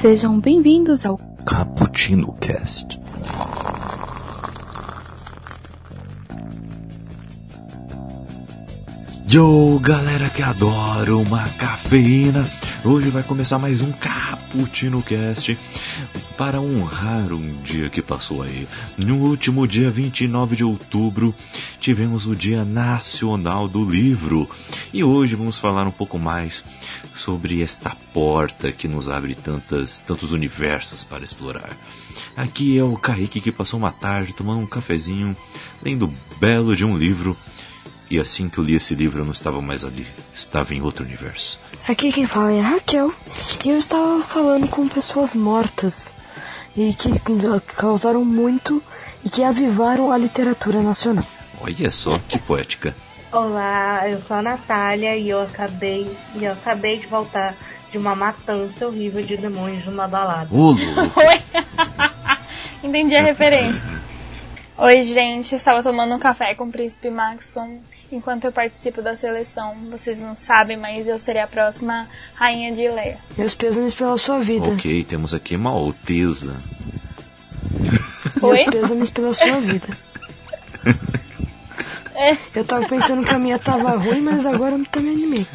Sejam 0.00 0.38
bem-vindos 0.38 1.04
ao 1.04 1.18
Cappuccino 1.44 2.32
Cast. 2.34 2.96
Yo, 9.28 9.80
galera 9.80 10.30
que 10.30 10.40
adora 10.40 11.16
uma 11.16 11.48
cafeína. 11.48 12.46
Hoje 12.84 13.10
vai 13.10 13.24
começar 13.24 13.58
mais 13.58 13.80
um 13.80 13.90
Cappuccino 13.90 15.02
Cast 15.02 15.58
para 16.38 16.60
honrar 16.60 17.32
um 17.32 17.60
dia 17.62 17.90
que 17.90 18.00
passou 18.00 18.42
aí. 18.42 18.68
No 18.96 19.16
último 19.16 19.66
dia 19.66 19.90
29 19.90 20.54
de 20.54 20.62
outubro, 20.62 21.34
tivemos 21.80 22.26
o 22.26 22.36
Dia 22.36 22.64
Nacional 22.64 23.66
do 23.66 23.84
Livro. 23.84 24.48
E 24.92 25.02
hoje 25.02 25.34
vamos 25.34 25.58
falar 25.58 25.84
um 25.84 25.90
pouco 25.90 26.16
mais 26.16 26.62
sobre 27.16 27.60
esta 27.60 27.90
porta 28.14 28.70
que 28.70 28.86
nos 28.86 29.10
abre 29.10 29.34
tantas, 29.34 29.98
tantos 30.06 30.30
universos 30.30 31.02
para 31.02 31.24
explorar. 31.24 31.76
Aqui 32.36 32.78
é 32.78 32.84
o 32.84 32.96
Kaique 32.96 33.40
que 33.40 33.50
passou 33.50 33.80
uma 33.80 33.90
tarde 33.90 34.32
tomando 34.32 34.60
um 34.60 34.66
cafezinho, 34.66 35.36
lendo 35.82 36.14
belo 36.38 36.76
de 36.76 36.84
um 36.84 36.96
livro 36.96 37.36
e 38.08 38.18
assim 38.18 38.48
que 38.48 38.58
eu 38.58 38.64
li 38.64 38.74
esse 38.74 38.94
livro, 38.94 39.20
eu 39.20 39.24
não 39.24 39.32
estava 39.32 39.60
mais 39.60 39.84
ali. 39.84 40.06
Estava 40.32 40.72
em 40.72 40.80
outro 40.80 41.04
universo. 41.04 41.58
Aqui 41.86 42.12
quem 42.12 42.26
fala 42.26 42.52
é 42.52 42.60
Raquel. 42.60 43.12
E 43.64 43.70
eu 43.70 43.76
estava 43.76 44.22
falando 44.22 44.68
com 44.68 44.86
pessoas 44.86 45.34
mortas. 45.34 46.16
E 46.76 46.92
que 46.94 47.10
causaram 47.76 48.24
muito 48.24 48.82
e 49.24 49.28
que 49.28 49.42
avivaram 49.42 50.12
a 50.12 50.18
literatura 50.18 50.80
nacional. 50.80 51.24
Olha 51.60 51.90
só 51.90 52.18
que 52.28 52.38
poética. 52.38 52.94
Olá, 53.32 54.08
eu 54.08 54.22
sou 54.26 54.36
a 54.36 54.42
Natália 54.42 55.16
e 55.16 55.28
eu 55.28 55.42
acabei, 55.42 56.16
e 56.34 56.44
eu 56.44 56.52
acabei 56.52 56.98
de 56.98 57.06
voltar 57.06 57.54
de 57.90 57.98
uma 57.98 58.14
matança 58.14 58.86
horrível 58.86 59.24
de 59.24 59.36
demônios 59.36 59.84
numa 59.84 60.06
balada. 60.08 60.48
Oi! 60.54 61.42
Entendi 62.82 63.16
a 63.16 63.22
referência. 63.22 63.82
Oi, 64.80 65.02
gente. 65.02 65.52
Eu 65.52 65.56
estava 65.56 65.82
tomando 65.82 66.14
um 66.14 66.20
café 66.20 66.54
com 66.54 66.62
o 66.62 66.70
príncipe 66.70 67.10
Maxon 67.10 67.80
enquanto 68.12 68.44
eu 68.44 68.52
participo 68.52 69.02
da 69.02 69.16
seleção. 69.16 69.74
Vocês 69.90 70.20
não 70.20 70.36
sabem, 70.36 70.76
mas 70.76 71.08
eu 71.08 71.18
serei 71.18 71.42
a 71.42 71.48
próxima 71.48 72.06
rainha 72.36 72.72
de 72.72 72.82
Ileia. 72.82 73.18
Meus 73.36 73.56
pêsames 73.56 73.92
pela 73.92 74.16
sua 74.16 74.38
vida. 74.38 74.68
Ok, 74.68 75.02
temos 75.02 75.34
aqui 75.34 75.56
uma 75.56 75.70
alteza. 75.70 76.62
Oi? 78.40 78.52
Meus 78.52 78.64
pêsames 78.64 79.10
pela 79.10 79.34
sua 79.34 79.60
vida. 79.60 79.88
É. 82.20 82.36
Eu 82.52 82.64
tava 82.64 82.84
pensando 82.88 83.24
que 83.24 83.32
a 83.32 83.38
minha 83.38 83.60
tava 83.60 83.96
ruim, 83.96 84.20
mas 84.20 84.44
agora 84.44 84.74
eu 84.74 84.84
também 84.86 85.12
animei. 85.12 85.46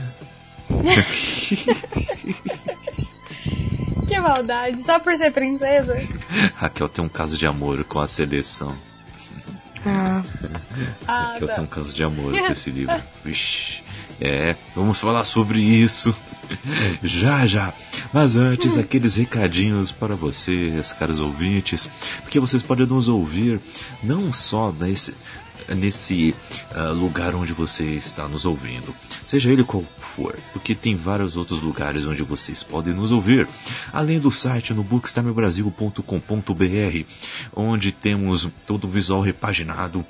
Que 4.07 4.17
maldade. 4.17 4.81
Só 4.81 4.97
por 4.97 5.13
ser 5.17 5.33
princesa? 5.33 5.97
Raquel 6.55 6.87
tem 6.87 7.03
um 7.03 7.09
caso 7.09 7.37
de 7.37 7.45
amor 7.45 7.83
com 7.83 7.99
a 7.99 8.07
seleção. 8.07 8.73
Ah, 9.85 10.23
Ah, 11.07 11.33
Raquel 11.33 11.47
tá. 11.47 11.53
tem 11.55 11.63
um 11.63 11.67
caso 11.67 11.93
de 11.93 12.03
amor 12.03 12.31
com 12.37 12.51
esse 12.51 12.69
livro. 12.71 13.01
Vixe. 13.23 13.81
É, 14.21 14.55
vamos 14.75 14.99
falar 14.99 15.23
sobre 15.23 15.59
isso. 15.59 16.15
Já, 17.01 17.45
já. 17.47 17.73
Mas 18.13 18.35
antes, 18.35 18.77
aqueles 18.77 19.15
recadinhos 19.15 19.91
para 19.91 20.13
vocês, 20.15 20.91
caros 20.91 21.19
ouvintes, 21.21 21.89
porque 22.21 22.39
vocês 22.39 22.61
podem 22.61 22.85
nos 22.85 23.07
ouvir 23.07 23.59
não 24.03 24.31
só 24.31 24.71
nesse, 24.71 25.15
nesse 25.69 26.35
ah, 26.75 26.89
lugar 26.89 27.33
onde 27.33 27.53
você 27.53 27.85
está 27.85 28.27
nos 28.27 28.45
ouvindo, 28.45 28.93
seja 29.25 29.51
ele 29.51 29.63
qual 29.63 29.83
for, 30.15 30.35
porque 30.51 30.75
tem 30.75 30.95
vários 30.95 31.35
outros 31.35 31.59
lugares 31.59 32.05
onde 32.05 32.21
vocês 32.23 32.63
podem 32.63 32.93
nos 32.93 33.11
ouvir, 33.11 33.47
além 33.91 34.19
do 34.19 34.31
site 34.31 34.73
no 34.73 34.83
bookstimebrasil.com.br, 34.83 37.05
onde 37.55 37.91
temos 37.91 38.49
todo 38.65 38.85
o 38.85 38.89
visual 38.89 39.21
repaginado 39.21 40.05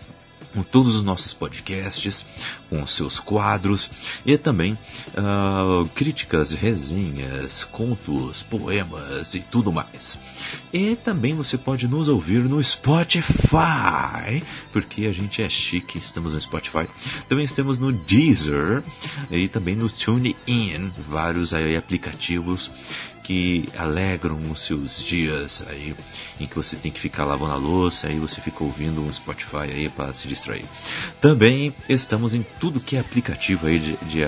com 0.53 0.63
todos 0.63 0.95
os 0.95 1.03
nossos 1.03 1.33
podcasts, 1.33 2.25
com 2.69 2.85
seus 2.85 3.19
quadros 3.19 3.89
e 4.25 4.37
também 4.37 4.77
ah, 5.15 5.83
críticas, 5.95 6.51
resenhas, 6.51 7.63
contos, 7.63 8.43
poemas 8.43 9.33
e 9.33 9.39
tudo 9.39 9.71
mais. 9.71 10.19
E 10.71 10.95
também 10.95 11.35
você 11.35 11.57
pode 11.57 11.87
nos 11.87 12.07
ouvir 12.07 12.43
no 12.43 12.63
Spotify, 12.63 14.43
porque 14.71 15.05
a 15.05 15.11
gente 15.11 15.41
é 15.41 15.49
chique, 15.49 15.97
estamos 15.97 16.33
no 16.33 16.41
Spotify. 16.41 16.87
Também 17.27 17.45
estamos 17.45 17.79
no 17.79 17.91
Deezer 17.91 18.83
e 19.29 19.47
também 19.47 19.75
no 19.75 19.89
TuneIn, 19.89 20.91
vários 21.09 21.53
aí 21.53 21.75
aplicativos 21.75 22.71
que 23.23 23.69
alegram 23.77 24.39
os 24.51 24.61
seus 24.61 25.01
dias 25.03 25.65
aí 25.69 25.95
em 26.39 26.45
que 26.45 26.55
você 26.55 26.75
tem 26.75 26.91
que 26.91 26.99
ficar 26.99 27.23
lavando 27.23 27.53
a 27.53 27.57
louça, 27.57 28.07
aí 28.07 28.19
você 28.19 28.41
fica 28.41 28.63
ouvindo 28.63 29.01
um 29.01 29.11
Spotify 29.11 29.71
aí 29.73 29.89
para 29.89 30.11
se 30.13 30.27
distrair. 30.27 30.65
Também 31.21 31.73
estamos 31.87 32.35
em 32.35 32.45
tudo 32.59 32.79
que 32.79 32.97
é 32.97 32.99
aplicativo 32.99 33.65
aí 33.65 33.79
de, 33.79 33.97
de, 34.05 34.21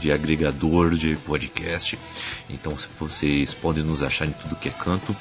de 0.00 0.10
agregador 0.10 0.94
de 0.94 1.14
podcast, 1.16 1.98
então 2.48 2.74
vocês 2.98 3.52
podem 3.52 3.84
nos 3.84 4.02
achar 4.02 4.26
em 4.26 4.32
tudo 4.32 4.56
que 4.56 4.68
é 4.68 4.72
canto. 4.72 5.14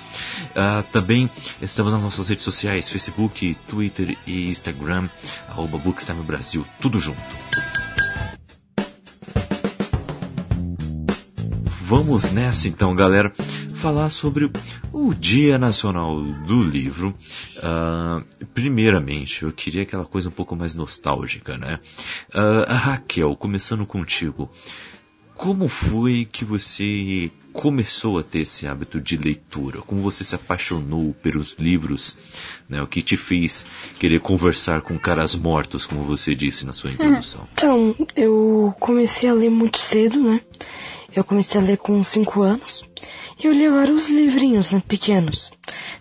Ah, 0.55 0.83
também 0.91 1.29
estamos 1.61 1.91
nas 1.91 2.01
nossas 2.01 2.29
redes 2.29 2.45
sociais, 2.45 2.89
Facebook, 2.89 3.55
Twitter 3.67 4.17
e 4.25 4.49
Instagram, 4.49 5.09
arroba 5.49 5.77
Brasil, 6.25 6.65
tudo 6.79 6.99
junto. 6.99 7.80
Vamos 11.91 12.31
nessa 12.31 12.69
então, 12.69 12.95
galera, 12.95 13.33
falar 13.75 14.09
sobre 14.09 14.49
o 14.93 15.13
Dia 15.13 15.57
Nacional 15.59 16.21
do 16.21 16.63
Livro. 16.63 17.13
Ah, 17.61 18.23
primeiramente, 18.53 19.43
eu 19.43 19.51
queria 19.51 19.81
aquela 19.81 20.05
coisa 20.05 20.29
um 20.29 20.31
pouco 20.31 20.55
mais 20.55 20.73
nostálgica, 20.73 21.57
né? 21.57 21.81
Ah, 22.33 22.73
Raquel, 22.73 23.35
começando 23.35 23.85
contigo, 23.85 24.49
como 25.35 25.67
foi 25.67 26.25
que 26.31 26.45
você 26.45 27.29
começou 27.51 28.17
a 28.17 28.23
ter 28.23 28.39
esse 28.39 28.65
hábito 28.65 29.01
de 29.01 29.17
leitura? 29.17 29.81
Como 29.81 30.01
você 30.01 30.23
se 30.23 30.33
apaixonou 30.33 31.13
pelos 31.15 31.57
livros? 31.59 32.15
Né? 32.69 32.81
O 32.81 32.87
que 32.87 33.01
te 33.01 33.17
fez 33.17 33.65
querer 33.99 34.21
conversar 34.21 34.79
com 34.79 34.97
caras 34.97 35.35
mortos, 35.35 35.85
como 35.85 36.03
você 36.03 36.33
disse 36.33 36.65
na 36.65 36.71
sua 36.71 36.91
introdução? 36.91 37.45
então, 37.51 37.93
eu 38.15 38.73
comecei 38.79 39.27
a 39.27 39.33
ler 39.33 39.49
muito 39.49 39.77
cedo, 39.77 40.23
né? 40.23 40.39
Eu 41.15 41.23
comecei 41.23 41.59
a 41.59 41.63
ler 41.63 41.77
com 41.77 42.01
5 42.03 42.41
anos. 42.41 42.85
E 43.41 43.45
eu 43.47 43.51
lia 43.51 43.71
vários 43.71 44.09
livrinhos, 44.09 44.71
né? 44.71 44.81
Pequenos. 44.87 45.51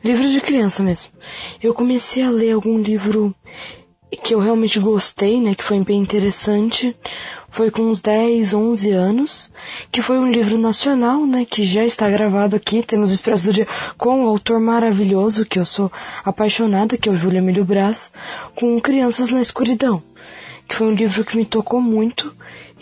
Livros 0.04 0.30
de 0.30 0.40
criança 0.40 0.82
mesmo. 0.82 1.10
Eu 1.62 1.74
comecei 1.74 2.22
a 2.22 2.30
ler 2.30 2.52
algum 2.52 2.78
livro 2.78 3.34
que 4.22 4.34
eu 4.34 4.38
realmente 4.38 4.78
gostei, 4.78 5.40
né? 5.40 5.54
Que 5.54 5.64
foi 5.64 5.80
bem 5.80 5.98
interessante. 5.98 6.94
Foi 7.48 7.70
com 7.70 7.82
uns 7.82 8.00
10, 8.00 8.54
11 8.54 8.90
anos. 8.90 9.50
Que 9.90 10.00
foi 10.00 10.18
um 10.18 10.30
livro 10.30 10.58
nacional, 10.58 11.26
né? 11.26 11.44
Que 11.44 11.64
já 11.64 11.84
está 11.84 12.08
gravado 12.08 12.54
aqui. 12.54 12.82
Temos 12.82 13.10
o 13.10 13.14
Expresso 13.14 13.46
do 13.46 13.52
Dia 13.52 13.66
com 13.98 14.24
o 14.24 14.28
autor 14.28 14.60
maravilhoso, 14.60 15.44
que 15.44 15.58
eu 15.58 15.64
sou 15.64 15.90
apaixonada, 16.24 16.96
que 16.96 17.08
é 17.08 17.12
o 17.12 17.16
Júlio 17.16 17.38
Emílio 17.38 17.64
Brás. 17.64 18.12
Com 18.54 18.80
Crianças 18.80 19.30
na 19.30 19.40
Escuridão 19.40 20.02
que 20.70 20.76
foi 20.76 20.86
um 20.86 20.94
livro 20.94 21.24
que 21.24 21.36
me 21.36 21.44
tocou 21.44 21.80
muito 21.80 22.32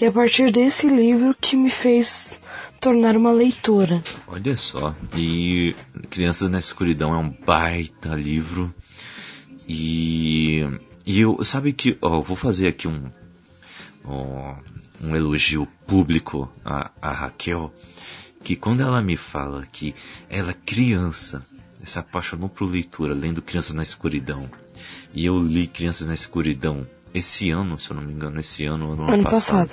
e 0.00 0.06
a 0.06 0.12
partir 0.12 0.50
desse 0.53 0.86
livro 0.86 1.34
que 1.41 1.56
me 1.56 1.70
fez 1.70 2.41
tornar 2.81 3.16
uma 3.16 3.32
leitora. 3.32 4.03
Olha 4.26 4.56
só, 4.56 4.94
e 5.16 5.75
Crianças 6.10 6.48
na 6.48 6.59
Escuridão 6.59 7.12
é 7.12 7.19
um 7.19 7.31
baita 7.31 8.14
livro. 8.14 8.72
E, 9.69 10.64
e 11.04 11.20
eu, 11.20 11.44
sabe 11.44 11.72
que, 11.72 11.98
ó, 12.00 12.20
vou 12.20 12.37
fazer 12.37 12.69
aqui 12.69 12.87
um, 12.87 13.10
um 15.02 15.17
elogio 15.17 15.67
público 15.87 16.50
a, 16.64 16.90
a 17.02 17.12
Raquel, 17.12 17.73
que 18.43 18.56
quando 18.56 18.81
ela 18.81 19.02
me 19.02 19.17
fala 19.17 19.67
que 19.70 19.94
ela 20.28 20.55
criança 20.55 21.43
se 21.84 21.99
apaixonou 21.99 22.49
por 22.49 22.70
leitura, 22.70 23.14
lendo 23.14 23.43
Crianças 23.43 23.75
na 23.75 23.82
Escuridão, 23.82 24.50
e 25.12 25.25
eu 25.26 25.43
li 25.43 25.67
Crianças 25.67 26.06
na 26.06 26.14
Escuridão 26.14 26.87
esse 27.14 27.50
ano, 27.50 27.78
se 27.78 27.90
eu 27.90 27.96
não 27.96 28.02
me 28.02 28.12
engano, 28.12 28.38
esse 28.40 28.64
ano, 28.64 28.93
ano, 28.93 29.12
Ano 29.12 29.22
passado. 29.25 29.70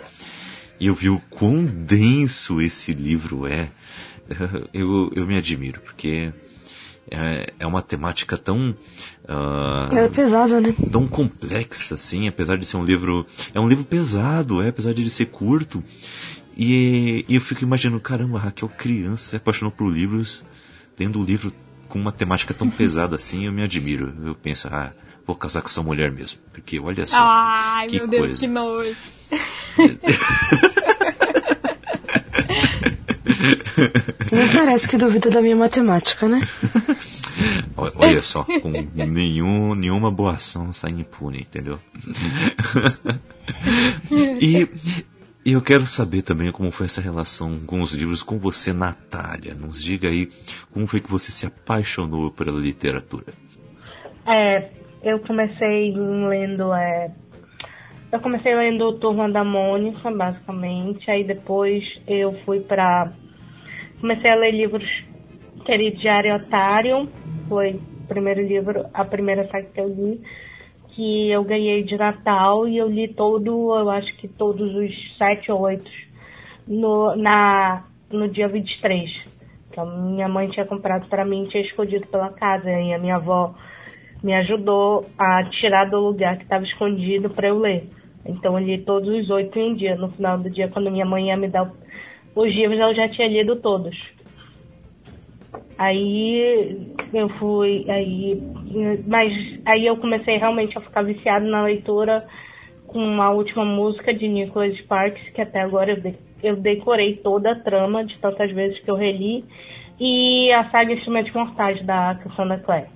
e 0.80 0.88
eu 0.88 0.94
vi 0.96 1.10
o 1.10 1.20
quão 1.30 1.66
denso 1.66 2.62
esse 2.62 2.94
livro 2.94 3.46
é, 3.48 3.70
eu, 4.74 5.12
eu 5.16 5.26
me 5.28 5.38
admiro, 5.38 5.82
porque 5.82 6.34
é, 7.10 7.54
é 7.60 7.68
uma 7.68 7.82
temática 7.82 8.38
tão. 8.38 8.76
Ela 9.28 10.00
é 10.02 10.10
pesada, 10.10 10.60
né? 10.60 10.74
tão 10.92 11.08
complexa 11.08 11.94
assim, 11.96 12.28
apesar 12.28 12.58
de 12.58 12.66
ser 12.66 12.78
um 12.78 12.84
livro. 12.84 13.26
É 13.54 13.60
um 13.60 13.68
livro 13.68 13.84
pesado, 13.84 14.62
é, 14.62 14.70
apesar 14.70 14.94
de 14.94 15.02
ele 15.02 15.10
ser 15.10 15.28
curto. 15.28 15.84
E, 16.58 17.26
e 17.28 17.36
eu 17.36 17.42
fico 17.42 17.64
imaginando, 17.64 18.00
caramba, 18.00 18.40
Raquel 18.40 18.70
criança 18.70 19.32
se 19.32 19.36
apaixonou 19.36 19.72
por 19.72 19.92
livros, 19.92 20.44
tendo 20.96 21.20
um 21.20 21.24
livro 21.24 21.52
com 21.88 22.00
uma 22.00 22.12
temática 22.12 22.54
tão 22.54 22.70
pesada 22.78 23.16
assim, 23.16 23.46
eu 23.46 23.52
me 23.52 23.64
admiro. 23.64 24.14
Eu 24.24 24.36
penso, 24.36 24.68
ah, 24.72 24.92
vou 25.26 25.36
casar 25.36 25.62
com 25.62 25.70
essa 25.70 25.82
mulher 25.82 26.12
mesmo. 26.12 26.40
Porque 26.52 26.80
olha 26.80 27.08
só. 27.08 27.18
Ai, 27.20 27.88
que 27.88 27.98
meu 27.98 28.08
Deus, 28.08 28.28
coisa. 28.28 28.40
que 28.40 28.48
nojo. 28.48 28.96
Nem 34.32 34.54
parece 34.54 34.88
que 34.88 34.98
duvida 34.98 35.30
da 35.30 35.42
minha 35.42 35.56
matemática, 35.56 36.28
né? 36.28 36.48
Olha 37.78 38.22
só, 38.22 38.44
com 38.44 38.72
nenhum, 38.94 39.76
nenhuma 39.76 40.10
boa 40.10 40.34
ação 40.34 40.72
sai 40.72 40.92
impune, 40.92 41.42
entendeu? 41.42 41.80
e, 44.40 44.68
e 45.46 45.52
eu 45.52 45.62
quero 45.62 45.86
saber 45.86 46.24
também 46.24 46.52
como 46.52 46.72
foi 46.72 46.88
essa 46.88 47.00
relação 47.00 47.60
com 47.68 47.80
os 47.82 47.94
livros 47.94 48.24
com 48.24 48.40
você, 48.40 48.74
Natália. 48.74 49.54
Nos 49.54 49.84
diga 49.84 50.08
aí 50.08 50.28
como 50.74 50.88
foi 50.88 51.00
que 51.00 51.12
você 51.12 51.32
se 51.32 51.46
apaixonou 51.46 52.32
pela 52.32 52.60
literatura. 52.60 53.32
É, 54.26 54.72
eu 55.04 55.20
comecei 55.20 55.94
lendo. 55.96 56.74
É, 56.74 57.12
eu 58.12 58.20
comecei 58.22 58.56
lendo 58.56 58.94
Turma 58.94 59.30
da 59.30 59.44
Mônica, 59.44 60.10
basicamente. 60.10 61.12
Aí 61.12 61.24
depois 61.24 62.02
eu 62.08 62.34
fui 62.44 62.62
pra. 62.62 63.14
Comecei 64.02 64.32
a 64.32 64.36
ler 64.36 64.52
livros 64.52 65.06
Querido 65.64 65.98
Diário 65.98 66.36
Otário. 66.38 67.08
Foi 67.48 67.74
o 67.76 68.08
primeiro 68.08 68.42
livro, 68.42 68.88
a 68.92 69.06
primeira 69.06 69.48
saga 69.50 69.68
que 69.72 69.80
eu 69.80 69.90
li 69.90 70.22
que 70.96 71.30
eu 71.30 71.44
ganhei 71.44 71.84
de 71.84 71.98
Natal 71.98 72.68
e 72.68 72.78
eu 72.78 72.88
li 72.88 73.06
todo, 73.06 73.76
eu 73.76 73.90
acho 73.90 74.16
que 74.16 74.30
todos 74.30 74.74
os 74.74 75.18
sete 75.18 75.52
ou 75.52 75.60
oito 75.62 75.92
no, 76.66 77.16
na, 77.18 77.84
no 78.12 78.30
dia 78.30 78.48
23. 78.48 79.12
Que 79.72 79.80
a 79.80 79.86
minha 79.86 80.30
mãe 80.30 80.48
tinha 80.50 80.66
comprado 80.66 81.08
para 81.08 81.26
mim 81.26 81.46
tinha 81.46 81.64
escondido 81.64 82.08
pela 82.08 82.30
casa. 82.30 82.72
E 82.72 82.94
a 82.94 82.98
minha 82.98 83.18
avó 83.18 83.54
me 84.24 84.34
ajudou 84.34 85.06
a 85.18 85.44
tirar 85.44 85.90
do 85.90 86.00
lugar 86.00 86.38
que 86.38 86.44
estava 86.44 86.64
escondido 86.64 87.30
para 87.30 87.50
eu 87.50 87.60
ler. 87.60 87.90
Então 88.26 88.58
eu 88.58 88.66
li 88.66 88.78
todos 88.78 89.10
os 89.10 89.30
oito 89.30 89.60
em 89.60 89.74
um 89.74 89.76
dia. 89.76 89.98
No 89.98 90.10
final 90.10 90.38
do 90.38 90.50
dia, 90.50 90.70
quando 90.70 90.90
minha 90.90 91.06
mãe 91.06 91.28
ia 91.28 91.36
me 91.36 91.50
dar 91.50 91.70
os 92.34 92.56
livros, 92.56 92.80
eu 92.80 92.96
já 92.96 93.10
tinha 93.10 93.28
lido 93.28 93.58
todos. 93.58 94.15
Aí 95.78 96.94
eu 97.14 97.28
fui, 97.30 97.86
aí, 97.90 98.42
mas 99.06 99.60
aí 99.66 99.86
eu 99.86 99.98
comecei 99.98 100.38
realmente 100.38 100.78
a 100.78 100.82
ficar 100.82 101.02
viciado 101.02 101.46
na 101.46 101.64
leitura 101.64 102.26
com 102.88 103.22
a 103.22 103.30
última 103.32 103.66
música 103.66 104.14
de 104.14 104.28
Nicholas 104.28 104.78
Sparks, 104.78 105.30
que 105.34 105.42
até 105.42 105.60
agora 105.60 105.92
eu, 105.92 106.00
de, 106.00 106.16
eu 106.42 106.56
decorei 106.56 107.18
toda 107.18 107.52
a 107.52 107.60
trama 107.60 108.06
de 108.06 108.18
tantas 108.20 108.52
vezes 108.52 108.80
que 108.80 108.90
eu 108.90 108.96
reli, 108.96 109.44
e 110.00 110.50
a 110.54 110.70
saga 110.70 110.94
Instrumentos 110.94 111.34
Mortais 111.34 111.82
da 111.86 112.16
Cassandra 112.16 112.58
Clare. 112.60 112.88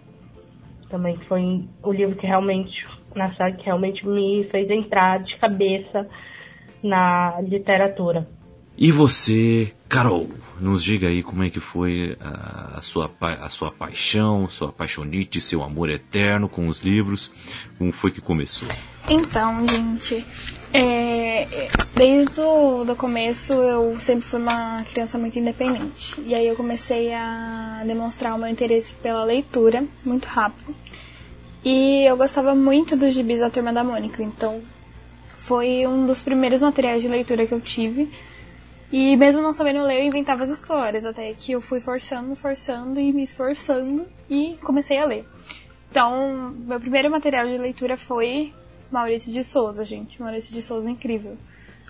Também 0.90 1.18
foi 1.28 1.66
o 1.84 1.92
livro 1.92 2.16
que 2.16 2.26
realmente, 2.26 2.88
na 3.14 3.34
saga 3.34 3.58
que 3.58 3.66
realmente 3.66 4.08
me 4.08 4.46
fez 4.46 4.70
entrar 4.70 5.20
de 5.20 5.36
cabeça 5.36 6.08
na 6.82 7.42
literatura. 7.42 8.26
E 8.78 8.90
você, 8.92 9.74
Carol, 9.90 10.28
nos 10.60 10.84
diga 10.84 11.08
aí 11.08 11.24
como 11.24 11.44
é 11.44 11.50
que 11.50 11.60
foi 11.60 12.18
a, 12.20 12.82
sua, 12.82 13.12
a 13.22 13.50
sua 13.50 13.72
paixão, 13.72 14.50
sua 14.50 14.72
paixonite, 14.72 15.42
seu 15.42 15.64
amor 15.64 15.90
eterno 15.90 16.50
com 16.50 16.68
os 16.68 16.80
livros, 16.82 17.32
como 17.78 17.92
foi 17.92 18.12
que 18.12 18.22
começou? 18.22 18.68
Então, 19.10 19.66
gente, 19.68 20.26
é, 20.72 21.70
desde 21.96 22.40
o 22.40 22.96
começo 22.96 23.54
eu 23.54 24.00
sempre 24.00 24.28
fui 24.28 24.40
uma 24.40 24.84
criança 24.84 25.18
muito 25.18 25.40
independente. 25.40 26.20
E 26.26 26.36
aí 26.36 26.48
eu 26.48 26.56
comecei 26.56 27.14
a 27.14 27.84
demonstrar 27.86 28.36
o 28.36 28.38
meu 28.38 28.48
interesse 28.48 28.94
pela 28.96 29.24
leitura 29.24 29.84
muito 30.06 30.26
rápido. 30.26 30.76
E 31.64 32.04
eu 32.08 32.16
gostava 32.16 32.56
muito 32.56 32.96
dos 32.96 33.14
gibis 33.14 33.40
da 33.40 33.50
Turma 33.50 33.74
da 33.74 33.84
Mônica, 33.84 34.24
então 34.24 34.62
foi 35.46 35.86
um 35.88 36.06
dos 36.06 36.22
primeiros 36.22 36.62
materiais 36.62 37.02
de 37.02 37.08
leitura 37.08 37.46
que 37.46 37.54
eu 37.54 37.60
tive. 37.60 38.10
E 38.92 39.16
mesmo 39.16 39.42
não 39.42 39.54
sabendo 39.54 39.84
ler, 39.84 40.02
eu 40.02 40.08
inventava 40.08 40.44
as 40.44 40.50
histórias, 40.50 41.06
até 41.06 41.32
que 41.34 41.52
eu 41.52 41.62
fui 41.62 41.80
forçando, 41.80 42.36
forçando 42.36 43.00
e 43.00 43.14
me 43.14 43.22
esforçando 43.22 44.08
e 44.30 44.58
comecei 44.64 44.98
a 44.98 45.06
ler. 45.06 45.26
Então, 45.92 46.52
meu 46.52 46.80
primeiro 46.80 47.10
material 47.10 47.46
de 47.46 47.58
leitura 47.58 47.98
foi 47.98 48.52
Maurício 48.92 49.32
de 49.32 49.44
Souza, 49.44 49.86
gente. 49.86 50.22
Maurício 50.22 50.54
de 50.54 50.62
Souza 50.62 50.88
é 50.88 50.92
incrível. 50.92 51.38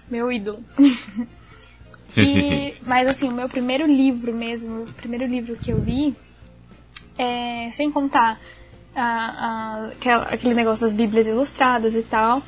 Meu 0.09 0.31
ídolo. 0.31 0.63
e, 2.17 2.75
mas 2.85 3.07
assim, 3.07 3.29
o 3.29 3.33
meu 3.33 3.47
primeiro 3.47 3.85
livro 3.85 4.33
mesmo, 4.33 4.83
o 4.83 4.93
primeiro 4.93 5.25
livro 5.25 5.55
que 5.55 5.71
eu 5.71 5.77
li, 5.77 6.13
é, 7.17 7.69
sem 7.71 7.89
contar 7.91 8.39
a, 8.95 9.89
a, 10.05 10.21
aquele 10.31 10.53
negócio 10.53 10.85
das 10.85 10.93
bíblias 10.93 11.27
ilustradas 11.27 11.95
e 11.95 12.01
tal, 12.03 12.41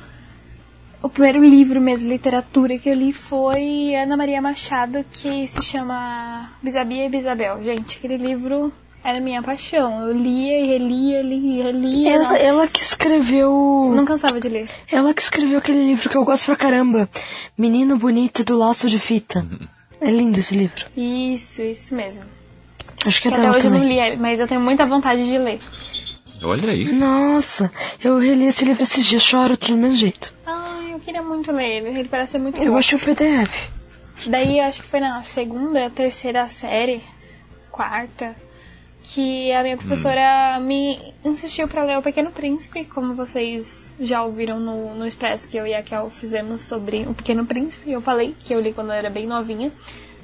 o 1.02 1.08
primeiro 1.08 1.44
livro 1.44 1.80
mesmo, 1.80 2.08
literatura, 2.08 2.78
que 2.78 2.88
eu 2.88 2.94
li 2.94 3.12
foi 3.12 3.94
Ana 3.94 4.16
Maria 4.16 4.40
Machado, 4.40 5.04
que 5.10 5.48
se 5.48 5.62
chama 5.64 6.50
Bisabia 6.62 7.06
e 7.06 7.08
Bisabel. 7.08 7.62
Gente, 7.62 7.98
aquele 7.98 8.16
livro 8.16 8.72
era 9.02 9.20
minha 9.20 9.42
paixão. 9.42 10.06
Eu 10.06 10.12
lia 10.12 10.60
e 10.60 10.66
relia, 10.66 11.22
lia 11.22 11.36
e 11.36 11.62
relia. 11.62 12.12
Ela, 12.14 12.38
ela, 12.38 12.68
que 12.68 12.82
escreveu. 12.82 13.92
Não 13.94 14.04
cansava 14.04 14.40
de 14.40 14.48
ler. 14.48 14.70
Ela 14.90 15.12
que 15.12 15.22
escreveu 15.22 15.58
aquele 15.58 15.84
livro 15.84 16.08
que 16.08 16.16
eu 16.16 16.24
gosto 16.24 16.46
pra 16.46 16.56
caramba. 16.56 17.08
Menino 17.58 17.96
Bonito 17.96 18.44
do 18.44 18.56
Laço 18.56 18.88
de 18.88 19.00
Fita. 19.00 19.44
É 20.00 20.10
lindo 20.10 20.38
esse 20.38 20.54
livro. 20.54 20.86
Isso, 20.96 21.62
isso 21.62 21.94
mesmo. 21.94 22.22
Acho 23.04 23.20
que, 23.20 23.28
que 23.28 23.34
é 23.34 23.38
até 23.38 23.50
hoje 23.50 23.62
também. 23.62 23.82
eu 23.82 23.88
não 23.88 24.10
li, 24.12 24.16
mas 24.16 24.38
eu 24.38 24.46
tenho 24.46 24.60
muita 24.60 24.86
vontade 24.86 25.24
de 25.24 25.36
ler. 25.36 25.58
Olha 26.44 26.70
aí. 26.70 26.92
Nossa, 26.92 27.70
eu 28.02 28.18
reli 28.18 28.46
esse 28.46 28.64
livro 28.64 28.82
esses 28.82 29.04
dias, 29.04 29.22
choro 29.22 29.56
do 29.56 29.76
mesmo 29.76 29.96
jeito. 29.96 30.32
Ai, 30.44 30.61
eu 30.92 31.00
queria 31.00 31.22
muito 31.22 31.50
ler 31.52 31.78
ele, 31.84 31.98
ele 32.00 32.08
parece 32.08 32.32
ser 32.32 32.38
muito 32.38 32.60
Eu 32.62 32.72
bom. 32.72 32.78
achei 32.78 32.98
o 32.98 33.00
PDF. 33.00 33.50
Daí 34.26 34.60
acho 34.60 34.82
que 34.82 34.88
foi 34.88 35.00
na 35.00 35.22
segunda, 35.22 35.90
terceira 35.90 36.46
série, 36.46 37.02
quarta, 37.70 38.36
que 39.02 39.50
a 39.52 39.62
minha 39.64 39.76
professora 39.76 40.60
me 40.60 41.12
insistiu 41.24 41.66
para 41.66 41.82
ler 41.84 41.98
O 41.98 42.02
Pequeno 42.02 42.30
Príncipe, 42.30 42.84
como 42.84 43.14
vocês 43.14 43.92
já 43.98 44.22
ouviram 44.22 44.60
no, 44.60 44.94
no 44.94 45.06
Expresso 45.06 45.48
que 45.48 45.56
eu 45.56 45.66
e 45.66 45.74
a 45.74 45.82
Kel 45.82 46.08
fizemos 46.10 46.60
sobre 46.60 47.02
O 47.08 47.14
Pequeno 47.14 47.44
Príncipe. 47.44 47.90
Eu 47.90 48.00
falei 48.00 48.36
que 48.44 48.54
eu 48.54 48.60
li 48.60 48.72
quando 48.72 48.88
eu 48.90 48.94
era 48.94 49.10
bem 49.10 49.26
novinha. 49.26 49.72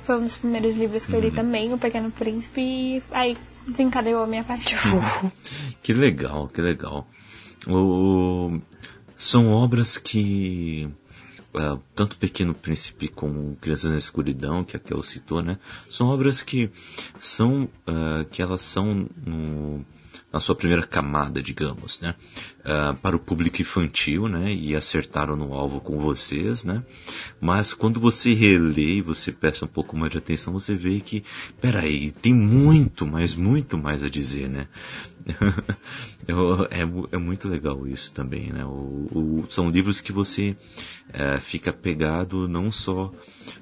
Foi 0.05 0.17
um 0.17 0.23
dos 0.23 0.37
primeiros 0.37 0.77
livros 0.77 1.05
que 1.05 1.13
eu 1.13 1.21
li 1.21 1.31
também, 1.33 1.73
O 1.75 1.79
Pequeno 1.79 2.11
Príncipe, 2.13 2.61
e 2.61 3.03
aí 3.11 3.37
desencadeou 3.67 4.23
a 4.23 4.27
minha 4.27 4.45
paixão. 4.45 4.79
Fofo. 4.79 5.33
Que 5.83 5.93
legal, 5.93 6.49
que 6.49 6.61
legal. 6.61 7.07
O, 7.67 8.59
são 9.19 9.53
obras 9.53 9.99
que 9.99 10.89
uh, 11.53 11.81
tanto 11.95 12.17
Pequeno 12.17 12.55
Príncipe 12.55 13.09
como 13.09 13.57
Crianças 13.61 13.91
na 13.91 13.99
Escuridão, 13.99 14.63
que 14.65 14.77
a 14.77 14.81
Kel 14.81 15.03
citou, 15.03 15.43
né? 15.43 15.59
São 15.91 16.07
obras 16.09 16.41
que 16.41 16.71
são 17.21 17.65
uh, 17.65 18.25
que 18.31 18.41
elas 18.41 18.63
são 18.63 19.09
no, 19.27 19.85
na 20.33 20.41
sua 20.41 20.55
primeira 20.55 20.87
camada, 20.87 21.43
digamos, 21.43 22.01
né? 22.01 22.15
Uh, 22.61 22.95
para 22.99 23.17
o 23.17 23.19
público 23.19 23.61
infantil, 23.61 24.29
né? 24.29 24.53
E 24.53 24.77
acertaram 24.77 25.37
no 25.37 25.53
alvo 25.55 25.81
com 25.81 25.99
vocês, 25.99 26.65
né? 26.65 26.85
Mas 27.41 27.73
quando 27.75 27.99
você 27.99 28.35
relê 28.35 28.97
e 28.97 29.03
você 29.03 29.33
presta 29.33 29.65
um 29.65 29.69
pouco 29.69 29.97
mais 29.97 30.13
de 30.13 30.19
atenção, 30.19 30.53
você 30.53 30.75
vê 30.75 31.01
que, 31.01 31.25
peraí, 31.61 32.11
tem 32.11 32.35
muito 32.35 33.07
mais, 33.07 33.35
muito 33.35 33.79
mais 33.79 34.03
a 34.03 34.09
dizer, 34.09 34.49
né? 34.49 34.69
é, 36.71 36.81
é, 37.13 37.19
muito 37.19 37.49
legal 37.49 37.87
isso 37.87 38.13
também, 38.13 38.51
né? 38.53 38.65
O, 38.65 39.07
o, 39.13 39.47
são 39.51 39.69
livros 39.69 40.01
que 40.01 40.13
você 40.13 40.57
é, 41.13 41.39
fica 41.39 41.73
pegado 41.73 42.49
não 42.49 42.73
só 42.73 43.13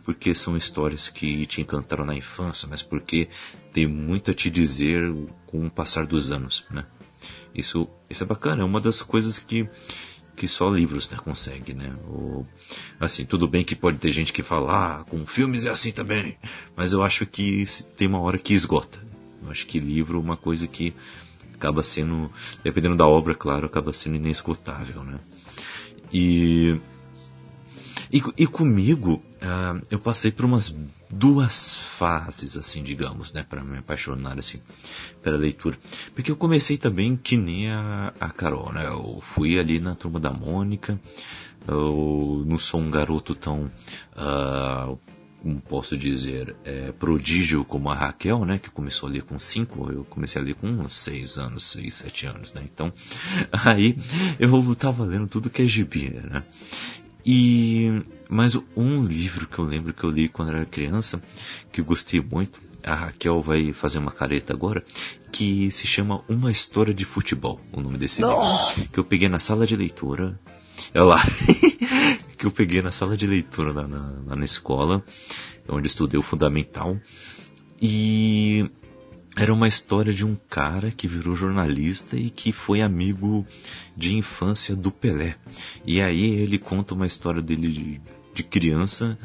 porque 0.04 0.34
são 0.34 0.56
histórias 0.56 1.08
que 1.08 1.46
te 1.46 1.60
encantaram 1.60 2.04
na 2.04 2.14
infância, 2.14 2.68
mas 2.68 2.82
porque 2.82 3.28
tem 3.72 3.86
muito 3.86 4.30
a 4.30 4.34
te 4.34 4.48
dizer 4.48 5.12
com 5.46 5.66
o 5.66 5.70
passar 5.70 6.06
dos 6.06 6.30
anos, 6.30 6.64
né? 6.70 6.84
Isso, 7.54 7.88
isso 8.08 8.22
é 8.22 8.26
bacana, 8.26 8.62
é 8.62 8.64
uma 8.64 8.80
das 8.80 9.02
coisas 9.02 9.38
que 9.38 9.68
que 10.36 10.46
só 10.46 10.68
livros 10.68 11.08
né, 11.08 11.16
consegue, 11.16 11.72
né? 11.72 11.96
O, 12.06 12.44
assim, 13.00 13.24
tudo 13.24 13.48
bem 13.48 13.64
que 13.64 13.74
pode 13.74 13.96
ter 13.96 14.12
gente 14.12 14.34
que 14.34 14.42
fala, 14.42 15.00
ah, 15.00 15.04
com 15.04 15.26
filmes 15.26 15.64
é 15.64 15.70
assim 15.70 15.90
também, 15.90 16.36
mas 16.76 16.92
eu 16.92 17.02
acho 17.02 17.24
que 17.24 17.64
tem 17.96 18.06
uma 18.06 18.20
hora 18.20 18.36
que 18.36 18.52
esgota. 18.52 19.02
Eu 19.42 19.50
acho 19.50 19.66
que 19.66 19.80
livro 19.80 20.18
é 20.18 20.20
uma 20.20 20.36
coisa 20.36 20.66
que 20.66 20.94
acaba 21.56 21.82
sendo, 21.82 22.30
dependendo 22.62 22.96
da 22.96 23.06
obra, 23.06 23.34
claro, 23.34 23.66
acaba 23.66 23.92
sendo 23.92 24.16
inesgotável, 24.16 25.02
né? 25.02 25.18
E, 26.12 26.80
e, 28.12 28.22
e 28.36 28.46
comigo, 28.46 29.22
uh, 29.36 29.82
eu 29.90 29.98
passei 29.98 30.30
por 30.30 30.44
umas 30.44 30.74
duas 31.10 31.78
fases, 31.78 32.56
assim, 32.56 32.82
digamos, 32.82 33.32
né, 33.32 33.44
para 33.48 33.62
me 33.62 33.78
apaixonar, 33.78 34.38
assim, 34.38 34.60
pela 35.22 35.36
leitura. 35.36 35.78
Porque 36.14 36.30
eu 36.30 36.36
comecei 36.36 36.76
também 36.76 37.16
que 37.16 37.36
nem 37.36 37.70
a, 37.70 38.12
a 38.20 38.30
Carol, 38.30 38.72
né? 38.72 38.86
Eu 38.86 39.20
fui 39.22 39.58
ali 39.58 39.80
na 39.80 39.94
turma 39.94 40.20
da 40.20 40.30
Mônica, 40.30 41.00
eu 41.66 42.44
não 42.46 42.58
sou 42.58 42.80
um 42.80 42.90
garoto 42.90 43.34
tão 43.34 43.70
uh, 44.16 44.98
como 45.46 45.60
posso 45.60 45.96
dizer, 45.96 46.56
é, 46.64 46.90
prodígio 46.90 47.64
como 47.64 47.88
a 47.88 47.94
Raquel, 47.94 48.44
né, 48.44 48.58
que 48.58 48.68
começou 48.68 49.08
a 49.08 49.12
ler 49.12 49.22
com 49.22 49.38
5, 49.38 49.92
eu 49.92 50.04
comecei 50.04 50.42
a 50.42 50.44
ler 50.44 50.56
com 50.56 50.66
uns 50.66 50.98
6 50.98 51.38
anos, 51.38 51.70
6, 51.70 51.94
7 51.94 52.26
anos, 52.26 52.52
né, 52.52 52.62
então, 52.64 52.92
aí 53.64 53.96
eu 54.40 54.72
estava 54.72 55.04
lendo 55.04 55.28
tudo 55.28 55.48
que 55.48 55.62
é 55.62 55.66
gibi, 55.66 56.10
né, 56.10 56.42
E 57.24 58.02
mas 58.28 58.58
um 58.76 59.04
livro 59.04 59.46
que 59.46 59.60
eu 59.60 59.64
lembro 59.64 59.94
que 59.94 60.02
eu 60.02 60.10
li 60.10 60.28
quando 60.28 60.50
era 60.50 60.66
criança, 60.66 61.22
que 61.70 61.80
eu 61.80 61.84
gostei 61.84 62.20
muito, 62.20 62.60
a 62.82 62.94
Raquel 62.94 63.40
vai 63.40 63.72
fazer 63.72 63.98
uma 63.98 64.10
careta 64.10 64.52
agora, 64.52 64.82
que 65.30 65.70
se 65.70 65.86
chama 65.86 66.24
Uma 66.28 66.50
História 66.50 66.92
de 66.92 67.04
Futebol, 67.04 67.60
o 67.72 67.80
nome 67.80 67.98
desse 67.98 68.24
oh. 68.24 68.30
livro. 68.30 68.90
Que 68.90 68.98
eu 68.98 69.04
peguei 69.04 69.28
na 69.28 69.38
sala 69.38 69.64
de 69.64 69.76
leitura. 69.76 70.40
Olha 70.92 71.04
lá. 71.04 71.24
que 72.36 72.46
eu 72.46 72.50
peguei 72.50 72.82
na 72.82 72.92
sala 72.92 73.16
de 73.16 73.26
leitura 73.26 73.72
na, 73.72 74.14
lá 74.26 74.36
na 74.36 74.44
escola, 74.44 75.02
onde 75.68 75.88
estudei 75.88 76.18
o 76.18 76.22
fundamental. 76.22 76.98
E 77.80 78.70
era 79.36 79.52
uma 79.52 79.68
história 79.68 80.12
de 80.12 80.24
um 80.24 80.36
cara 80.48 80.90
que 80.90 81.06
virou 81.06 81.34
jornalista 81.34 82.16
e 82.16 82.30
que 82.30 82.52
foi 82.52 82.80
amigo 82.80 83.46
de 83.96 84.16
infância 84.16 84.74
do 84.74 84.90
Pelé. 84.90 85.36
E 85.84 86.00
aí 86.00 86.24
ele 86.24 86.58
conta 86.58 86.94
uma 86.94 87.06
história 87.06 87.42
dele 87.42 87.68
de, 87.70 88.00
de 88.34 88.42
criança, 88.42 89.18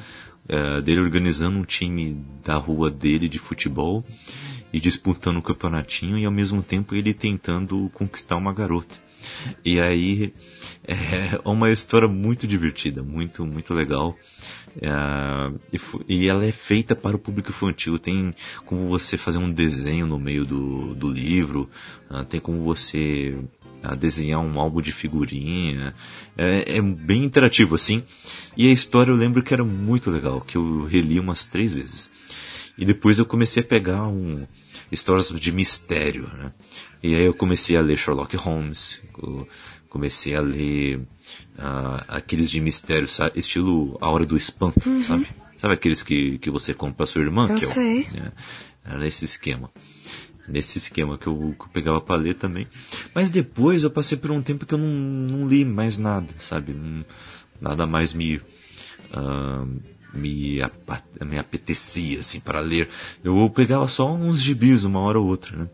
é, 0.49 0.81
dele 0.81 0.99
organizando 0.99 1.57
um 1.57 1.63
time 1.63 2.25
da 2.43 2.55
rua 2.55 2.91
dele 2.91 3.29
de 3.29 3.39
futebol 3.39 4.03
e 4.73 4.79
disputando 4.79 5.37
o 5.37 5.39
um 5.39 5.43
campeonatinho 5.43 6.17
e 6.17 6.25
ao 6.25 6.31
mesmo 6.31 6.61
tempo 6.61 6.93
ele 6.93 7.13
tentando 7.13 7.89
conquistar 7.93 8.35
uma 8.35 8.53
garota. 8.53 9.10
E 9.63 9.79
aí 9.79 10.33
é 10.87 11.39
uma 11.45 11.71
história 11.71 12.07
muito 12.07 12.47
divertida, 12.47 13.03
muito, 13.03 13.45
muito 13.45 13.73
legal. 13.73 14.17
É, 14.79 14.89
e, 15.73 15.79
e, 16.07 16.27
ela 16.27 16.45
é 16.45 16.51
feita 16.51 16.95
para 16.95 17.15
o 17.15 17.19
público 17.19 17.49
infantil. 17.49 17.99
Tem 17.99 18.33
como 18.65 18.87
você 18.87 19.17
fazer 19.17 19.37
um 19.37 19.51
desenho 19.51 20.07
no 20.07 20.19
meio 20.19 20.45
do, 20.45 20.95
do 20.95 21.11
livro, 21.11 21.69
uh, 22.09 22.23
tem 22.23 22.39
como 22.39 22.61
você 22.61 23.37
uh, 23.83 23.95
desenhar 23.95 24.39
um 24.39 24.59
álbum 24.59 24.81
de 24.81 24.91
figurinha. 24.91 25.93
É, 26.37 26.77
é, 26.77 26.81
bem 26.81 27.23
interativo 27.23 27.75
assim. 27.75 28.03
E 28.55 28.69
a 28.69 28.71
história 28.71 29.11
eu 29.11 29.17
lembro 29.17 29.43
que 29.43 29.53
era 29.53 29.63
muito 29.63 30.09
legal, 30.09 30.41
que 30.41 30.57
eu 30.57 30.85
reli 30.85 31.19
umas 31.19 31.45
três 31.45 31.73
vezes. 31.73 32.09
E 32.77 32.85
depois 32.85 33.19
eu 33.19 33.25
comecei 33.25 33.61
a 33.61 33.65
pegar 33.65 34.07
um, 34.07 34.45
histórias 34.91 35.29
de 35.29 35.51
mistério, 35.51 36.27
né? 36.37 36.51
E 37.01 37.15
aí 37.15 37.23
eu 37.23 37.33
comecei 37.33 37.77
a 37.77 37.81
ler 37.81 37.97
Sherlock 37.97 38.35
Holmes, 38.35 39.01
comecei 39.89 40.35
a 40.35 40.41
ler 40.41 40.97
uh, 40.97 42.03
aqueles 42.07 42.49
de 42.49 42.59
mistério, 42.61 43.07
sabe? 43.07 43.39
estilo 43.39 43.97
A 44.01 44.09
Hora 44.09 44.25
do 44.25 44.37
Espanto, 44.37 44.87
uhum. 44.87 45.03
sabe? 45.03 45.27
Sabe 45.57 45.73
aqueles 45.75 46.01
que, 46.01 46.39
que 46.39 46.49
você 46.49 46.73
compra 46.73 46.97
pra 46.97 47.05
sua 47.05 47.21
irmã? 47.21 47.47
Eu 47.47 47.55
que 47.55 47.65
sei. 47.65 48.07
É, 48.15 48.31
era 48.83 48.99
nesse 48.99 49.25
esquema. 49.25 49.69
Nesse 50.47 50.79
esquema 50.79 51.17
que 51.17 51.27
eu, 51.27 51.55
que 51.57 51.65
eu 51.65 51.69
pegava 51.71 52.01
pra 52.01 52.15
ler 52.15 52.33
também. 52.33 52.67
Mas 53.13 53.29
depois 53.29 53.83
eu 53.83 53.91
passei 53.91 54.17
por 54.17 54.31
um 54.31 54.41
tempo 54.41 54.65
que 54.65 54.73
eu 54.73 54.77
não, 54.79 54.87
não 54.87 55.47
li 55.47 55.63
mais 55.63 55.99
nada, 55.99 56.33
sabe? 56.39 56.73
Não, 56.73 57.05
nada 57.61 57.85
mais 57.85 58.11
me, 58.11 58.37
uh, 58.37 59.81
me, 60.13 60.59
me 61.25 61.37
apetecia, 61.37 62.19
assim, 62.19 62.39
para 62.39 62.59
ler. 62.59 62.89
Eu 63.23 63.49
pegava 63.49 63.87
só 63.87 64.13
uns 64.13 64.41
gibis 64.41 64.83
uma 64.83 64.99
hora 64.99 65.19
ou 65.19 65.27
outra, 65.27 65.55
né? 65.55 65.69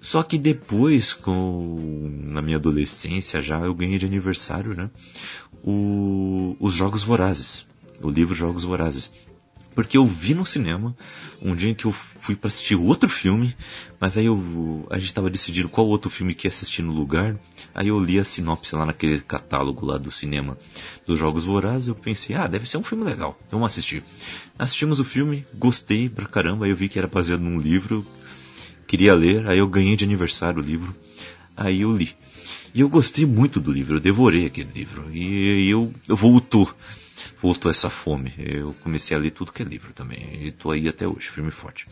Só 0.00 0.22
que 0.22 0.38
depois, 0.38 1.12
com, 1.12 2.08
na 2.22 2.40
minha 2.40 2.58
adolescência 2.58 3.40
já, 3.40 3.58
eu 3.60 3.74
ganhei 3.74 3.98
de 3.98 4.06
aniversário, 4.06 4.74
né? 4.74 4.88
O, 5.64 6.56
os 6.60 6.74
Jogos 6.74 7.02
Vorazes. 7.02 7.66
O 8.00 8.08
livro 8.08 8.34
Jogos 8.34 8.62
Vorazes. 8.62 9.10
Porque 9.76 9.96
eu 9.96 10.04
vi 10.04 10.34
no 10.34 10.44
cinema 10.44 10.96
um 11.40 11.54
dia 11.54 11.72
que 11.74 11.84
eu 11.84 11.92
fui 11.92 12.34
para 12.34 12.48
assistir 12.48 12.74
outro 12.74 13.08
filme, 13.08 13.54
mas 14.00 14.18
aí 14.18 14.26
eu, 14.26 14.86
a 14.90 14.98
gente 14.98 15.08
estava 15.08 15.30
decidindo 15.30 15.68
qual 15.68 15.86
outro 15.86 16.10
filme 16.10 16.34
que 16.34 16.48
ia 16.48 16.48
assistir 16.48 16.82
no 16.82 16.92
lugar. 16.92 17.36
Aí 17.72 17.86
eu 17.88 18.00
li 18.00 18.18
a 18.18 18.24
sinopse 18.24 18.74
lá 18.74 18.86
naquele 18.86 19.20
catálogo 19.20 19.86
lá 19.86 19.98
do 19.98 20.10
cinema 20.10 20.58
dos 21.06 21.18
Jogos 21.18 21.44
Vorazes. 21.44 21.86
Eu 21.86 21.94
pensei, 21.94 22.34
ah, 22.34 22.48
deve 22.48 22.68
ser 22.68 22.78
um 22.78 22.82
filme 22.82 23.04
legal, 23.04 23.38
vamos 23.50 23.66
assistir. 23.66 24.02
Assistimos 24.58 24.98
o 24.98 25.04
filme, 25.04 25.46
gostei 25.54 26.08
pra 26.08 26.26
caramba. 26.26 26.64
Aí 26.64 26.72
eu 26.72 26.76
vi 26.76 26.88
que 26.88 26.98
era 26.98 27.06
baseado 27.06 27.40
num 27.40 27.60
livro 27.60 28.04
queria 28.86 29.14
ler, 29.14 29.46
aí 29.46 29.58
eu 29.58 29.68
ganhei 29.68 29.96
de 29.96 30.04
aniversário 30.04 30.62
o 30.62 30.64
livro, 30.64 30.94
aí 31.56 31.82
eu 31.82 31.94
li. 31.94 32.14
E 32.74 32.80
eu 32.80 32.88
gostei 32.88 33.24
muito 33.24 33.58
do 33.58 33.72
livro, 33.72 33.96
eu 33.96 34.00
devorei 34.00 34.46
aquele 34.46 34.70
livro. 34.72 35.06
E 35.12 35.70
eu, 35.70 35.92
eu 36.08 36.14
voltou, 36.14 36.72
voltou 37.40 37.70
essa 37.70 37.90
fome. 37.90 38.32
Eu 38.38 38.74
comecei 38.82 39.16
a 39.16 39.20
ler 39.20 39.30
tudo 39.30 39.52
que 39.52 39.62
é 39.62 39.64
livro 39.64 39.92
também. 39.92 40.42
E 40.42 40.48
estou 40.48 40.72
aí 40.72 40.88
até 40.88 41.06
hoje, 41.06 41.28
firme 41.30 41.48
e 41.48 41.52
forte. 41.52 41.86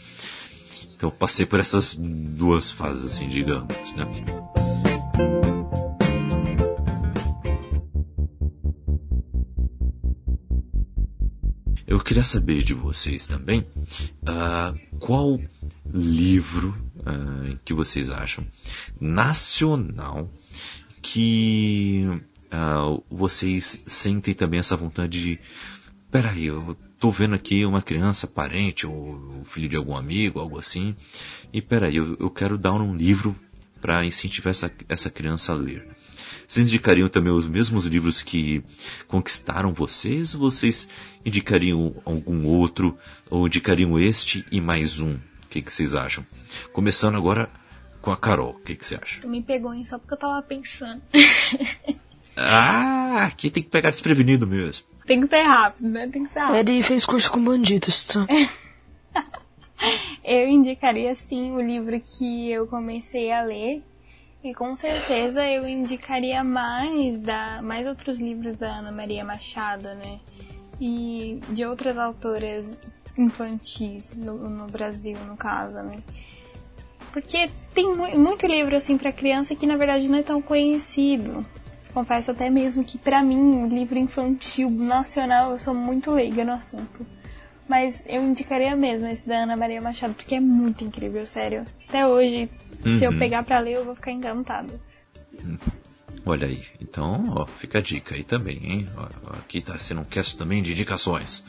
Então 0.95 1.11
passei 1.11 1.45
por 1.45 1.61
essas 1.61 1.95
duas 1.95 2.71
fases, 2.71 3.05
assim, 3.05 3.29
digamos, 3.29 3.75
né? 3.95 4.05
Eu 11.87 12.01
queria 12.01 12.25
saber 12.25 12.63
de 12.63 12.75
vocês 12.75 13.27
também 13.27 13.61
uh, 13.61 14.99
qual 14.99 15.41
livro 15.93 16.77
uh, 16.99 17.59
que 17.65 17.73
vocês 17.73 18.11
acham 18.11 18.47
nacional 19.01 20.31
que 21.01 22.09
uh, 22.55 23.03
vocês 23.11 23.83
sentem 23.87 24.35
também 24.35 24.61
essa 24.61 24.77
vontade 24.77 25.21
de 25.21 25.41
peraí, 26.11 26.47
eu 26.47 26.77
tô 26.99 27.11
vendo 27.11 27.35
aqui 27.35 27.65
uma 27.65 27.83
criança 27.83 28.27
parente 28.27 28.87
ou 28.87 29.43
filho 29.45 29.69
de 29.69 29.77
algum 29.77 29.97
amigo, 29.97 30.39
algo 30.39 30.59
assim, 30.59 30.95
e 31.53 31.61
peraí, 31.61 31.97
eu, 31.97 32.17
eu 32.21 32.31
quero 32.31 32.57
dar 32.57 32.75
um 32.75 32.95
livro 32.95 33.35
para 33.81 34.05
incentivar 34.05 34.53
essa, 34.53 34.73
essa 34.89 35.11
criança 35.11 35.53
a 35.53 35.57
ler. 35.57 35.87
Vocês 36.47 36.69
indicariam 36.69 37.09
também 37.09 37.33
os 37.33 37.49
mesmos 37.49 37.87
livros 37.87 38.23
que 38.23 38.63
conquistaram 39.09 39.73
vocês? 39.73 40.35
Ou 40.35 40.43
vocês 40.51 40.89
indicariam 41.25 41.97
algum 42.05 42.47
outro? 42.47 42.97
Ou 43.31 43.47
indicariam 43.47 43.99
este 43.99 44.45
e 44.51 44.61
mais 44.61 45.01
um? 45.01 45.15
O 45.15 45.49
que, 45.51 45.63
que 45.63 45.73
vocês 45.73 45.95
acham? 45.95 46.25
Começando 46.73 47.17
agora 47.17 47.51
com 48.01 48.11
a 48.11 48.17
Carol. 48.17 48.51
O 48.51 48.61
que, 48.61 48.77
que 48.77 48.87
você 48.87 48.95
acha? 48.95 49.21
Tu 49.21 49.29
me 49.29 49.43
pegou, 49.43 49.73
hein? 49.73 49.85
Só 49.85 49.99
porque 49.99 50.15
eu 50.15 50.19
tava 50.19 50.43
pensando. 50.43 51.03
ah, 52.37 53.25
aqui 53.25 53.50
tem 53.50 53.62
que 53.62 53.69
pegar 53.69 53.91
desprevenido 53.91 54.47
mesmo. 54.47 54.87
Tem 55.07 55.21
que 55.21 55.29
ser 55.29 55.43
rápido, 55.43 55.88
né? 55.88 56.09
Tem 56.09 56.25
que 56.25 56.33
ser 56.33 56.41
rápido. 56.41 56.69
Ele 56.69 56.83
fez 56.83 57.05
curso 57.05 57.31
com 57.31 57.43
bandidos, 57.43 58.05
tá? 58.05 58.26
eu 60.25 60.49
indicaria, 60.49 61.14
sim, 61.14 61.53
o 61.53 61.61
livro 61.61 62.00
que 62.00 62.50
eu 62.50 62.67
comecei 62.67 63.31
a 63.31 63.43
ler, 63.43 63.83
e 64.43 64.53
com 64.53 64.75
certeza 64.76 65.47
eu 65.47 65.67
indicaria 65.67 66.45
mais 66.45 67.19
da 67.19 67.62
mais 67.62 67.87
outros 67.87 68.21
livros 68.21 68.57
da 68.57 68.79
Ana 68.79 68.93
Maria 68.93 69.25
Machado, 69.25 69.88
né? 69.95 70.21
E 70.81 71.41
de 71.49 71.64
outras 71.64 71.97
autoras 71.97 72.76
infantis 73.17 74.14
no, 74.14 74.35
no 74.49 74.67
Brasil, 74.67 75.17
no 75.26 75.37
caso, 75.37 75.76
né? 75.76 76.03
Porque 77.12 77.49
tem 77.73 77.95
muito 77.95 78.47
livro 78.47 78.76
assim 78.76 78.99
para 78.99 79.12
criança 79.12 79.55
que 79.55 79.67
na 79.67 79.76
verdade 79.76 80.09
não 80.09 80.19
é 80.19 80.23
tão 80.23 80.43
conhecido. 80.43 81.45
Confesso 81.95 82.33
até 82.33 82.51
mesmo 82.51 82.85
que 82.85 82.99
para 82.99 83.23
mim, 83.23 83.39
um 83.39 83.69
livro 83.69 83.97
infantil 83.97 84.69
nacional, 84.69 85.53
eu 85.53 85.59
sou 85.59 85.75
muito 85.75 86.11
leiga 86.11 86.45
no 86.45 86.53
assunto. 86.53 87.07
Mas 87.67 88.05
eu 88.07 88.23
indicaria 88.23 88.77
mesmo 88.77 89.07
esse 89.07 89.27
da 89.27 89.45
Ana 89.45 89.57
Maria 89.57 89.81
Machado, 89.81 90.13
porque 90.13 90.35
é 90.35 90.41
muito 90.41 90.85
incrível, 90.85 91.25
sério. 91.25 91.65
Até 91.89 92.07
hoje, 92.07 92.51
Uhum. 92.85 92.99
Se 92.99 93.05
eu 93.05 93.11
uhum. 93.11 93.19
pegar 93.19 93.43
para 93.43 93.59
ler, 93.59 93.77
eu 93.77 93.85
vou 93.85 93.95
ficar 93.95 94.13
encantado. 94.13 94.79
Olha 96.27 96.47
aí, 96.47 96.63
então, 96.81 97.35
ó, 97.37 97.45
fica 97.45 97.79
a 97.79 97.83
dica 97.83 98.15
aí 98.15 98.25
também, 98.25 98.59
hein? 98.63 98.87
Ó, 98.97 99.37
aqui 99.37 99.61
tá 99.61 99.79
sendo 99.79 100.01
um 100.01 100.05
cast 100.05 100.37
também 100.39 100.63
de 100.63 100.73
indicações. 100.73 101.45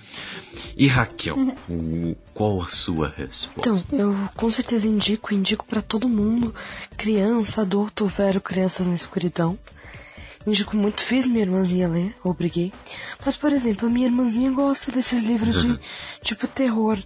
E 0.76 0.88
Raquel, 0.88 1.38
uhum. 1.38 1.56
o, 1.70 2.16
qual 2.34 2.62
a 2.62 2.68
sua 2.68 3.08
resposta? 3.16 3.70
Então, 3.70 3.98
eu 3.98 4.30
com 4.36 4.50
certeza 4.50 4.88
indico, 4.88 5.34
indico 5.34 5.66
para 5.66 5.82
todo 5.82 6.10
mundo, 6.10 6.54
criança, 6.98 7.62
adulto, 7.62 8.08
velho, 8.08 8.42
crianças 8.42 8.88
na 8.88 8.96
escuridão. 8.96 9.58
Indico 10.46 10.78
muito, 10.78 11.02
fiz 11.02 11.26
minha 11.26 11.42
irmãzinha 11.42 11.88
ler, 11.88 12.14
obriguei. 12.24 12.72
Mas, 13.26 13.36
por 13.36 13.52
exemplo, 13.52 13.88
a 13.88 13.92
minha 13.92 14.08
irmãzinha 14.08 14.52
gosta 14.52 14.92
desses 14.92 15.24
livros 15.24 15.62
de, 15.62 15.80
tipo, 16.22 16.48
terror 16.48 17.02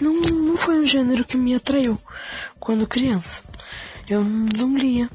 não, 0.00 0.14
não 0.14 0.56
foi 0.56 0.80
um 0.80 0.86
gênero 0.86 1.24
que 1.24 1.36
me 1.36 1.54
atraiu 1.54 1.98
quando 2.58 2.86
criança. 2.86 3.42
Eu 4.08 4.24
não 4.24 4.76
lia 4.76 5.08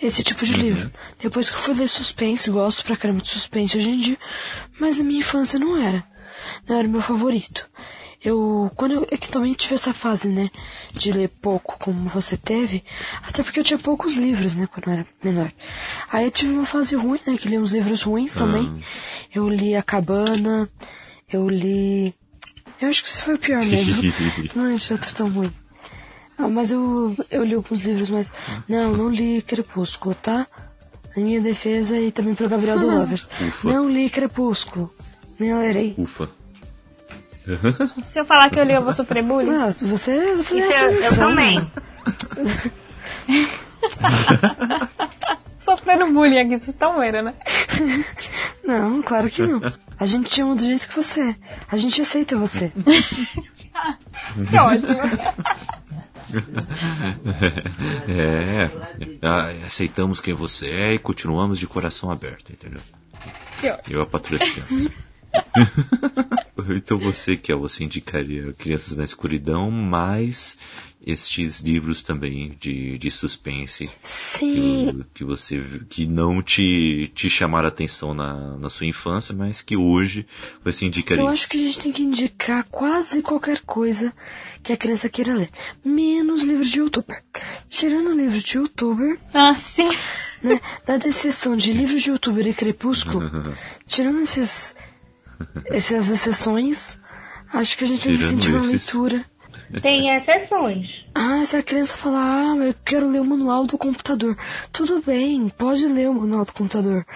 esse 0.00 0.22
tipo 0.22 0.44
de 0.44 0.54
uhum. 0.54 0.60
livro. 0.60 0.90
Depois 1.18 1.50
que 1.50 1.56
eu 1.56 1.60
fui 1.60 1.74
ler 1.74 1.88
suspense, 1.88 2.50
gosto 2.50 2.84
pra 2.84 2.96
caramba 2.96 3.20
de 3.20 3.28
suspense 3.28 3.76
hoje 3.76 3.90
em 3.90 3.98
dia, 3.98 4.18
mas 4.78 4.98
na 4.98 5.04
minha 5.04 5.20
infância 5.20 5.58
não 5.58 5.76
era. 5.76 6.04
Não 6.66 6.76
era 6.76 6.88
meu 6.88 7.02
favorito. 7.02 7.68
Eu, 8.22 8.70
quando 8.76 8.92
eu, 8.92 9.06
é 9.10 9.16
que 9.16 9.30
também 9.30 9.54
tive 9.54 9.74
essa 9.74 9.94
fase, 9.94 10.28
né, 10.28 10.50
de 10.92 11.10
ler 11.10 11.30
pouco, 11.40 11.78
como 11.78 12.08
você 12.10 12.36
teve, 12.36 12.84
até 13.22 13.42
porque 13.42 13.60
eu 13.60 13.64
tinha 13.64 13.78
poucos 13.78 14.14
livros, 14.14 14.56
né, 14.56 14.68
quando 14.70 14.88
eu 14.88 14.92
era 14.92 15.06
menor. 15.22 15.52
Aí 16.12 16.26
eu 16.26 16.30
tive 16.30 16.52
uma 16.52 16.66
fase 16.66 16.94
ruim, 16.94 17.20
né, 17.26 17.36
que 17.38 17.48
li 17.48 17.58
uns 17.58 17.72
livros 17.72 18.02
ruins 18.02 18.34
também. 18.34 18.64
Uhum. 18.64 18.82
Eu 19.34 19.48
li 19.48 19.74
A 19.74 19.82
Cabana, 19.82 20.68
eu 21.32 21.48
li 21.48 22.14
eu 22.80 22.88
acho 22.88 23.02
que 23.02 23.10
isso 23.10 23.22
foi 23.22 23.34
o 23.34 23.38
pior 23.38 23.62
mesmo. 23.64 24.02
não 24.56 24.74
de 24.74 24.92
outro 24.92 25.14
tão 25.14 25.28
ruim. 25.30 25.52
Ah, 26.38 26.48
mas 26.48 26.70
eu, 26.70 27.14
eu 27.30 27.44
li 27.44 27.54
alguns 27.54 27.84
livros, 27.84 28.08
mas. 28.08 28.32
Não, 28.66 28.96
não 28.96 29.10
li 29.10 29.42
Crepúsculo, 29.42 30.14
tá? 30.14 30.46
em 31.16 31.24
minha 31.24 31.40
defesa 31.40 31.98
e 31.98 32.10
também 32.12 32.34
pro 32.34 32.48
Gabriel 32.48 32.78
do 32.78 32.86
Lovers. 32.86 33.28
Ufa. 33.40 33.68
Não 33.68 33.90
li 33.90 34.08
Crepúsculo. 34.08 34.92
Nem 35.38 35.54
lerei. 35.54 35.94
Ufa. 35.98 36.30
Se 38.08 38.20
eu 38.20 38.24
falar 38.24 38.50
que 38.50 38.58
eu 38.58 38.64
li, 38.64 38.74
eu 38.74 38.82
vou 38.82 38.92
sofrer 38.92 39.22
bullying? 39.22 39.54
Ah, 39.54 39.70
você, 39.80 40.34
você 40.34 40.54
lê 40.54 40.68
Isso 40.68 40.78
essa 40.78 40.84
eu, 40.84 40.92
eu 40.92 41.14
também. 41.16 41.70
Sofrendo 45.58 46.12
bullying 46.12 46.38
aqui, 46.38 46.50
vocês 46.50 46.68
estão 46.68 46.98
vendo, 46.98 47.22
né? 47.22 47.34
Não, 48.64 49.02
claro 49.02 49.28
que 49.28 49.42
não. 49.42 49.60
A 49.98 50.06
gente 50.06 50.30
te 50.30 50.42
ama 50.42 50.54
do 50.54 50.64
jeito 50.64 50.88
que 50.88 50.96
você 50.96 51.20
é. 51.20 51.36
A 51.70 51.76
gente 51.76 52.00
aceita 52.00 52.36
você. 52.36 52.72
Que 54.48 54.58
ótimo. 54.58 55.00
É, 58.08 58.70
ah, 59.20 59.48
aceitamos 59.66 60.20
quem 60.20 60.32
você 60.32 60.68
é 60.68 60.94
e 60.94 60.98
continuamos 60.98 61.58
de 61.58 61.66
coração 61.66 62.08
aberto, 62.08 62.52
entendeu? 62.52 62.80
Eu 63.88 64.02
a 64.02 64.06
patrulha 64.06 64.44
as 64.44 64.52
crianças. 64.52 64.88
então 66.76 66.98
você 66.98 67.36
que 67.36 67.52
é, 67.52 67.54
você 67.54 67.84
indicaria 67.84 68.52
Crianças 68.52 68.96
na 68.96 69.04
Escuridão, 69.04 69.70
mais 69.70 70.56
estes 71.04 71.60
livros 71.60 72.02
também 72.02 72.54
de, 72.60 72.98
de 72.98 73.10
suspense 73.10 73.88
Sim. 74.02 75.02
que, 75.14 75.18
que 75.20 75.24
você 75.24 75.58
que 75.88 76.06
não 76.06 76.42
te, 76.42 77.10
te 77.14 77.30
chamaram 77.30 77.66
a 77.66 77.68
atenção 77.68 78.12
na, 78.12 78.56
na 78.58 78.68
sua 78.68 78.86
infância, 78.86 79.34
mas 79.34 79.62
que 79.62 79.76
hoje 79.76 80.26
você 80.62 80.84
indicaria. 80.84 81.24
Eu 81.24 81.28
acho 81.28 81.48
que 81.48 81.56
a 81.56 81.66
gente 81.66 81.78
tem 81.78 81.92
que 81.92 82.02
indicar 82.02 82.64
quase 82.70 83.22
qualquer 83.22 83.60
coisa 83.60 84.12
que 84.62 84.72
a 84.72 84.76
criança 84.76 85.08
queira 85.08 85.34
ler. 85.34 85.50
Menos 85.82 86.42
livros 86.42 86.68
de 86.68 86.80
youtuber. 86.80 87.22
Tirando 87.68 88.12
livros 88.12 88.42
de 88.42 88.58
youtuber, 88.58 89.18
Ah, 89.32 89.54
sim. 89.54 89.88
né? 90.42 90.60
Dada 90.86 91.06
a 91.06 91.08
exceção 91.08 91.56
de 91.56 91.72
livros 91.72 92.02
de 92.02 92.10
youtuber 92.10 92.46
e 92.46 92.52
crepúsculo, 92.52 93.30
tirando 93.88 94.20
esses, 94.20 94.74
essas 95.66 96.08
exceções, 96.08 96.98
acho 97.52 97.76
que 97.76 97.84
a 97.84 97.86
gente 97.86 98.02
tem 98.02 98.12
que 98.12 98.18
Tirando 98.18 98.38
incentivar 98.38 98.60
a 98.60 98.64
esses. 98.64 98.92
leitura. 98.92 99.24
Tem 99.82 100.16
exceções. 100.16 101.04
Ah, 101.14 101.44
se 101.44 101.56
a 101.56 101.62
criança 101.62 101.96
falar, 101.96 102.54
ah, 102.54 102.56
eu 102.56 102.74
quero 102.84 103.08
ler 103.08 103.20
o 103.20 103.24
manual 103.24 103.66
do 103.66 103.78
computador. 103.78 104.36
Tudo 104.72 105.00
bem, 105.00 105.48
pode 105.48 105.86
ler 105.86 106.10
o 106.10 106.14
manual 106.14 106.44
do 106.44 106.52
computador. 106.52 107.06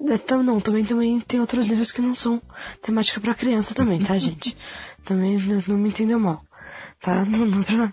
É, 0.00 0.36
Não, 0.36 0.60
também, 0.60 0.84
também 0.84 1.18
tem 1.20 1.40
outros 1.40 1.66
livros 1.66 1.90
que 1.90 2.00
não 2.00 2.14
são 2.14 2.40
temática 2.82 3.20
pra 3.20 3.34
criança 3.34 3.74
também, 3.74 4.00
tá, 4.00 4.14
gente? 4.18 4.56
Também 5.04 5.38
não, 5.38 5.62
não 5.66 5.76
me 5.76 5.88
entendeu 5.88 6.20
mal, 6.20 6.40
tá? 7.00 7.24
Não, 7.24 7.44
não, 7.46 7.62
pra... 7.64 7.92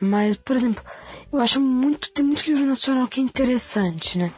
Mas, 0.00 0.36
por 0.36 0.56
exemplo, 0.56 0.82
eu 1.32 1.38
acho 1.40 1.60
muito, 1.60 2.10
tem 2.12 2.24
muito 2.24 2.44
livro 2.46 2.66
nacional 2.66 3.06
que 3.06 3.20
é 3.20 3.22
interessante, 3.22 4.18
né? 4.18 4.32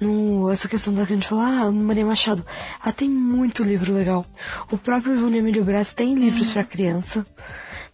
No, 0.00 0.50
essa 0.50 0.68
questão 0.68 0.94
da 0.94 1.04
que 1.04 1.12
a 1.12 1.16
gente 1.16 1.26
falou, 1.26 1.44
ah, 1.44 1.72
Maria 1.72 2.06
Machado, 2.06 2.44
ela 2.82 2.92
tem 2.92 3.08
muito 3.08 3.62
livro 3.62 3.92
legal. 3.92 4.24
O 4.70 4.78
próprio 4.78 5.16
Júnior 5.16 5.40
Emílio 5.40 5.64
Brás 5.64 5.92
tem 5.92 6.14
livros 6.14 6.48
pra 6.50 6.64
criança 6.64 7.26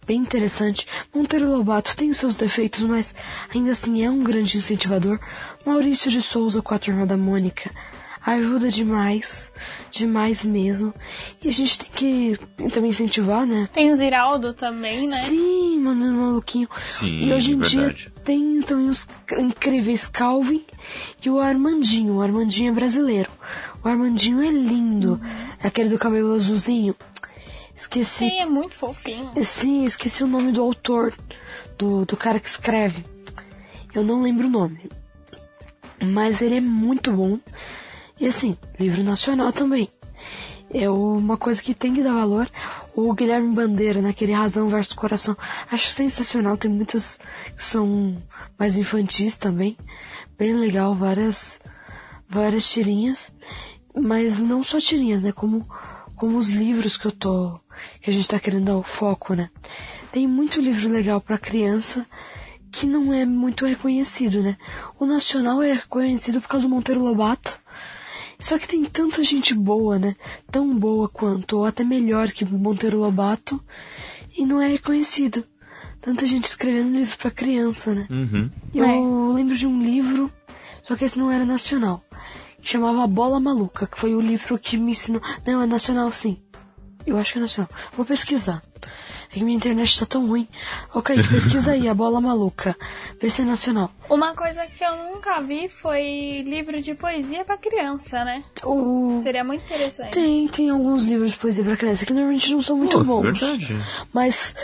bem 0.05 0.19
interessante. 0.19 0.87
Monteiro 1.13 1.49
Lobato 1.49 1.95
tem 1.97 2.09
os 2.09 2.17
seus 2.17 2.35
defeitos, 2.35 2.83
mas 2.83 3.13
ainda 3.53 3.71
assim 3.71 4.03
é 4.03 4.09
um 4.09 4.23
grande 4.23 4.57
incentivador. 4.57 5.19
Maurício 5.65 6.11
de 6.11 6.21
Souza 6.21 6.61
com 6.61 6.73
a 6.73 6.79
turma 6.79 7.05
da 7.05 7.17
Mônica 7.17 7.71
ajuda 8.33 8.69
demais, 8.69 9.53
demais 9.91 10.43
mesmo. 10.43 10.93
E 11.43 11.47
a 11.47 11.51
gente 11.51 11.79
tem 11.79 11.89
que 11.91 12.39
também 12.71 12.89
incentivar, 12.89 13.45
né? 13.45 13.69
Tem 13.71 13.91
o 13.91 13.95
Ziraldo 13.95 14.53
também, 14.53 15.07
né? 15.07 15.17
Sim, 15.23 15.79
mano, 15.79 16.11
maluquinho. 16.13 16.67
Sim, 16.85 17.25
e 17.25 17.33
hoje 17.33 17.53
em 17.53 17.59
verdade. 17.59 17.95
dia 17.95 18.11
tem 18.23 18.61
também 18.61 18.89
os 18.89 19.07
incríveis 19.37 20.07
Calvin 20.07 20.65
e 21.23 21.29
o 21.29 21.39
Armandinho. 21.39 22.15
O 22.15 22.21
Armandinho 22.21 22.71
é 22.71 22.73
brasileiro. 22.73 23.29
O 23.83 23.87
Armandinho 23.87 24.41
é 24.41 24.49
lindo. 24.49 25.21
É 25.61 25.67
aquele 25.67 25.89
do 25.89 25.99
cabelo 25.99 26.33
azulzinho. 26.33 26.95
Esqueci. 27.75 28.29
Sim, 28.29 28.39
é 28.39 28.45
muito 28.45 28.73
fofinho. 28.73 29.31
Sim, 29.43 29.83
esqueci 29.83 30.23
o 30.23 30.27
nome 30.27 30.51
do 30.51 30.61
autor, 30.61 31.13
do, 31.77 32.05
do 32.05 32.15
cara 32.15 32.39
que 32.39 32.47
escreve. 32.47 33.03
Eu 33.93 34.03
não 34.03 34.21
lembro 34.21 34.47
o 34.47 34.49
nome. 34.49 34.89
Mas 36.01 36.41
ele 36.41 36.55
é 36.55 36.61
muito 36.61 37.11
bom. 37.11 37.39
E 38.19 38.27
assim, 38.27 38.57
livro 38.79 39.03
nacional 39.03 39.51
também. 39.51 39.89
É 40.69 40.89
uma 40.89 41.37
coisa 41.37 41.61
que 41.61 41.73
tem 41.73 41.93
que 41.93 42.03
dar 42.03 42.13
valor. 42.13 42.49
O 42.95 43.13
Guilherme 43.13 43.53
Bandeira, 43.53 44.01
naquele 44.01 44.33
Razão 44.33 44.67
versus 44.67 44.93
Coração, 44.93 45.37
acho 45.71 45.89
sensacional. 45.89 46.57
Tem 46.57 46.71
muitas 46.71 47.19
que 47.55 47.63
são 47.63 48.17
mais 48.57 48.77
infantis 48.77 49.37
também. 49.37 49.77
Bem 50.37 50.53
legal, 50.55 50.95
várias, 50.95 51.59
várias 52.27 52.69
tirinhas. 52.69 53.31
Mas 53.95 54.39
não 54.39 54.63
só 54.63 54.79
tirinhas, 54.79 55.21
né? 55.21 55.31
Como, 55.31 55.67
como 56.15 56.37
os 56.37 56.49
livros 56.49 56.97
que 56.97 57.05
eu 57.05 57.11
tô, 57.11 57.59
que 58.01 58.09
a 58.09 58.13
gente 58.13 58.27
tá 58.27 58.39
querendo 58.39 58.65
dar 58.65 58.77
o 58.77 58.83
foco, 58.83 59.33
né? 59.33 59.49
Tem 60.11 60.27
muito 60.27 60.61
livro 60.61 60.89
legal 60.89 61.21
para 61.21 61.37
criança 61.37 62.05
que 62.71 62.85
não 62.85 63.13
é 63.13 63.25
muito 63.25 63.65
reconhecido, 63.65 64.41
né? 64.41 64.57
O 64.99 65.05
nacional 65.05 65.61
é 65.61 65.73
reconhecido 65.73 66.41
por 66.41 66.49
causa 66.49 66.67
do 66.67 66.73
Monteiro 66.73 67.01
Lobato. 67.01 67.57
Só 68.45 68.59
que 68.59 68.67
tem 68.67 68.85
tanta 68.85 69.23
gente 69.23 69.55
boa, 69.55 69.97
né? 69.97 70.15
Tão 70.51 70.77
boa 70.77 71.09
quanto, 71.09 71.57
ou 71.57 71.65
até 71.65 71.83
melhor 71.83 72.31
que 72.31 72.45
Monteiro 72.45 72.99
Lobato, 72.99 73.59
e 74.37 74.45
não 74.45 74.61
é 74.61 74.67
reconhecido. 74.67 75.43
Tanta 75.99 76.27
gente 76.27 76.43
escrevendo 76.43 76.95
livro 76.95 77.17
para 77.17 77.31
criança, 77.31 77.95
né? 77.95 78.05
Uhum. 78.07 78.51
Eu 78.71 79.31
lembro 79.33 79.55
de 79.55 79.65
um 79.65 79.81
livro, 79.81 80.31
só 80.83 80.95
que 80.95 81.05
esse 81.05 81.17
não 81.17 81.31
era 81.31 81.43
nacional. 81.43 82.03
que 82.61 82.69
Chamava 82.69 83.07
Bola 83.07 83.39
Maluca, 83.39 83.87
que 83.87 83.97
foi 83.97 84.13
o 84.13 84.21
livro 84.21 84.59
que 84.59 84.77
me 84.77 84.91
ensinou. 84.91 85.23
Não, 85.43 85.59
é 85.59 85.65
nacional 85.65 86.11
sim. 86.11 86.37
Eu 87.03 87.17
acho 87.17 87.33
que 87.33 87.39
é 87.39 87.41
nacional. 87.41 87.71
Vou 87.97 88.05
pesquisar. 88.05 88.61
É 89.35 89.37
que 89.37 89.43
minha 89.43 89.57
internet 89.57 89.99
tá 89.99 90.05
tão 90.05 90.27
ruim. 90.27 90.47
Ok, 90.93 91.13
pesquisa 91.27 91.73
aí, 91.73 91.89
a 91.89 91.93
bola 91.93 92.21
maluca. 92.21 92.73
Vê 93.21 93.29
se 93.29 93.41
é 93.41 93.45
nacional. 93.45 93.91
Uma 94.09 94.33
coisa 94.33 94.65
que 94.65 94.81
eu 94.81 94.95
nunca 94.95 95.41
vi 95.41 95.67
foi 95.67 96.41
livro 96.43 96.81
de 96.81 96.95
poesia 96.95 97.43
pra 97.43 97.57
criança, 97.57 98.23
né? 98.23 98.41
O... 98.63 99.19
Seria 99.23 99.43
muito 99.43 99.65
interessante. 99.65 100.11
Tem, 100.11 100.47
tem 100.47 100.69
alguns 100.69 101.03
livros 101.03 101.31
de 101.31 101.37
poesia 101.37 101.65
pra 101.65 101.75
criança 101.75 102.05
que 102.05 102.13
normalmente 102.13 102.49
não 102.53 102.61
são 102.61 102.77
muito 102.77 102.97
Pô, 102.97 103.03
bons. 103.03 103.23
verdade. 103.23 103.77
Mas 104.13 104.55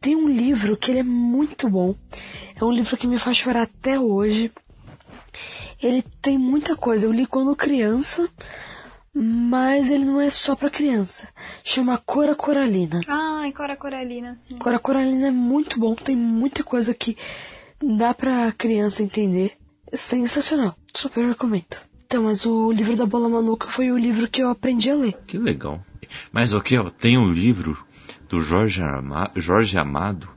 tem 0.00 0.14
um 0.14 0.28
livro 0.28 0.76
que 0.76 0.92
ele 0.92 1.00
é 1.00 1.04
muito 1.04 1.68
bom. 1.68 1.96
É 2.54 2.64
um 2.64 2.70
livro 2.70 2.96
que 2.96 3.08
me 3.08 3.18
faz 3.18 3.38
chorar 3.38 3.62
até 3.62 3.98
hoje. 3.98 4.52
Ele 5.82 6.00
tem 6.00 6.38
muita 6.38 6.76
coisa. 6.76 7.06
Eu 7.06 7.12
li 7.12 7.26
quando 7.26 7.56
criança, 7.56 8.28
mas 9.14 9.90
ele 9.90 10.04
não 10.04 10.20
é 10.20 10.30
só 10.30 10.54
pra 10.56 10.70
criança. 10.70 11.28
Chama 11.62 11.98
Cora 11.98 12.34
Coralina. 12.34 13.00
Ai, 13.08 13.52
Cora 13.52 13.76
Coralina, 13.76 14.38
sim. 14.48 14.56
Cora 14.58 14.78
Coralina 14.78 15.28
é 15.28 15.30
muito 15.30 15.78
bom. 15.78 15.94
Tem 15.94 16.16
muita 16.16 16.64
coisa 16.64 16.94
que 16.94 17.16
dá 17.98 18.14
pra 18.14 18.50
criança 18.52 19.02
entender. 19.02 19.52
É 19.90 19.96
sensacional. 19.96 20.74
Super 20.94 21.26
recomendo. 21.26 21.76
Então, 22.06 22.24
mas 22.24 22.44
o 22.46 22.70
livro 22.72 22.96
da 22.96 23.06
Bola 23.06 23.28
Maluca 23.28 23.68
foi 23.70 23.90
o 23.90 23.98
livro 23.98 24.28
que 24.28 24.42
eu 24.42 24.48
aprendi 24.50 24.90
a 24.90 24.94
ler. 24.96 25.14
Que 25.26 25.38
legal. 25.38 25.80
Mas 26.30 26.52
ok, 26.52 26.78
ó, 26.78 26.90
tem 26.90 27.16
um 27.18 27.30
livro 27.30 27.76
do 28.28 28.40
Jorge, 28.40 28.82
Ama- 28.82 29.30
Jorge 29.36 29.76
Amado 29.78 30.28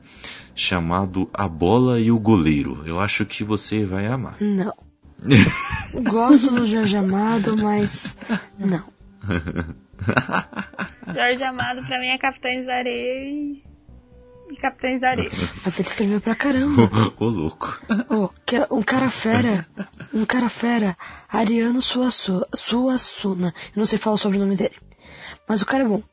chamado 0.54 1.30
A 1.34 1.48
Bola 1.50 2.00
e 2.00 2.12
o 2.12 2.20
Goleiro. 2.20 2.82
Eu 2.86 3.00
acho 3.00 3.26
que 3.26 3.44
você 3.44 3.84
vai 3.84 4.06
amar. 4.08 4.38
Não. 4.40 4.74
Gosto 6.04 6.52
do 6.52 6.66
Jorge 6.66 6.98
Amado, 6.98 7.58
mas 7.58 8.06
não. 8.60 8.84
Jorge 11.14 11.44
Amado 11.44 11.86
pra 11.86 12.00
mim 12.00 12.08
é 12.08 12.18
Capitães 12.18 12.66
da 12.66 12.76
Areia 12.76 13.30
e... 13.30 13.64
e 14.52 14.56
Capitães 14.58 15.02
da 15.02 15.10
Areia. 15.10 15.30
Mas 15.64 15.80
ele 15.80 15.88
escreveu 15.88 16.22
pra 16.22 16.36
caramba. 16.36 16.90
Ô 17.18 17.26
louco. 17.26 17.80
Oh, 18.10 18.30
que 18.46 18.58
um 18.70 18.84
cara 18.84 19.10
fera. 19.10 19.68
Um 20.14 20.26
cara 20.26 20.50
fera. 20.50 20.98
Ariano 21.30 21.82
Suassuna. 21.82 22.46
Suassuna. 22.54 23.54
Eu 23.76 23.80
não 23.80 23.86
sei 23.86 23.98
falar 23.98 24.16
o 24.16 24.20
sobrenome 24.20 24.56
dele. 24.56 24.76
Mas 25.48 25.62
o 25.62 25.66
cara 25.66 25.84
é 25.84 25.88
bom. 25.88 26.04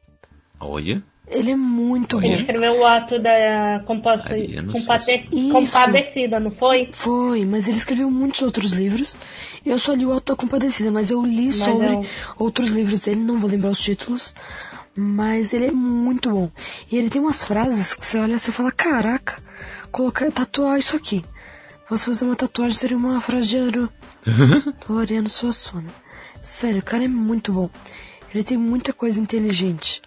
Olha. 0.61 1.03
Ele 1.29 1.53
é 1.53 1.57
muito 1.57 2.19
Ele 2.19 2.29
bom. 2.35 2.41
escreveu 2.41 2.73
o 2.81 2.85
ato 2.87 3.19
da 3.19 3.83
compa- 3.87 4.21
Ariano 4.25 4.73
compate- 4.73 5.29
Isso. 5.33 5.53
compadecida, 5.53 6.39
não 6.41 6.51
foi? 6.51 6.91
Foi, 6.93 7.45
mas 7.47 7.69
ele 7.69 7.79
escreveu 7.79 8.11
muitos 8.11 8.43
outros 8.43 8.73
livros. 8.73 9.17
Eu 9.65 9.79
só 9.79 9.95
li 9.95 10.05
o 10.05 10.13
Auto 10.13 10.33
da 10.33 10.37
Compadecida, 10.37 10.91
mas 10.91 11.11
eu 11.11 11.25
li 11.25 11.53
sobre 11.53 11.87
não. 11.89 12.05
outros 12.39 12.71
livros 12.71 13.01
dele, 13.03 13.21
não 13.21 13.39
vou 13.39 13.49
lembrar 13.49 13.71
os 13.71 13.79
títulos. 13.79 14.35
Mas 14.95 15.55
ele 15.55 15.67
é 15.69 15.71
muito 15.71 16.29
bom. 16.31 16.51
E 16.91 16.99
ele 16.99 17.09
tem 17.09 17.23
umas 17.23 17.43
frases 17.43 17.95
que 17.95 18.05
você 18.05 18.19
olha 18.19 18.35
e 18.35 18.39
você 18.39 18.53
fala, 18.53 18.71
caraca, 18.71 19.41
colocar, 19.91 20.31
tatuar 20.31 20.79
isso 20.79 20.97
aqui. 20.97 21.25
Posso 21.89 22.07
fazer 22.07 22.25
uma 22.27 22.37
tatuagem, 22.37 22.77
seria 22.77 22.97
uma 22.97 23.21
frase 23.21 23.49
de 23.49 23.59
Aru. 23.59 23.89
Ariano 25.01 25.31
Suassuna. 25.31 25.89
Sério, 26.43 26.81
o 26.81 26.85
cara 26.85 27.05
é 27.05 27.09
muito 27.09 27.53
bom. 27.53 27.71
Ele 28.35 28.45
tem 28.45 28.59
muita 28.59 28.93
coisa 28.93 29.19
inteligente. 29.21 30.03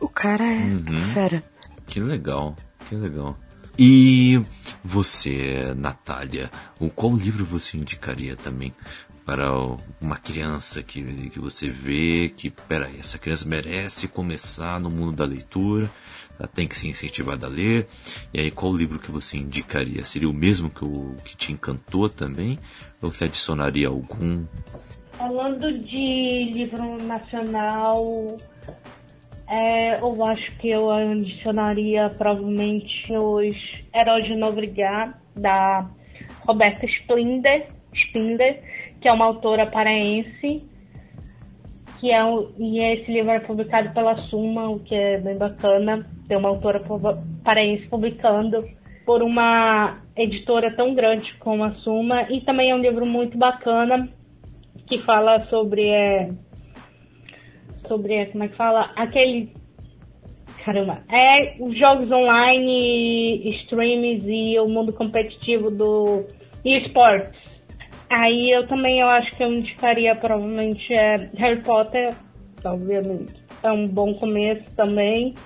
O 0.00 0.08
cara 0.08 0.44
é 0.44 0.66
fera. 1.12 1.44
Que 1.86 2.00
legal. 2.00 2.56
Que 2.88 2.94
legal. 2.94 3.38
E 3.78 4.42
você, 4.84 5.74
Natália, 5.76 6.50
o 6.78 6.90
qual 6.90 7.14
livro 7.14 7.44
você 7.44 7.76
indicaria 7.78 8.36
também 8.36 8.74
para 9.24 9.48
uma 10.00 10.16
criança 10.16 10.82
que, 10.82 11.02
que 11.30 11.38
você 11.38 11.70
vê 11.70 12.32
que, 12.36 12.50
peraí, 12.50 12.98
essa 12.98 13.18
criança 13.18 13.48
merece 13.48 14.08
começar 14.08 14.80
no 14.80 14.90
mundo 14.90 15.12
da 15.12 15.24
leitura, 15.24 15.90
ela 16.38 16.48
tem 16.48 16.66
que 16.66 16.76
ser 16.76 16.88
incentivada 16.88 17.46
a 17.46 17.48
ler. 17.48 17.86
E 18.34 18.40
aí, 18.40 18.50
qual 18.50 18.74
livro 18.74 18.98
que 18.98 19.10
você 19.10 19.36
indicaria? 19.36 20.04
Seria 20.04 20.28
o 20.28 20.32
mesmo 20.32 20.68
que, 20.68 20.84
o, 20.84 21.14
que 21.24 21.36
te 21.36 21.52
encantou 21.52 22.08
também? 22.08 22.58
Ou 23.00 23.12
você 23.12 23.24
adicionaria 23.24 23.88
algum? 23.88 24.44
Falando 25.12 25.78
de 25.78 26.50
livro 26.52 27.02
nacional, 27.04 28.36
é, 29.50 30.00
eu 30.00 30.24
acho 30.24 30.56
que 30.58 30.68
eu 30.68 30.88
adicionaria 30.92 32.08
provavelmente 32.08 33.12
os 33.12 33.56
Heróis 33.92 34.24
de 34.24 34.36
Nobrigar, 34.36 35.20
da 35.34 35.90
Roberta 36.46 36.86
Splinder, 36.86 37.66
Spinder, 37.92 38.62
que 39.00 39.08
é 39.08 39.12
uma 39.12 39.24
autora 39.24 39.66
paraense, 39.66 40.62
que 41.98 42.12
é 42.12 42.24
um, 42.24 42.52
e 42.60 42.78
esse 42.78 43.10
livro 43.10 43.32
é 43.32 43.40
publicado 43.40 43.92
pela 43.92 44.16
Suma, 44.28 44.68
o 44.68 44.78
que 44.78 44.94
é 44.94 45.18
bem 45.18 45.36
bacana, 45.36 46.08
ter 46.28 46.36
uma 46.36 46.48
autora 46.48 46.80
paraense 47.42 47.88
publicando 47.88 48.64
por 49.04 49.20
uma 49.20 49.98
editora 50.14 50.70
tão 50.70 50.94
grande 50.94 51.34
como 51.40 51.64
a 51.64 51.72
Suma, 51.72 52.22
e 52.30 52.40
também 52.40 52.70
é 52.70 52.74
um 52.74 52.80
livro 52.80 53.04
muito 53.04 53.36
bacana, 53.36 54.08
que 54.86 54.98
fala 54.98 55.44
sobre 55.46 55.88
é, 55.88 56.30
sobre 57.90 58.14
é, 58.14 58.26
como 58.26 58.44
é 58.44 58.48
que 58.48 58.56
fala 58.56 58.92
aquele 58.94 59.52
caramba 60.64 61.02
é 61.10 61.56
os 61.58 61.76
jogos 61.76 62.10
online 62.12 63.50
streams 63.62 64.22
e 64.26 64.58
o 64.60 64.68
mundo 64.68 64.92
competitivo 64.92 65.70
do 65.70 66.24
esportes 66.64 67.50
Aí 68.10 68.50
eu 68.50 68.66
também 68.66 68.98
eu 68.98 69.06
acho 69.06 69.30
que 69.36 69.44
eu 69.44 69.54
indicaria 69.54 70.16
provavelmente 70.16 70.92
é, 70.92 71.30
Harry 71.36 71.62
Potter, 71.62 72.12
obviamente. 72.64 73.32
É 73.62 73.70
um 73.70 73.86
bom 73.86 74.14
começo 74.14 74.68
também. 74.74 75.36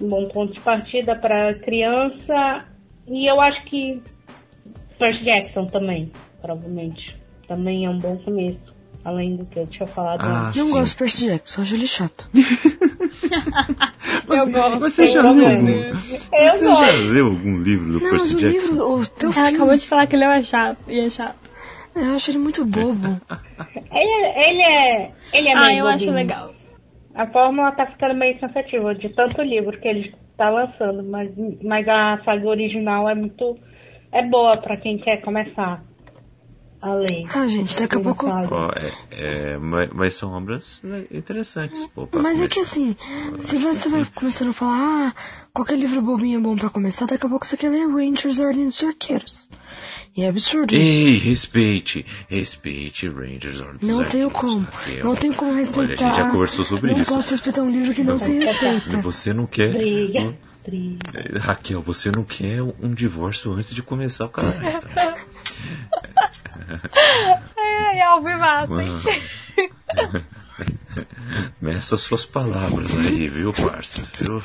Um 0.00 0.08
bom 0.08 0.26
ponto 0.28 0.54
de 0.54 0.60
partida 0.60 1.14
para 1.14 1.52
criança. 1.52 2.64
E 3.06 3.26
eu 3.26 3.42
acho 3.42 3.62
que 3.66 4.02
First 4.98 5.22
Jackson 5.22 5.66
também, 5.66 6.10
provavelmente. 6.40 7.14
Também 7.46 7.84
é 7.84 7.90
um 7.90 7.98
bom 7.98 8.16
começo. 8.16 8.73
Além 9.04 9.36
do 9.36 9.44
que 9.44 9.58
eu 9.58 9.66
tinha 9.66 9.86
falado 9.86 10.22
ah, 10.22 10.48
antes. 10.48 10.62
Não 10.62 10.70
gosto 10.70 10.92
de 10.92 10.96
Percy 10.96 11.26
Jackson, 11.26 11.60
acho 11.60 11.74
ele 11.74 11.86
chato. 11.86 12.26
eu 14.30 14.50
gosto. 14.50 14.80
Você 14.80 15.06
já 15.08 15.30
leu 15.30 15.46
algum, 15.46 15.68
eu 15.68 15.94
você 15.94 16.64
gosto. 16.64 16.86
já 16.86 17.12
leu 17.12 17.26
algum 17.26 17.58
livro 17.62 17.92
do 17.92 18.00
não, 18.00 18.10
Percy 18.10 18.34
Jackson? 18.34 18.72
Livro, 18.72 19.00
o 19.00 19.06
teu 19.06 19.28
Ela 19.28 19.34
filme... 19.34 19.56
acabou 19.56 19.76
de 19.76 19.86
falar 19.86 20.06
que 20.06 20.16
ele 20.16 20.24
é 20.24 20.42
chato, 20.42 20.78
e 20.88 21.00
é 21.00 21.10
chato. 21.10 21.36
Eu 21.94 22.14
acho 22.14 22.30
ele 22.30 22.38
muito 22.38 22.64
bobo. 22.64 23.20
ele, 23.92 24.26
ele 24.48 24.62
é. 24.62 25.12
Ele 25.34 25.48
é 25.48 25.52
ah, 25.52 25.66
meio 25.66 25.78
eu 25.80 25.84
bobinho. 25.84 26.10
acho 26.10 26.10
legal. 26.10 26.54
A 27.14 27.26
fórmula 27.26 27.72
tá 27.72 27.86
ficando 27.86 28.14
meio 28.14 28.38
cansativa 28.40 28.94
de 28.94 29.10
tanto 29.10 29.42
livro 29.42 29.78
que 29.78 29.86
ele 29.86 30.14
tá 30.36 30.48
lançando, 30.48 31.04
mas, 31.04 31.30
mas 31.62 31.86
a 31.86 32.20
saga 32.24 32.48
original 32.48 33.08
é 33.08 33.14
muito. 33.14 33.58
é 34.10 34.22
boa 34.22 34.56
para 34.56 34.78
quem 34.78 34.96
quer 34.96 35.18
começar 35.18 35.84
a 36.84 36.94
ler. 36.94 37.26
Ah, 37.30 37.46
gente, 37.46 37.76
daqui 37.76 37.96
a 37.96 38.00
pouco. 38.00 38.26
Oh, 38.26 38.70
é, 38.78 38.92
é, 39.10 39.58
mas, 39.58 39.90
mas, 39.92 40.14
são 40.14 40.32
obras 40.32 40.82
interessantes. 41.10 41.84
Pô, 41.86 42.08
mas 42.12 42.36
começar. 42.36 42.44
é 42.44 42.48
que 42.48 42.60
assim, 42.60 42.96
se 43.36 43.56
você 43.56 43.88
vai 43.88 44.04
começando 44.14 44.50
a 44.50 44.54
falar, 44.54 44.78
ah, 44.78 45.14
qualquer 45.52 45.78
livro 45.78 46.02
bobinho 46.02 46.38
é 46.38 46.42
bom 46.42 46.56
para 46.56 46.70
começar, 46.70 47.06
daqui 47.06 47.26
a 47.26 47.28
pouco 47.28 47.46
você 47.46 47.56
quer 47.56 47.70
ler 47.70 47.86
Rangers 47.86 48.38
Ordem 48.38 48.68
dos 48.68 48.82
Arqueiros. 48.82 49.48
E 50.16 50.22
é 50.22 50.28
absurdo. 50.28 50.72
Ei, 50.72 51.16
respeite, 51.18 52.06
respeite 52.28 53.08
Rangers 53.08 53.60
Ordem 53.60 53.78
dos 53.78 53.88
Não 53.88 54.00
Arqueiros. 54.00 54.12
tenho 54.12 54.30
como, 54.30 54.66
não 55.02 55.16
tenho 55.16 55.34
como 55.34 55.54
respeitar. 55.54 55.80
Olha, 55.80 55.94
a 55.94 56.08
gente 56.08 56.16
já 56.16 56.30
conversou 56.30 56.64
sobre 56.64 56.92
não 56.92 57.00
isso. 57.00 57.10
Não 57.10 57.18
posso 57.18 57.30
respeitar 57.30 57.62
um 57.62 57.70
livro 57.70 57.94
que 57.94 58.02
não, 58.04 58.12
não 58.12 58.18
se 58.18 58.32
respeita. 58.32 59.00
Você 59.00 59.32
não 59.32 59.46
quer... 59.46 59.72
Briga. 59.72 60.36
Briga. 60.64 61.38
Raquel, 61.40 61.82
você 61.82 62.10
não 62.14 62.24
quer 62.24 62.62
um 62.62 62.94
divórcio 62.94 63.52
antes 63.52 63.74
de 63.74 63.82
começar 63.82 64.26
o 64.26 64.28
casamento. 64.30 64.88
Ai, 67.56 68.00
alvivaça. 68.00 68.72
Meça 71.60 71.96
suas 71.96 72.24
palavras 72.24 72.94
aí, 72.96 73.26
viu, 73.28 73.52
parça? 73.52 74.00
Viu? 74.20 74.42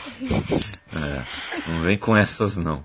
É, 0.95 1.23
não 1.69 1.81
vem 1.81 1.97
com 1.97 2.15
essas, 2.17 2.57
não. 2.57 2.83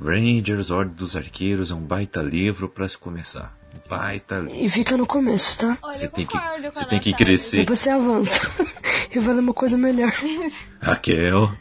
Rangers, 0.00 0.70
Ordem 0.70 0.94
dos 0.94 1.16
Arqueiros 1.16 1.70
é 1.70 1.74
um 1.74 1.80
baita 1.80 2.20
livro 2.22 2.68
para 2.68 2.88
se 2.88 2.98
começar. 2.98 3.56
Baita 3.88 4.38
livro. 4.38 4.56
E 4.56 4.68
fica 4.68 4.96
no 4.96 5.06
começo, 5.06 5.58
tá? 5.58 5.78
Olha, 5.82 5.94
Você 5.94 6.08
tem 6.08 6.26
que, 6.26 6.36
você 6.72 6.84
tem 6.86 6.98
que 7.00 7.12
crescer. 7.14 7.58
Depois 7.58 7.78
você 7.78 7.90
avança. 7.90 8.40
e 9.14 9.18
vai 9.18 9.34
ler 9.34 9.40
uma 9.40 9.54
coisa 9.54 9.76
melhor. 9.78 10.12
Raquel. 10.82 11.52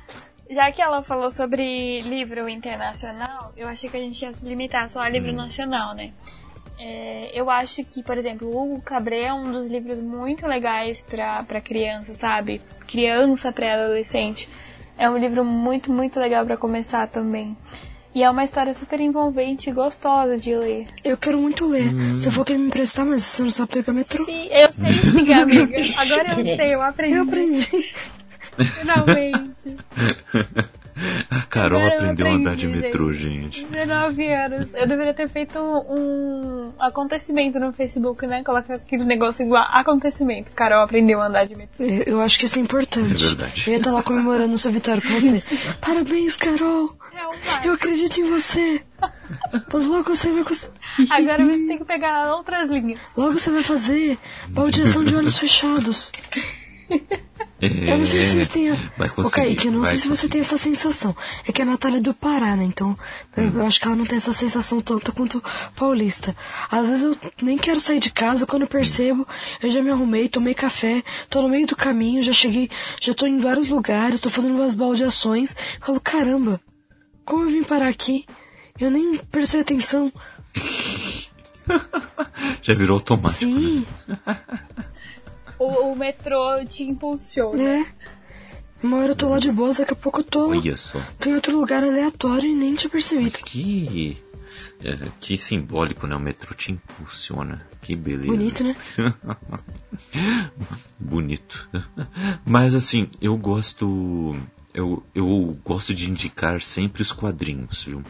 Já 0.49 0.71
que 0.71 0.81
ela 0.81 1.03
falou 1.03 1.29
sobre 1.31 2.01
livro 2.01 2.47
internacional, 2.49 3.53
eu 3.57 3.67
achei 3.67 3.89
que 3.89 3.97
a 3.97 3.99
gente 3.99 4.21
ia 4.21 4.33
se 4.33 4.45
limitar 4.45 4.89
só 4.89 4.99
a 4.99 5.09
livro 5.09 5.31
Hum. 5.31 5.35
nacional, 5.37 5.95
né? 5.95 6.13
É, 6.79 7.31
eu 7.33 7.49
acho 7.49 7.83
que, 7.83 8.03
por 8.03 8.17
exemplo, 8.17 8.47
o 8.47 8.73
Hugo 8.73 8.81
Cabré 8.81 9.23
é 9.23 9.33
um 9.33 9.51
dos 9.51 9.67
livros 9.67 9.99
muito 9.99 10.45
legais 10.47 11.01
pra, 11.01 11.43
pra 11.43 11.61
criança, 11.61 12.13
sabe? 12.13 12.61
Criança, 12.87 13.51
pré-adolescente. 13.51 14.49
É 14.97 15.09
um 15.09 15.17
livro 15.17 15.43
muito, 15.43 15.91
muito 15.91 16.19
legal 16.19 16.45
pra 16.45 16.57
começar 16.57 17.07
também. 17.07 17.55
E 18.15 18.21
é 18.21 18.29
uma 18.29 18.43
história 18.43 18.73
super 18.73 18.99
envolvente 18.99 19.69
e 19.69 19.73
gostosa 19.73 20.37
de 20.37 20.55
ler. 20.55 20.85
Eu 21.03 21.17
quero 21.17 21.39
muito 21.39 21.65
ler. 21.67 21.91
Você 22.13 22.29
falou 22.29 22.45
que 22.45 22.53
ia 22.53 22.59
me 22.59 22.67
emprestar, 22.67 23.05
mas 23.05 23.23
você 23.23 23.41
não 23.41 23.49
sabe 23.49 23.71
pegar 23.71 23.91
metrô. 23.91 24.23
Sim, 24.23 24.47
eu 24.51 24.71
sei 24.71 24.93
sim, 24.93 25.33
amiga. 25.33 25.79
Agora 25.97 26.39
eu 26.39 26.45
sei, 26.55 26.75
eu 26.75 26.81
aprendi. 26.81 27.15
Eu 27.15 27.23
aprendi. 27.23 27.93
Finalmente. 28.79 29.77
A 31.29 31.41
Carol 31.41 31.81
eu 31.81 31.87
aprendeu 31.87 32.27
a 32.27 32.31
andar 32.33 32.55
de 32.55 32.67
metrô, 32.67 33.11
gente. 33.13 33.65
19 33.65 34.27
anos. 34.33 34.69
Eu 34.73 34.87
deveria 34.87 35.13
ter 35.13 35.27
feito 35.27 35.59
um 35.59 36.71
acontecimento 36.79 37.59
no 37.59 37.71
Facebook, 37.73 38.25
né? 38.27 38.43
Coloca 38.43 38.73
aquele 38.75 39.03
negócio 39.03 39.43
igual 39.45 39.63
acontecimento. 39.69 40.51
Carol 40.51 40.83
aprendeu 40.83 41.21
a 41.21 41.27
andar 41.27 41.45
de 41.45 41.55
metrô. 41.55 41.85
Eu, 41.85 42.03
eu 42.03 42.21
acho 42.21 42.37
que 42.37 42.45
isso 42.45 42.59
é 42.59 42.61
importante. 42.61 43.23
É 43.23 43.27
verdade. 43.27 43.63
Eu 43.67 43.73
ia 43.73 43.77
estar 43.77 43.91
lá 43.91 44.03
comemorando 44.03 44.57
sua 44.57 44.71
vitória 44.71 45.01
com 45.01 45.09
você. 45.19 45.43
Parabéns, 45.81 46.35
Carol! 46.37 46.95
É. 47.63 47.67
Eu 47.67 47.73
acredito 47.73 48.19
em 48.19 48.29
você! 48.29 48.81
Logo 49.73 50.03
você 50.15 50.31
vai 50.31 50.43
cons- 50.43 50.71
Agora 51.11 51.45
você 51.45 51.65
tem 51.67 51.77
que 51.77 51.85
pegar 51.85 52.33
outras 52.35 52.69
linhas. 52.69 52.99
Logo 53.17 53.37
você 53.37 53.51
vai 53.51 53.63
fazer 53.63 54.17
baldeação 54.49 55.03
de 55.03 55.15
olhos 55.15 55.37
fechados. 55.39 56.11
Eu 57.67 57.97
não 57.97 58.05
sei 58.05 58.21
se 58.21 58.29
vocês 58.31 58.47
têm. 58.47 58.71
a- 58.71 58.73
É, 58.73 59.05
Ô, 59.05 59.09
conseguir, 59.09 59.31
Kaique, 59.31 59.67
eu 59.67 59.71
não 59.73 59.83
sei 59.83 59.97
se 59.97 60.07
você 60.07 60.27
tem 60.27 60.41
essa 60.41 60.57
sensação. 60.57 61.15
É 61.47 61.51
que 61.51 61.61
a 61.61 61.65
Natália 61.65 61.97
é 61.97 62.01
do 62.01 62.13
Pará, 62.13 62.55
né? 62.55 62.63
Então, 62.63 62.97
eu- 63.37 63.43
Hum. 63.43 63.51
eu 63.55 63.65
acho 63.65 63.79
que 63.79 63.87
ela 63.87 63.95
não 63.95 64.05
tem 64.05 64.17
essa 64.17 64.33
sensação 64.33 64.81
tanta 64.81 65.11
quanto 65.11 65.43
paulista. 65.75 66.35
Às 66.69 66.87
vezes 66.87 67.03
eu 67.03 67.17
nem 67.41 67.57
quero 67.57 67.79
sair 67.79 67.99
de 67.99 68.11
casa, 68.11 68.45
quando 68.45 68.63
eu 68.63 68.67
percebo, 68.67 69.27
eu 69.61 69.71
já 69.71 69.81
me 69.81 69.91
arrumei, 69.91 70.27
tomei 70.27 70.53
café, 70.53 71.03
tô 71.29 71.41
no 71.41 71.49
meio 71.49 71.67
do 71.67 71.75
caminho, 71.75 72.23
já 72.23 72.33
cheguei, 72.33 72.69
já 73.01 73.13
tô 73.13 73.25
em 73.27 73.39
vários 73.39 73.69
lugares, 73.69 74.21
tô 74.21 74.29
fazendo 74.29 74.55
umas 74.55 74.75
baldeações. 74.75 75.55
Falo, 75.81 75.99
caramba, 75.99 76.59
como 77.25 77.43
eu 77.43 77.49
vim 77.49 77.63
parar 77.63 77.87
aqui? 77.87 78.25
Eu 78.79 78.89
nem 78.91 79.17
prestei 79.31 79.61
atenção. 79.61 80.11
Já 82.61 82.73
virou 82.73 82.95
automático. 82.95 83.39
Sim, 83.45 83.85
O, 85.63 85.91
o 85.91 85.95
metrô 85.95 86.63
te 86.65 86.83
impulsiona. 86.83 87.57
né? 87.57 87.85
Uma 88.81 88.97
hora 88.97 89.11
eu 89.11 89.15
tô 89.15 89.29
lá 89.29 89.39
de 89.39 89.49
boa, 89.51 89.71
daqui 89.73 89.93
a 89.93 89.95
pouco 89.95 90.19
eu 90.19 90.23
tô, 90.25 90.49
Olha 90.49 90.75
só. 90.75 90.99
tô 91.17 91.29
em 91.29 91.35
outro 91.35 91.57
lugar 91.57 91.83
aleatório 91.83 92.49
e 92.49 92.55
nem 92.55 92.75
tinha 92.75 92.89
percebido. 92.89 93.31
Mas 93.31 93.41
que. 93.41 94.17
é, 94.83 95.07
que 95.21 95.37
simbólico, 95.37 96.05
né? 96.05 96.15
O 96.15 96.19
metrô 96.19 96.53
te 96.53 96.73
impulsiona. 96.73 97.65
Que 97.81 97.95
beleza. 97.95 98.27
Bonito, 98.27 98.63
né? 98.63 98.75
Bonito. 100.99 101.69
Mas 102.45 102.75
assim, 102.75 103.09
eu 103.21 103.37
gosto. 103.37 104.35
Eu, 104.73 105.03
eu 105.13 105.57
gosto 105.63 105.93
de 105.93 106.09
indicar 106.09 106.61
sempre 106.61 107.01
os 107.03 107.11
quadrinhos, 107.11 107.83
viu? 107.83 108.03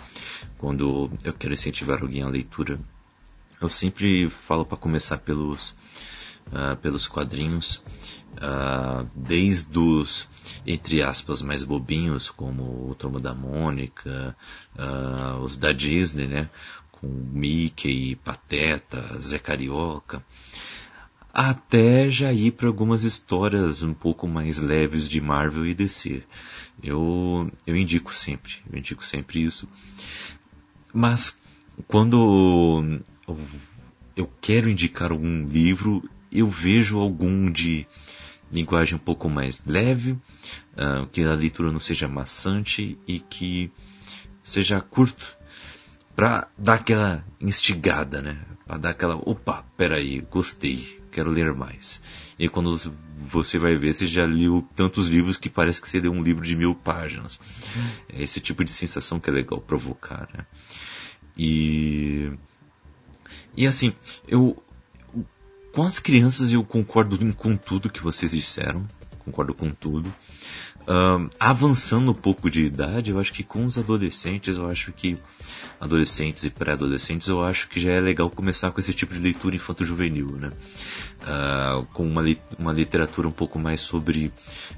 Quando 0.57 1.11
eu 1.23 1.33
quero 1.33 1.53
incentivar 1.53 2.01
alguém 2.01 2.23
à 2.23 2.27
leitura. 2.27 2.79
Eu 3.61 3.69
sempre 3.69 4.29
falo 4.29 4.65
para 4.65 4.77
começar 4.77 5.17
pelos, 5.19 5.73
ah, 6.51 6.75
pelos 6.75 7.07
quadrinhos. 7.07 7.81
ah, 8.41 9.05
desde 9.15 9.77
os, 9.77 10.27
entre 10.65 11.01
aspas, 11.01 11.41
mais 11.41 11.63
bobinhos, 11.63 12.29
como 12.29 12.89
o 12.89 12.95
Turma 12.95 13.19
da 13.19 13.33
Mônica, 13.33 14.35
ah, 14.77 15.39
os 15.41 15.55
da 15.55 15.71
Disney, 15.71 16.27
né? 16.27 16.49
Com 16.91 17.07
Mickey, 17.07 18.15
Pateta, 18.15 19.01
Zé 19.19 19.39
Carioca 19.39 20.23
até 21.33 22.11
já 22.11 22.31
ir 22.31 22.51
para 22.51 22.67
algumas 22.67 23.03
histórias 23.03 23.81
um 23.81 23.93
pouco 23.93 24.27
mais 24.27 24.59
leves 24.59 25.09
de 25.09 25.19
Marvel 25.19 25.65
e 25.65 25.73
DC. 25.73 26.21
Eu, 26.81 27.51
eu 27.65 27.75
indico 27.75 28.13
sempre, 28.13 28.53
eu 28.71 28.77
indico 28.77 29.03
sempre 29.03 29.41
isso. 29.41 29.67
Mas 30.93 31.35
quando 31.87 33.01
eu 34.15 34.29
quero 34.39 34.69
indicar 34.69 35.11
algum 35.11 35.47
livro, 35.47 36.07
eu 36.33 36.49
vejo 36.49 36.99
algum 36.99 37.51
de 37.51 37.87
linguagem 38.51 38.95
um 38.95 38.99
pouco 38.99 39.29
mais 39.29 39.61
leve, 39.65 40.11
uh, 40.11 41.07
que 41.11 41.23
a 41.23 41.33
leitura 41.33 41.71
não 41.71 41.79
seja 41.79 42.07
maçante 42.07 42.97
e 43.07 43.19
que 43.19 43.71
seja 44.43 44.79
curto, 44.79 45.37
para 46.15 46.47
dar 46.57 46.75
aquela 46.75 47.25
instigada, 47.41 48.21
né? 48.21 48.37
Para 48.65 48.77
dar 48.77 48.89
aquela, 48.91 49.15
opa, 49.15 49.65
peraí, 49.75 50.21
gostei, 50.21 50.99
quero 51.11 51.31
ler 51.31 51.53
mais. 51.53 52.01
E 52.37 52.47
quando 52.47 52.79
você 53.27 53.57
vai 53.57 53.75
ver, 53.75 53.93
você 53.93 54.05
já 54.05 54.25
leu 54.25 54.67
tantos 54.75 55.07
livros 55.07 55.37
que 55.37 55.49
parece 55.49 55.81
que 55.81 55.89
você 55.89 55.99
leu 55.99 56.11
um 56.11 56.21
livro 56.21 56.43
de 56.43 56.55
mil 56.55 56.75
páginas. 56.75 57.39
É 58.09 58.21
esse 58.21 58.39
tipo 58.39 58.63
de 58.63 58.71
sensação 58.71 59.19
que 59.19 59.29
é 59.29 59.33
legal 59.33 59.59
provocar, 59.59 60.27
né? 60.33 60.45
E 61.35 62.31
e 63.55 63.65
assim, 63.67 63.93
eu 64.27 64.61
com 65.73 65.81
as 65.81 65.97
crianças 65.97 66.51
eu 66.51 66.63
concordo 66.63 67.17
com 67.33 67.57
tudo 67.57 67.89
que 67.89 68.01
vocês 68.01 68.31
disseram, 68.31 68.85
concordo 69.19 69.53
com 69.53 69.71
tudo. 69.71 70.13
Uh, 70.83 71.29
avançando 71.39 72.11
um 72.11 72.13
pouco 72.13 72.49
de 72.49 72.61
idade, 72.63 73.11
eu 73.11 73.17
acho 73.17 73.33
que 73.33 73.41
com 73.41 73.65
os 73.65 73.79
adolescentes, 73.79 74.57
eu 74.57 74.67
acho 74.69 74.91
que 74.91 75.15
adolescentes 75.79 76.43
e 76.43 76.49
pré-adolescentes, 76.49 77.27
eu 77.29 77.41
acho 77.41 77.69
que 77.69 77.79
já 77.79 77.91
é 77.91 78.01
legal 78.01 78.29
começar 78.29 78.69
com 78.71 78.81
esse 78.81 78.93
tipo 78.93 79.13
de 79.13 79.19
leitura 79.19 79.55
infanto-juvenil, 79.55 80.27
né? 80.37 80.51
Uh, 81.21 81.85
com 81.93 82.05
uma, 82.05 82.21
uma 82.59 82.73
literatura 82.73 83.29
um 83.29 83.31
pouco 83.31 83.57
mais 83.57 83.79
sobre 83.79 84.31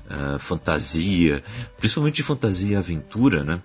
uh, 0.05 0.37
fantasia, 0.37 1.43
principalmente 1.77 2.21
fantasia 2.21 2.73
e 2.73 2.75
aventura, 2.75 3.43
né? 3.43 3.59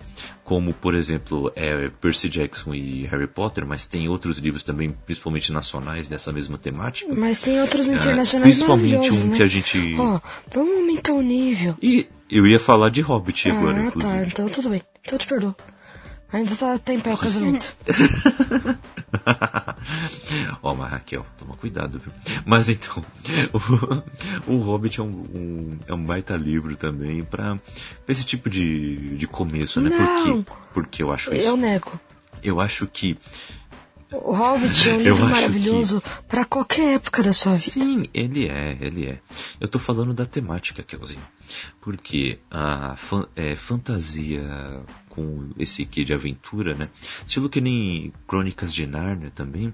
Como, 0.51 0.73
por 0.73 0.95
exemplo, 0.95 1.49
é 1.55 1.87
Percy 2.01 2.27
Jackson 2.27 2.73
e 2.73 3.03
Harry 3.05 3.25
Potter, 3.25 3.65
mas 3.65 3.85
tem 3.85 4.09
outros 4.09 4.37
livros 4.37 4.63
também, 4.63 4.89
principalmente 4.89 5.49
nacionais, 5.53 6.09
dessa 6.09 6.29
mesma 6.33 6.57
temática. 6.57 7.15
Mas 7.15 7.39
tem 7.39 7.61
outros 7.61 7.87
internacionais 7.87 8.57
Principalmente 8.57 9.11
um 9.11 9.27
né? 9.27 9.37
que 9.37 9.43
a 9.43 9.45
gente... 9.45 9.95
Ó, 9.97 10.17
oh, 10.17 10.21
vamos 10.53 10.75
aumentar 10.75 11.13
o 11.13 11.21
nível. 11.21 11.77
E 11.81 12.05
eu 12.29 12.45
ia 12.45 12.59
falar 12.59 12.89
de 12.89 12.99
Hobbit 12.99 13.49
ah, 13.49 13.53
agora, 13.53 13.75
tá, 13.75 13.81
inclusive. 13.85 14.13
Ah, 14.13 14.19
tá, 14.19 14.27
então 14.27 14.49
tudo 14.49 14.69
bem. 14.71 14.81
Então 15.01 15.15
eu 15.15 15.19
te 15.19 15.27
perdoo. 15.27 15.55
Ainda 16.33 16.55
tá, 16.55 16.79
tá 16.79 16.93
em 16.93 16.99
pé 16.99 17.13
o 17.13 17.17
casamento. 17.17 17.75
Ó, 20.61 20.71
oh, 20.71 20.75
mas 20.75 20.91
Raquel, 20.91 21.25
toma 21.37 21.55
cuidado, 21.57 21.99
viu? 21.99 22.11
Mas 22.45 22.69
então, 22.69 23.03
o, 24.47 24.53
o 24.53 24.57
Hobbit 24.59 24.99
é 24.99 25.03
um, 25.03 25.09
um, 25.09 25.79
é 25.87 25.93
um 25.93 26.03
baita 26.03 26.37
livro 26.37 26.75
também 26.75 27.21
pra, 27.23 27.55
pra 27.55 28.13
esse 28.13 28.23
tipo 28.23 28.49
de, 28.49 29.17
de 29.17 29.27
começo, 29.27 29.81
né? 29.81 29.89
Não, 29.89 29.97
Por 29.97 30.23
quê? 30.23 30.45
Porque 30.73 31.03
eu 31.03 31.11
acho 31.11 31.33
isso. 31.33 31.45
Eu 31.45 31.57
nego. 31.57 31.99
Eu 32.43 32.61
acho 32.61 32.87
que 32.87 33.17
o 34.11 34.33
Hobbit 34.33 34.89
é 34.89 34.93
um 34.93 34.97
livro 35.01 35.27
maravilhoso 35.27 36.01
que... 36.01 36.09
para 36.27 36.45
qualquer 36.45 36.95
época 36.95 37.23
da 37.23 37.33
sua 37.33 37.53
vida. 37.53 37.71
Sim, 37.71 38.07
ele 38.13 38.47
é, 38.47 38.77
ele 38.81 39.05
é. 39.07 39.19
Eu 39.59 39.67
tô 39.67 39.79
falando 39.79 40.13
da 40.13 40.25
temática, 40.25 40.83
Kelzinho. 40.83 41.25
Porque 41.79 42.39
a 42.49 42.95
fan 42.95 43.27
é, 43.35 43.55
fantasia 43.55 44.83
com 45.09 45.49
esse 45.57 45.85
quê 45.85 46.03
de 46.03 46.13
aventura, 46.13 46.73
né? 46.73 46.89
Estilo 47.25 47.49
que 47.49 47.61
nem 47.61 48.13
Crônicas 48.27 48.73
de 48.73 48.85
Nárnia 48.85 49.31
também, 49.31 49.73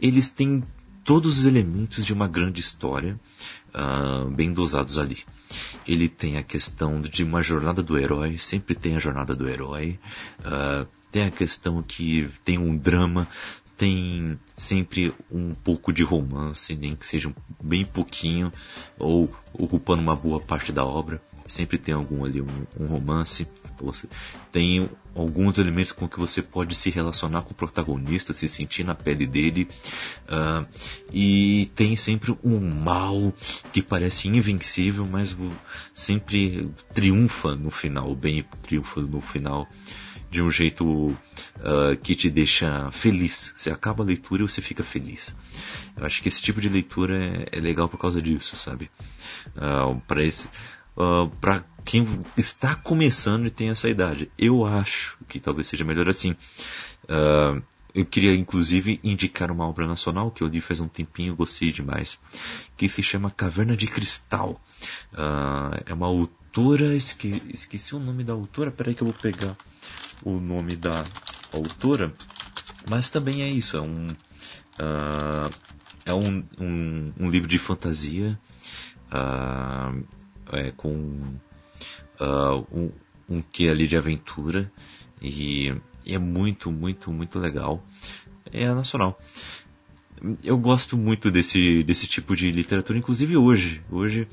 eles 0.00 0.28
têm 0.28 0.62
todos 1.04 1.38
os 1.38 1.46
elementos 1.46 2.04
de 2.04 2.12
uma 2.12 2.28
grande 2.28 2.60
história 2.60 3.18
uh, 3.74 4.30
bem 4.30 4.52
dosados 4.52 4.98
ali. 4.98 5.18
Ele 5.86 6.08
tem 6.08 6.36
a 6.36 6.42
questão 6.42 7.00
de 7.00 7.24
uma 7.24 7.42
jornada 7.42 7.82
do 7.82 7.98
herói, 7.98 8.38
sempre 8.38 8.74
tem 8.74 8.96
a 8.96 9.00
jornada 9.00 9.34
do 9.34 9.48
herói. 9.48 9.98
Uh, 10.40 10.86
tem 11.10 11.24
a 11.24 11.30
questão 11.30 11.82
que 11.82 12.30
tem 12.44 12.56
um 12.56 12.76
drama, 12.76 13.26
tem 13.80 14.38
sempre 14.58 15.10
um 15.32 15.54
pouco 15.54 15.90
de 15.90 16.02
romance, 16.02 16.76
nem 16.76 16.94
que 16.94 17.06
seja 17.06 17.34
bem 17.62 17.82
pouquinho, 17.82 18.52
ou 18.98 19.34
ocupando 19.54 20.02
uma 20.02 20.14
boa 20.14 20.38
parte 20.38 20.70
da 20.70 20.84
obra. 20.84 21.18
Sempre 21.46 21.78
tem 21.78 21.94
algum 21.94 22.22
ali, 22.22 22.42
um, 22.42 22.66
um 22.78 22.84
romance. 22.84 23.48
Você 23.80 24.06
tem 24.52 24.86
alguns 25.14 25.56
elementos 25.56 25.92
com 25.92 26.06
que 26.06 26.20
você 26.20 26.42
pode 26.42 26.74
se 26.74 26.90
relacionar 26.90 27.40
com 27.40 27.52
o 27.52 27.54
protagonista, 27.54 28.34
se 28.34 28.50
sentir 28.50 28.84
na 28.84 28.94
pele 28.94 29.26
dele. 29.26 29.66
Uh, 30.28 30.68
e 31.10 31.70
tem 31.74 31.96
sempre 31.96 32.36
um 32.44 32.60
mal 32.60 33.32
que 33.72 33.80
parece 33.80 34.28
invencível, 34.28 35.06
mas 35.10 35.34
sempre 35.94 36.70
triunfa 36.92 37.56
no 37.56 37.70
final. 37.70 38.14
Bem 38.14 38.44
triunfa 38.62 39.00
no 39.00 39.22
final 39.22 39.66
de 40.30 40.40
um 40.40 40.50
jeito 40.50 40.84
uh, 40.86 41.96
que 42.02 42.14
te 42.14 42.30
deixa 42.30 42.90
feliz. 42.92 43.52
Você 43.56 43.70
acaba 43.70 44.02
a 44.02 44.06
leitura 44.06 44.42
e 44.42 44.48
você 44.48 44.62
fica 44.62 44.84
feliz. 44.84 45.34
Eu 45.96 46.06
acho 46.06 46.22
que 46.22 46.28
esse 46.28 46.40
tipo 46.40 46.60
de 46.60 46.68
leitura 46.68 47.18
é, 47.18 47.58
é 47.58 47.60
legal 47.60 47.88
por 47.88 47.98
causa 47.98 48.22
disso, 48.22 48.56
sabe? 48.56 48.90
Uh, 49.56 50.00
para 50.06 50.22
esse, 50.22 50.48
uh, 50.96 51.28
para 51.40 51.64
quem 51.84 52.06
está 52.36 52.74
começando 52.76 53.46
e 53.46 53.50
tem 53.50 53.70
essa 53.70 53.88
idade, 53.88 54.30
eu 54.38 54.64
acho 54.64 55.18
que 55.28 55.40
talvez 55.40 55.66
seja 55.66 55.84
melhor 55.84 56.08
assim. 56.08 56.32
Uh, 57.04 57.60
eu 57.92 58.06
queria 58.06 58.34
inclusive 58.34 59.00
indicar 59.02 59.50
uma 59.50 59.66
obra 59.66 59.86
nacional 59.86 60.30
que 60.30 60.42
eu 60.42 60.48
li 60.48 60.60
faz 60.60 60.78
um 60.80 60.86
tempinho, 60.86 61.34
gostei 61.34 61.72
demais, 61.72 62.20
que 62.76 62.88
se 62.88 63.02
chama 63.02 63.30
Caverna 63.32 63.76
de 63.76 63.88
Cristal. 63.88 64.60
Uh, 65.12 65.82
é 65.86 65.92
uma 65.92 66.08
autora, 66.50 66.96
esque, 66.96 67.40
esqueci 67.54 67.94
o 67.94 68.00
nome 68.00 68.24
da 68.24 68.32
autora, 68.32 68.72
peraí 68.72 68.92
que 68.92 69.02
eu 69.02 69.06
vou 69.06 69.14
pegar 69.14 69.56
o 70.24 70.40
nome 70.40 70.74
da 70.74 71.04
autora, 71.52 72.12
mas 72.88 73.08
também 73.08 73.42
é 73.42 73.48
isso, 73.48 73.76
é 73.76 73.80
um 73.80 74.08
uh, 74.08 75.54
é 76.04 76.12
um, 76.12 76.44
um, 76.58 77.12
um, 77.20 77.30
livro 77.30 77.46
de 77.48 77.56
fantasia 77.56 78.36
uh, 79.12 80.04
é, 80.52 80.72
com 80.72 80.90
uh, 82.20 82.66
um, 82.72 82.90
um 83.28 83.42
que 83.42 83.68
ali 83.68 83.86
de 83.86 83.96
aventura 83.96 84.70
e, 85.22 85.72
e 86.04 86.14
é 86.16 86.18
muito, 86.18 86.72
muito, 86.72 87.12
muito 87.12 87.38
legal. 87.38 87.84
É 88.52 88.66
nacional 88.74 89.16
eu 90.44 90.58
gosto 90.58 90.96
muito 90.96 91.30
desse, 91.30 91.82
desse 91.82 92.06
tipo 92.06 92.36
de 92.36 92.50
literatura, 92.50 92.98
inclusive 92.98 93.36
hoje. 93.36 93.82
Hoje, 93.90 94.28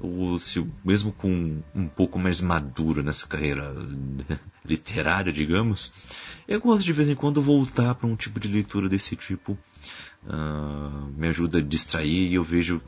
o, 0.00 0.38
se, 0.38 0.64
mesmo 0.84 1.12
com 1.12 1.60
um 1.74 1.88
pouco 1.88 2.18
mais 2.18 2.40
maduro 2.40 3.02
nessa 3.02 3.26
carreira 3.26 3.74
literária, 4.64 5.32
digamos, 5.32 5.92
eu 6.46 6.60
gosto 6.60 6.84
de 6.84 6.92
vez 6.92 7.08
em 7.08 7.14
quando 7.14 7.42
voltar 7.42 7.94
para 7.94 8.06
um 8.06 8.16
tipo 8.16 8.38
de 8.38 8.48
leitura 8.48 8.88
desse 8.88 9.16
tipo. 9.16 9.58
Uh, 10.24 11.12
me 11.16 11.26
ajuda 11.26 11.58
a 11.58 11.62
distrair 11.62 12.28
e 12.28 12.34
eu 12.34 12.44
vejo 12.44 12.80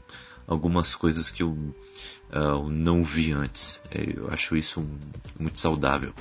algumas 0.46 0.94
coisas 0.94 1.28
que 1.28 1.42
eu 1.42 1.50
uh, 1.50 2.68
não 2.70 3.02
vi 3.02 3.32
antes. 3.32 3.80
É, 3.90 4.12
eu 4.16 4.30
acho 4.30 4.56
isso 4.56 4.86
muito 5.38 5.58
saudável. 5.58 6.12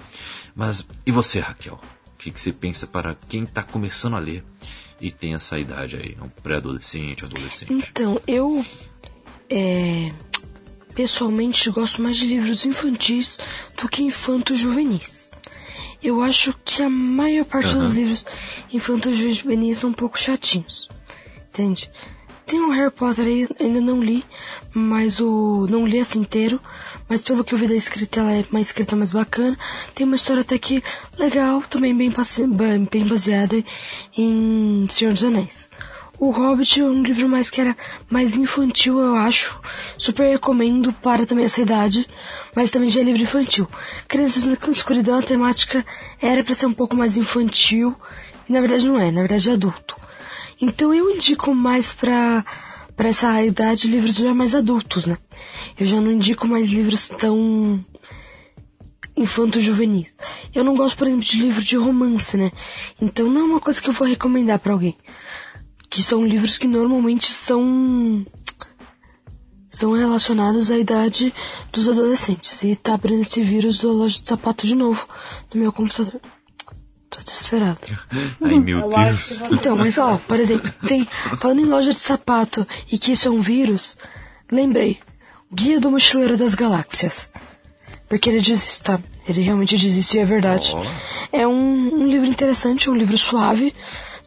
Mas 0.56 0.88
e 1.06 1.12
você, 1.12 1.40
Raquel? 1.40 1.80
O 2.14 2.18
que, 2.18 2.32
que 2.32 2.42
você 2.42 2.54
pensa 2.54 2.88
para 2.88 3.16
quem 3.28 3.44
está 3.44 3.62
começando 3.62 4.16
a 4.16 4.20
ler? 4.20 4.44
E 5.04 5.12
tem 5.12 5.36
essa 5.36 5.60
idade 5.60 5.98
aí, 5.98 6.16
é 6.18 6.24
um 6.24 6.30
pré-adolescente, 6.30 7.26
adolescente. 7.26 7.74
Então, 7.74 8.22
eu 8.26 8.66
é, 9.50 10.14
pessoalmente 10.96 11.70
gosto 11.70 12.02
mais 12.02 12.16
de 12.16 12.26
livros 12.26 12.66
infantis 12.66 13.38
do 13.76 13.90
que 13.90 14.02
infantos 14.02 14.58
juvenis. 14.58 15.30
Eu 16.02 16.22
acho 16.22 16.56
que 16.64 16.82
a 16.82 16.90
maior 16.90 17.44
parte 17.44 17.76
uhum. 17.76 17.82
dos 17.82 17.94
livros 17.94 18.26
infantos 18.72 19.18
juvenis 19.18 19.80
são 19.80 19.90
um 19.90 19.94
pouco 19.94 20.18
chatinhos. 20.18 20.88
Entende? 21.50 21.92
Tem 22.46 22.62
um 22.62 22.72
Harry 22.72 22.92
Potter 22.92 23.26
aí, 23.26 23.48
ainda 23.60 23.82
não 23.82 24.02
li, 24.02 24.24
mas 24.74 25.20
o 25.20 25.68
não 25.70 25.86
li 25.86 26.00
assim 26.00 26.20
inteiro, 26.20 26.62
mas 27.08 27.22
pelo 27.22 27.44
que 27.44 27.54
eu 27.54 27.58
vi 27.58 27.68
da 27.68 27.76
escrita, 27.76 28.20
ela 28.20 28.32
é 28.32 28.46
uma 28.50 28.62
escrita 28.62 28.96
mais 28.96 29.12
bacana. 29.12 29.58
Tem 29.94 30.06
uma 30.06 30.16
história 30.16 30.42
até 30.42 30.58
que 30.58 30.84
legal, 31.18 31.62
também 31.64 31.96
bem, 31.96 32.12
bem 32.90 33.06
baseada 33.06 33.64
em 34.18 34.88
Senhor 34.90 35.14
dos 35.14 35.24
Anéis. 35.24 35.70
O 36.20 36.32
Hobbit 36.32 36.80
é 36.80 36.84
um 36.86 37.04
livro 37.04 37.28
mais 37.28 37.50
que 37.50 37.60
era 37.60 37.76
mais 38.10 38.38
infantil, 38.38 39.00
eu 39.00 39.16
acho. 39.16 39.60
Super 39.98 40.30
recomendo 40.30 40.94
para 40.94 41.26
também 41.26 41.44
essa 41.44 41.60
idade, 41.60 42.08
mas 42.56 42.72
também 42.72 42.90
já 42.90 43.02
é 43.02 43.04
livro 43.04 43.24
infantil. 43.24 43.68
Crianças 44.08 44.46
na 44.46 44.56
Escuridão, 44.72 45.20
a 45.20 45.22
temática 45.22 45.86
era 46.22 46.44
para 46.44 46.56
ser 46.56 46.68
um 46.68 46.74
pouco 46.74 46.96
mais 46.96 47.18
infantil, 47.18 47.96
e 48.48 48.54
na 48.54 48.62
verdade 48.62 48.88
não 48.88 49.00
é, 49.00 49.12
na 49.12 49.22
verdade 49.22 49.50
é 49.50 49.54
adulto. 49.54 49.98
Então 50.62 50.94
eu 50.94 51.10
indico 51.10 51.54
mais 51.54 51.92
para 51.92 52.46
para 52.96 53.10
essa 53.10 53.44
idade 53.44 53.88
livros 53.88 54.16
já 54.16 54.34
mais 54.34 54.54
adultos, 54.54 55.06
né? 55.06 55.18
Eu 55.80 55.86
já 55.86 56.00
não 56.00 56.12
indico 56.12 56.48
mais 56.48 56.70
livros 56.70 57.10
tão 57.10 57.84
infanto-juvenis. 59.16 60.08
Eu 60.54 60.64
não 60.64 60.76
gosto, 60.76 60.98
por 60.98 61.08
exemplo, 61.08 61.26
de 61.26 61.42
livro 61.42 61.64
de 61.64 61.76
romance, 61.76 62.38
né? 62.38 62.52
Então 63.02 63.28
não 63.28 63.42
é 63.42 63.44
uma 63.44 63.60
coisa 63.60 63.82
que 63.82 63.90
eu 63.90 63.94
vou 63.94 64.08
recomendar 64.08 64.60
para 64.60 64.74
alguém. 64.74 64.98
Que 65.90 66.02
são 66.02 66.26
livros 66.26 66.58
que 66.58 66.68
normalmente 66.68 67.32
são 67.32 68.26
são 69.70 69.94
relacionados 69.94 70.70
à 70.70 70.78
idade 70.78 71.34
dos 71.72 71.90
adolescentes. 71.90 72.62
E 72.64 72.76
tá 72.76 72.94
abrindo 72.94 73.22
esse 73.22 73.42
vírus 73.42 73.80
do 73.80 73.92
loja 73.92 74.22
de 74.22 74.28
sapato 74.28 74.68
de 74.68 74.76
novo 74.76 75.08
no 75.52 75.60
meu 75.60 75.74
computador. 75.74 76.22
Tô 77.14 77.22
desesperado. 77.22 77.80
Ai, 78.42 78.60
meu 78.60 78.80
Eu 78.80 78.98
acho 78.98 79.38
Deus. 79.38 79.52
Então, 79.52 79.78
mas 79.78 80.00
ó, 80.00 80.18
por 80.18 80.40
exemplo, 80.40 80.72
tem. 80.88 81.08
Falando 81.38 81.60
em 81.60 81.66
loja 81.66 81.94
de 81.94 82.00
sapato 82.00 82.68
e 82.92 82.98
que 82.98 83.12
isso 83.12 83.28
é 83.28 83.32
um 83.32 83.40
vírus, 83.40 83.96
lembrei. 84.52 85.00
Guia 85.54 85.80
do 85.80 85.92
Mochileiro 85.92 86.36
das 86.36 86.56
Galáxias. 86.56 87.30
Porque 88.10 88.30
ele 88.30 88.42
diz 88.42 88.66
isso, 88.66 88.84
tá? 88.84 89.00
Ele 89.28 89.42
realmente 89.42 89.78
diz 89.78 89.96
isso 89.96 90.18
e 90.18 90.20
é 90.20 90.26
verdade. 90.26 90.72
Ó. 90.74 90.84
É 91.32 91.48
um, 91.48 92.02
um 92.02 92.08
livro 92.08 92.28
interessante, 92.28 92.90
um 92.90 92.96
livro 92.96 93.18
suave. 93.18 93.76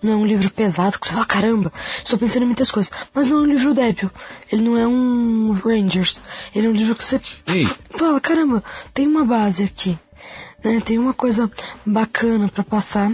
Não 0.01 0.13
é 0.13 0.17
um 0.17 0.27
livro 0.27 0.49
pesado, 0.51 1.01
que 1.01 1.09
você 1.09 1.13
fala, 1.15 1.27
caramba, 1.27 1.73
estou 1.99 2.19
pensando 2.19 2.43
em 2.43 2.47
muitas 2.47 2.71
coisas. 2.71 2.93
Mas 3.13 3.29
não 3.29 3.39
é 3.39 3.41
um 3.41 3.47
livro 3.47 3.75
débil. 3.75 4.11
Ele 4.53 4.63
não 4.63 4.77
é 4.77 4.87
um 4.87 5.53
Rangers. 5.53 6.23
Ele 6.55 6.69
é 6.69 6.71
um 6.71 6.73
livro 6.73 6.95
que 6.95 7.03
você 7.03 7.21
Ei. 7.47 7.69
fala, 7.91 8.21
caramba, 8.21 8.63
tem 8.95 9.09
uma 9.09 9.25
base 9.25 9.65
aqui. 9.65 9.99
Né? 10.67 10.81
Tem 10.81 10.99
uma 10.99 11.15
coisa 11.15 11.49
bacana 11.85 12.49
para 12.49 12.65
passar. 12.65 13.13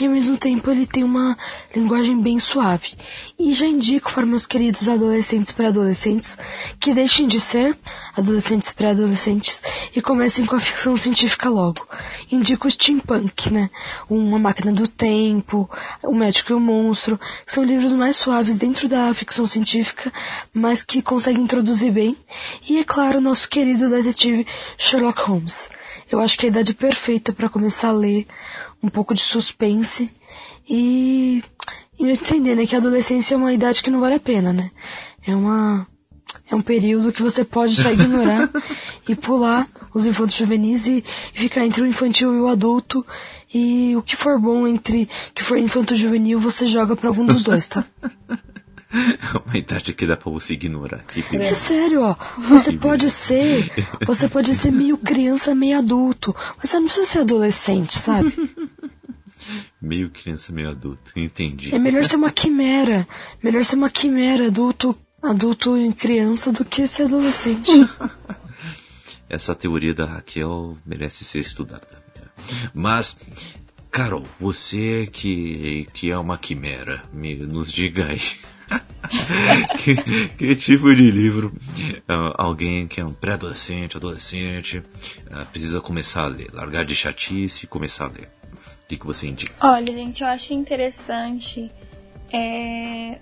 E 0.00 0.06
ao 0.06 0.10
mesmo 0.10 0.38
tempo 0.38 0.70
ele 0.70 0.86
tem 0.86 1.04
uma 1.04 1.36
linguagem 1.74 2.18
bem 2.18 2.38
suave. 2.38 2.94
E 3.38 3.52
já 3.52 3.66
indico 3.66 4.14
para 4.14 4.24
meus 4.24 4.46
queridos 4.46 4.88
adolescentes 4.88 5.50
e 5.50 5.54
pré-adolescentes 5.54 6.38
que 6.80 6.94
deixem 6.94 7.26
de 7.26 7.38
ser 7.38 7.76
adolescentes 8.16 8.70
e 8.70 8.74
pré-adolescentes 8.74 9.62
e 9.94 10.00
comecem 10.00 10.46
com 10.46 10.56
a 10.56 10.60
ficção 10.60 10.96
científica 10.96 11.50
logo. 11.50 11.86
Indico 12.32 12.66
o 12.66 12.70
steampunk, 12.70 13.52
né? 13.52 13.68
Uma 14.08 14.38
máquina 14.38 14.72
do 14.72 14.88
tempo, 14.88 15.68
o 16.02 16.14
médico 16.14 16.52
e 16.52 16.54
o 16.54 16.60
monstro, 16.60 17.20
que 17.44 17.52
são 17.52 17.62
livros 17.62 17.92
mais 17.92 18.16
suaves 18.16 18.56
dentro 18.56 18.88
da 18.88 19.12
ficção 19.12 19.46
científica, 19.46 20.10
mas 20.54 20.82
que 20.82 21.02
conseguem 21.02 21.42
introduzir 21.42 21.92
bem. 21.92 22.16
E 22.66 22.78
é 22.78 22.84
claro, 22.84 23.20
nosso 23.20 23.50
querido 23.50 23.90
detetive 23.90 24.46
Sherlock 24.78 25.20
Holmes. 25.20 25.68
Eu 26.10 26.20
acho 26.20 26.38
que 26.38 26.46
é 26.46 26.48
a 26.48 26.52
idade 26.52 26.74
perfeita 26.74 27.32
para 27.32 27.48
começar 27.48 27.88
a 27.88 27.92
ler 27.92 28.26
um 28.82 28.88
pouco 28.88 29.14
de 29.14 29.20
suspense 29.20 30.10
e, 30.68 31.42
e 31.98 32.10
entender, 32.10 32.54
né, 32.54 32.66
que 32.66 32.74
a 32.74 32.78
adolescência 32.78 33.34
é 33.34 33.38
uma 33.38 33.52
idade 33.52 33.82
que 33.82 33.90
não 33.90 34.00
vale 34.00 34.14
a 34.14 34.20
pena, 34.20 34.52
né? 34.52 34.70
É 35.26 35.34
uma 35.34 35.86
é 36.48 36.54
um 36.54 36.62
período 36.62 37.12
que 37.12 37.22
você 37.22 37.44
pode 37.44 37.74
só 37.74 37.90
ignorar 37.90 38.50
e 39.08 39.14
pular 39.14 39.68
os 39.94 40.06
infantos 40.06 40.36
juvenis 40.36 40.86
e, 40.86 41.04
e 41.34 41.38
ficar 41.38 41.64
entre 41.64 41.82
o 41.82 41.86
infantil 41.86 42.34
e 42.34 42.40
o 42.40 42.48
adulto 42.48 43.04
e 43.52 43.96
o 43.96 44.02
que 44.02 44.16
for 44.16 44.38
bom 44.38 44.66
entre 44.66 45.08
que 45.34 45.42
for 45.42 45.58
infanto 45.58 45.94
juvenil 45.94 46.38
você 46.38 46.66
joga 46.66 46.96
para 46.96 47.08
algum 47.08 47.26
dos 47.26 47.42
dois, 47.42 47.66
tá? 47.68 47.84
Uma 49.44 49.56
idade 49.56 49.92
que 49.92 50.06
dá 50.06 50.16
pra 50.16 50.30
você 50.30 50.54
ignorar. 50.54 51.04
Que 51.04 51.36
É 51.36 51.54
sério, 51.54 52.02
ó. 52.02 52.16
Você 52.48 52.72
pode 52.72 53.10
ser, 53.10 53.70
você 54.06 54.28
pode 54.28 54.54
ser 54.54 54.70
meio 54.70 54.96
criança, 54.98 55.54
meio 55.54 55.78
adulto, 55.78 56.34
mas 56.56 56.70
você 56.70 56.78
não 56.78 56.86
precisa 56.86 57.06
ser 57.06 57.18
adolescente, 57.20 57.98
sabe? 57.98 58.32
Meio 59.80 60.10
criança, 60.10 60.52
meio 60.52 60.70
adulto. 60.70 61.12
Entendi. 61.14 61.72
É 61.72 61.78
melhor 61.78 62.02
ser 62.02 62.16
uma 62.16 62.32
quimera, 62.32 63.06
melhor 63.40 63.64
ser 63.64 63.76
uma 63.76 63.88
quimera 63.88 64.48
adulto, 64.48 64.98
adulto 65.22 65.76
e 65.76 65.92
criança 65.92 66.50
do 66.50 66.64
que 66.64 66.84
ser 66.88 67.04
adolescente. 67.04 67.70
Essa 69.28 69.54
teoria 69.54 69.94
da 69.94 70.04
Raquel 70.04 70.76
merece 70.84 71.22
ser 71.24 71.40
estudada. 71.40 71.86
Mas, 72.74 73.16
Carol, 73.90 74.26
você 74.40 75.08
que, 75.12 75.86
que 75.92 76.10
é 76.10 76.18
uma 76.18 76.38
quimera, 76.38 77.02
me, 77.12 77.36
nos 77.36 77.70
diga 77.70 78.06
aí. 78.06 78.20
que, 79.78 80.28
que 80.36 80.56
tipo 80.56 80.94
de 80.94 81.10
livro 81.10 81.52
ah, 82.08 82.34
alguém 82.36 82.86
que 82.86 83.00
é 83.00 83.04
um 83.04 83.12
pré-adolescente, 83.12 83.96
adolescente, 83.96 84.82
ah, 85.30 85.44
precisa 85.44 85.80
começar 85.80 86.24
a 86.24 86.28
ler? 86.28 86.50
Largar 86.52 86.84
de 86.84 86.94
chatice 86.94 87.64
e 87.64 87.68
começar 87.68 88.06
a 88.06 88.08
ler. 88.08 88.28
O 88.82 88.86
que, 88.88 88.96
que 88.96 89.06
você 89.06 89.26
indica? 89.28 89.54
Olha, 89.66 89.92
gente, 89.92 90.22
eu 90.22 90.28
acho 90.28 90.52
interessante 90.52 91.70
é, 92.32 93.18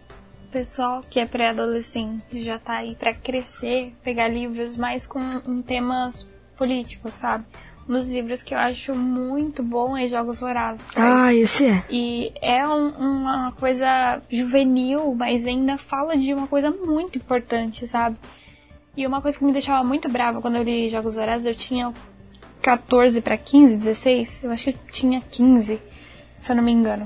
o 0.46 0.52
pessoal 0.52 1.00
que 1.09 1.20
é 1.20 1.26
pré-adolescente 1.26 2.42
já 2.42 2.59
tá 2.59 2.74
aí 2.74 2.94
pra 2.94 3.14
crescer, 3.14 3.94
pegar 4.02 4.28
livros 4.28 4.76
mais 4.76 5.07
com 5.07 5.20
um 5.46 5.62
temas 5.62 6.26
políticos, 6.57 7.14
sabe? 7.14 7.44
Um 7.88 7.92
dos 7.94 8.09
livros 8.09 8.42
que 8.42 8.55
eu 8.55 8.59
acho 8.59 8.94
muito 8.94 9.62
bom 9.62 9.97
é 9.97 10.07
Jogos 10.09 10.40
Vorazes. 10.40 10.83
Ah, 10.97 11.35
esse 11.35 11.66
é. 11.66 11.85
E 11.90 12.33
é 12.40 12.66
um- 12.66 12.88
uma 13.20 13.53
coisa 13.53 14.23
juvenil, 14.31 15.14
mas 15.14 15.47
ainda 15.47 15.77
fala 15.77 16.16
de 16.16 16.33
uma 16.33 16.47
coisa 16.47 16.70
muito 16.70 17.18
importante, 17.18 17.87
sabe? 17.87 18.16
E 18.97 19.07
uma 19.07 19.20
coisa 19.20 19.37
que 19.38 19.44
me 19.44 19.53
deixava 19.53 19.87
muito 19.87 20.09
brava 20.09 20.40
quando 20.40 20.57
eu 20.57 20.62
li 20.62 20.88
Jogos 20.88 21.14
Vorazes, 21.16 21.47
eu 21.47 21.55
tinha 21.55 21.92
14 22.62 23.20
para 23.20 23.37
15, 23.37 23.77
16, 23.77 24.44
eu 24.44 24.51
acho 24.51 24.64
que 24.64 24.70
eu 24.70 24.75
tinha 24.90 25.20
15, 25.20 25.79
se 26.40 26.51
eu 26.53 26.57
não 26.57 26.62
me 26.62 26.73
engano. 26.73 27.05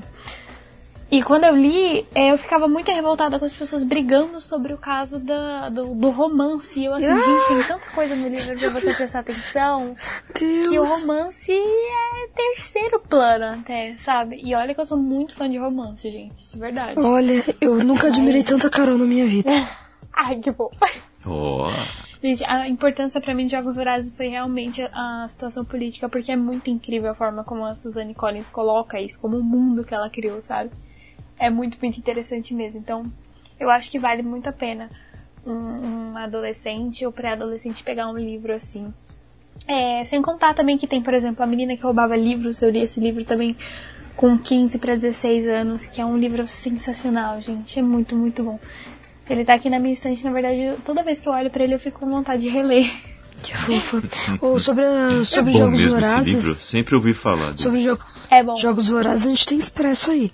E 1.11 1.23
quando 1.23 1.43
eu 1.45 1.55
li, 1.55 2.05
eh, 2.13 2.31
eu 2.31 2.37
ficava 2.37 2.67
muito 2.67 2.91
revoltada 2.91 3.39
com 3.39 3.45
as 3.45 3.53
pessoas 3.53 3.83
brigando 3.83 4.39
sobre 4.39 4.73
o 4.73 4.77
caso 4.77 5.19
da, 5.19 5.67
do, 5.69 5.95
do 5.95 6.09
romance. 6.11 6.79
E 6.79 6.85
eu 6.85 6.93
assim, 6.93 7.07
gente, 7.07 7.47
tem 7.47 7.63
tanta 7.63 7.89
coisa 7.95 8.15
no 8.15 8.27
livro 8.27 8.57
pra 8.57 8.69
você 8.69 8.93
prestar 8.93 9.19
atenção 9.19 9.95
que 10.35 10.67
o 10.67 10.69
Deus. 10.69 10.87
romance 10.87 11.51
é 11.51 12.27
terceiro 12.35 12.99
plano 12.99 13.59
até, 13.59 13.95
sabe? 13.97 14.39
E 14.43 14.53
olha 14.53 14.75
que 14.75 14.81
eu 14.81 14.85
sou 14.85 14.97
muito 14.97 15.33
fã 15.33 15.49
de 15.49 15.57
romance, 15.57 16.07
gente, 16.09 16.47
de 16.51 16.59
verdade. 16.59 16.99
Olha, 16.99 17.43
eu 17.59 17.83
nunca 17.83 18.07
admirei 18.07 18.43
tanta 18.43 18.69
Carol 18.69 18.97
na 18.97 19.05
minha 19.05 19.25
vida. 19.25 19.49
Ai, 20.13 20.37
que 20.37 20.51
bom. 20.51 20.69
Oh, 21.25 21.67
Gente, 22.21 22.43
a 22.43 22.67
importância 22.67 23.21
pra 23.21 23.33
mim 23.33 23.45
de 23.45 23.53
Jogos 23.53 23.75
Vorazes 23.77 24.15
foi 24.15 24.27
realmente 24.27 24.81
a 24.93 25.25
situação 25.29 25.63
política, 25.63 26.09
porque 26.09 26.31
é 26.31 26.35
muito 26.35 26.69
incrível 26.69 27.11
a 27.11 27.15
forma 27.15 27.45
como 27.45 27.65
a 27.65 27.73
Suzanne 27.73 28.13
Collins 28.13 28.49
coloca 28.49 28.99
isso, 28.99 29.17
como 29.19 29.37
o 29.37 29.43
mundo 29.43 29.85
que 29.85 29.95
ela 29.95 30.09
criou, 30.09 30.41
sabe? 30.41 30.69
É 31.39 31.49
muito, 31.49 31.77
muito 31.81 31.97
interessante 31.97 32.53
mesmo. 32.53 32.79
Então, 32.79 33.05
eu 33.59 33.69
acho 33.69 33.89
que 33.89 33.97
vale 33.97 34.21
muito 34.21 34.47
a 34.47 34.51
pena 34.51 34.89
um, 35.45 35.51
um 36.11 36.17
adolescente 36.17 37.05
ou 37.05 37.11
pré-adolescente 37.11 37.83
pegar 37.83 38.09
um 38.09 38.17
livro 38.17 38.53
assim. 38.53 38.93
É, 39.67 40.03
sem 40.05 40.21
contar 40.21 40.53
também 40.53 40.77
que 40.77 40.87
tem, 40.87 41.01
por 41.01 41.13
exemplo, 41.13 41.43
a 41.43 41.47
menina 41.47 41.75
que 41.75 41.83
roubava 41.83 42.15
livros, 42.15 42.61
eu 42.61 42.69
li 42.69 42.79
esse 42.79 42.99
livro 42.99 43.23
também 43.25 43.55
com 44.15 44.37
15 44.37 44.77
para 44.79 44.95
16 44.95 45.47
anos, 45.47 45.85
que 45.85 46.01
é 46.01 46.05
um 46.05 46.17
livro 46.17 46.47
sensacional, 46.47 47.39
gente. 47.39 47.79
É 47.79 47.81
muito, 47.81 48.15
muito 48.15 48.43
bom. 48.43 48.59
Ele 49.29 49.45
tá 49.45 49.53
aqui 49.53 49.69
na 49.69 49.79
minha 49.79 49.93
estante, 49.93 50.23
na 50.23 50.31
verdade, 50.31 50.75
toda 50.83 51.03
vez 51.03 51.19
que 51.19 51.27
eu 51.29 51.33
olho 51.33 51.49
pra 51.51 51.63
ele 51.63 51.73
eu 51.75 51.79
fico 51.79 51.99
com 51.99 52.09
vontade 52.09 52.41
de 52.41 52.49
reler. 52.49 52.89
Que 53.41 53.55
fofa. 53.55 54.03
Ou 54.45 54.59
sobre, 54.59 54.83
a- 54.83 55.23
sobre 55.23 55.51
é 55.51 55.53
bom 55.53 55.59
jogos 55.59 55.79
mesmo 55.79 55.97
esse 55.99 56.19
livro. 56.31 56.41
vorazes. 56.41 56.57
Sempre 56.57 56.95
ouvi 56.95 57.13
falar 57.13 57.51
dele. 57.51 57.63
Sobre 57.63 57.81
jo 57.81 57.97
É 58.29 58.43
bom. 58.43 58.57
jogos 58.57 58.89
vorazes 58.89 59.25
a 59.25 59.29
gente 59.29 59.45
tem 59.47 59.57
expresso 59.57 60.11
aí, 60.11 60.29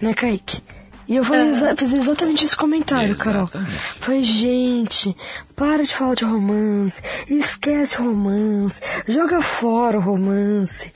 né, 0.00 0.14
Kaique? 0.14 0.60
E 1.06 1.16
eu 1.16 1.24
falei 1.24 1.50
exa- 1.50 1.76
fiz 1.76 1.92
exatamente 1.92 2.44
esse 2.44 2.56
comentário, 2.56 3.14
Carol. 3.16 3.42
Exatamente. 3.42 3.78
Falei, 4.00 4.22
gente, 4.22 5.14
para 5.54 5.82
de 5.82 5.94
falar 5.94 6.14
de 6.14 6.24
romance, 6.24 7.02
esquece 7.28 8.00
o 8.00 8.04
romance, 8.06 8.80
joga 9.06 9.42
fora 9.42 9.98
o 9.98 10.00
romance, 10.00 10.90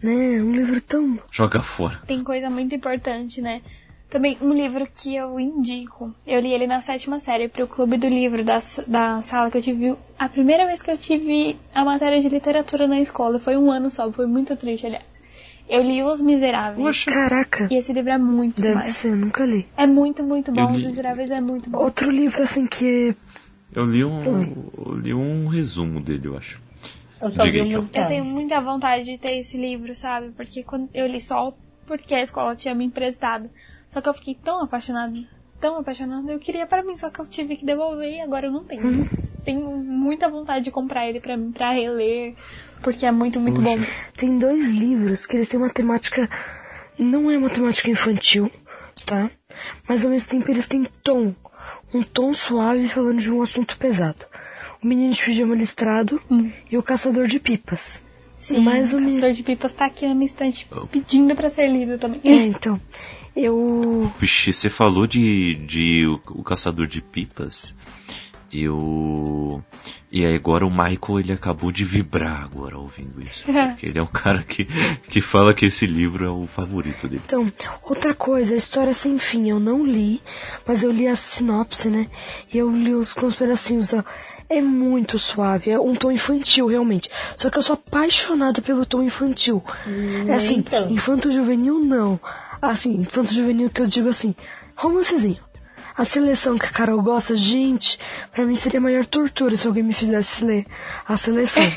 né? 0.00 0.12
Um 0.40 0.52
livro 0.52 0.80
tão. 0.80 1.18
Joga 1.32 1.60
fora. 1.60 2.00
Tem 2.06 2.22
coisa 2.22 2.48
muito 2.48 2.72
importante, 2.72 3.40
né? 3.40 3.60
Também 4.08 4.38
um 4.40 4.52
livro 4.54 4.86
que 4.94 5.16
eu 5.16 5.38
indico. 5.40 6.14
Eu 6.24 6.40
li 6.40 6.52
ele 6.54 6.68
na 6.68 6.80
sétima 6.80 7.18
série 7.18 7.48
pro 7.48 7.66
clube 7.66 7.96
do 7.98 8.06
livro 8.08 8.44
da, 8.44 8.60
da 8.86 9.20
sala 9.22 9.50
que 9.50 9.58
eu 9.58 9.62
tive. 9.62 9.96
A 10.16 10.28
primeira 10.28 10.66
vez 10.66 10.80
que 10.80 10.90
eu 10.90 10.96
tive 10.96 11.58
a 11.74 11.84
matéria 11.84 12.20
de 12.20 12.28
literatura 12.28 12.86
na 12.86 13.00
escola. 13.00 13.40
Foi 13.40 13.56
um 13.56 13.70
ano 13.72 13.90
só, 13.90 14.10
foi 14.12 14.26
muito 14.26 14.56
triste, 14.56 14.86
aliás. 14.86 15.04
Eu 15.68 15.82
li 15.82 16.02
Os 16.02 16.20
Miseráveis. 16.20 17.04
Caraca, 17.04 17.68
E 17.70 17.76
esse 17.76 17.92
livro 17.92 18.10
é 18.10 18.18
muito 18.18 18.60
deve 18.60 18.74
demais. 18.74 18.96
ser, 18.96 19.14
nunca 19.14 19.44
li. 19.44 19.66
É 19.76 19.86
muito, 19.86 20.22
muito 20.22 20.50
bom. 20.52 20.62
Eu 20.62 20.68
Os 20.68 20.82
Miseráveis 20.82 21.30
é 21.30 21.40
muito 21.40 21.68
bom. 21.68 21.78
Outro 21.78 22.10
livro 22.10 22.42
assim 22.42 22.66
que. 22.66 23.14
Eu 23.72 23.84
li 23.84 24.02
um, 24.04 24.22
eu 24.78 24.94
li 24.94 25.12
um 25.12 25.46
resumo 25.46 26.00
dele, 26.00 26.28
eu 26.28 26.36
acho. 26.36 26.60
Eu 27.20 27.30
só 27.32 27.42
Diga 27.42 27.62
aí. 27.62 27.72
Eu 27.72 27.86
tenho 28.06 28.24
muita 28.24 28.60
vontade 28.60 29.04
de 29.04 29.18
ter 29.18 29.36
esse 29.38 29.58
livro, 29.58 29.94
sabe? 29.94 30.30
Porque 30.30 30.62
quando 30.62 30.88
eu 30.94 31.06
li 31.06 31.20
só 31.20 31.52
porque 31.86 32.14
a 32.14 32.20
escola 32.22 32.54
tinha 32.54 32.74
me 32.74 32.84
emprestado. 32.84 33.50
Só 33.90 34.00
que 34.00 34.08
eu 34.08 34.14
fiquei 34.14 34.34
tão 34.34 34.62
apaixonada, 34.62 35.18
tão 35.60 35.78
apaixonada, 35.78 36.30
eu 36.30 36.38
queria 36.38 36.66
pra 36.66 36.82
mim, 36.82 36.96
só 36.96 37.08
que 37.10 37.20
eu 37.20 37.26
tive 37.26 37.56
que 37.56 37.64
devolver 37.64 38.12
e 38.12 38.20
agora 38.20 38.46
eu 38.46 38.52
não 38.52 38.64
tenho. 38.64 38.82
Tenho 39.48 39.78
muita 39.78 40.28
vontade 40.28 40.66
de 40.66 40.70
comprar 40.70 41.08
ele 41.08 41.20
pra 41.20 41.34
pra 41.54 41.70
reler, 41.70 42.34
porque 42.82 43.06
é 43.06 43.10
muito, 43.10 43.40
muito 43.40 43.62
bom. 43.62 43.78
Tem 44.18 44.36
dois 44.36 44.68
livros 44.68 45.24
que 45.24 45.36
eles 45.36 45.48
têm 45.48 45.58
uma 45.58 45.70
temática. 45.70 46.28
Não 46.98 47.30
é 47.30 47.38
uma 47.38 47.48
temática 47.48 47.90
infantil, 47.90 48.52
tá? 49.06 49.30
Mas 49.88 50.04
ao 50.04 50.10
mesmo 50.10 50.28
tempo 50.28 50.50
eles 50.50 50.66
têm 50.66 50.84
tom. 51.02 51.34
Um 51.94 52.02
tom 52.02 52.34
suave 52.34 52.90
falando 52.90 53.20
de 53.20 53.32
um 53.32 53.40
assunto 53.40 53.78
pesado. 53.78 54.26
O 54.82 54.86
Menino 54.86 55.14
de 55.14 55.24
Pijama 55.24 55.54
Listrado 55.54 56.20
Hum. 56.30 56.50
e 56.70 56.76
o 56.76 56.82
Caçador 56.82 57.26
de 57.26 57.40
Pipas. 57.40 58.02
Sim, 58.38 58.58
mais 58.58 58.92
o 58.92 58.98
um 58.98 59.12
Castor 59.12 59.32
de 59.32 59.42
Pipas 59.42 59.72
tá 59.72 59.86
aqui 59.86 60.06
na 60.06 60.14
minha 60.14 60.26
estante 60.26 60.68
pedindo 60.92 61.34
pra 61.34 61.48
ser 61.48 61.68
lido 61.68 61.96
também. 61.96 62.20
É, 62.22 62.34
então. 62.48 62.78
Eu. 63.34 64.12
Vixe, 64.20 64.52
você 64.52 64.68
falou 64.68 65.06
de, 65.06 65.54
de 65.54 66.06
o, 66.06 66.38
o 66.38 66.42
Caçador 66.42 66.86
de 66.86 67.00
Pipas. 67.00 67.74
E 68.50 68.68
o. 68.68 69.60
E 70.10 70.24
agora 70.24 70.66
o 70.66 70.70
Michael 70.70 71.20
ele 71.20 71.32
acabou 71.32 71.70
de 71.70 71.84
vibrar 71.84 72.42
agora 72.42 72.78
ouvindo 72.78 73.20
isso. 73.20 73.44
Porque 73.44 73.86
ele 73.86 73.98
é 73.98 74.02
um 74.02 74.06
cara 74.06 74.42
que, 74.42 74.66
que 75.08 75.20
fala 75.20 75.52
que 75.52 75.66
esse 75.66 75.86
livro 75.86 76.24
é 76.24 76.30
o 76.30 76.46
favorito 76.46 77.06
dele. 77.06 77.22
Então, 77.26 77.52
outra 77.82 78.14
coisa, 78.14 78.54
a 78.54 78.56
história 78.56 78.94
sem 78.94 79.18
fim, 79.18 79.50
eu 79.50 79.60
não 79.60 79.84
li, 79.84 80.22
mas 80.66 80.82
eu 80.82 80.90
li 80.90 81.06
a 81.06 81.14
sinopse, 81.14 81.90
né? 81.90 82.08
E 82.52 82.56
eu 82.56 82.70
li 82.70 82.94
os, 82.94 83.12
com 83.12 83.26
os 83.26 83.34
pedacinhos 83.34 83.90
da. 83.90 84.04
É 84.50 84.62
muito 84.62 85.18
suave, 85.18 85.70
é 85.70 85.78
um 85.78 85.94
tom 85.94 86.10
infantil, 86.10 86.68
realmente. 86.68 87.10
Só 87.36 87.50
que 87.50 87.58
eu 87.58 87.62
sou 87.62 87.74
apaixonada 87.74 88.62
pelo 88.62 88.86
tom 88.86 89.02
infantil. 89.02 89.62
é 90.26 90.34
assim, 90.34 90.56
então. 90.56 90.88
infanto-juvenil 90.88 91.78
não. 91.80 92.18
Assim, 92.62 93.02
infanto-juvenil 93.02 93.68
que 93.68 93.82
eu 93.82 93.86
digo 93.86 94.08
assim, 94.08 94.34
romancezinho. 94.74 95.36
A 95.98 96.04
seleção 96.04 96.56
que 96.56 96.64
a 96.66 96.70
Carol 96.70 97.02
gosta, 97.02 97.34
gente, 97.36 97.98
pra 98.32 98.46
mim 98.46 98.54
seria 98.54 98.78
a 98.78 98.82
maior 98.82 99.04
tortura 99.04 99.56
se 99.56 99.66
alguém 99.66 99.82
me 99.82 99.92
fizesse 99.92 100.44
ler 100.44 100.64
a 101.06 101.16
seleção. 101.16 101.64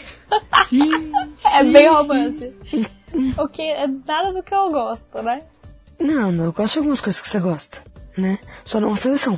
É 1.53 1.63
bem 1.63 1.89
romance. 1.89 2.53
o 3.37 3.47
que 3.49 3.61
é 3.61 3.85
nada 3.87 4.31
do 4.31 4.41
que 4.41 4.53
eu 4.55 4.69
gosto, 4.69 5.21
né? 5.21 5.39
não, 5.99 6.31
não, 6.31 6.45
eu 6.45 6.53
gosto 6.53 6.73
de 6.73 6.79
algumas 6.79 7.01
coisas 7.01 7.19
que 7.21 7.27
você 7.27 7.39
gosta, 7.39 7.83
né? 8.17 8.39
Só 8.63 8.79
não 8.79 8.93
a 8.93 8.95
seleção. 8.95 9.37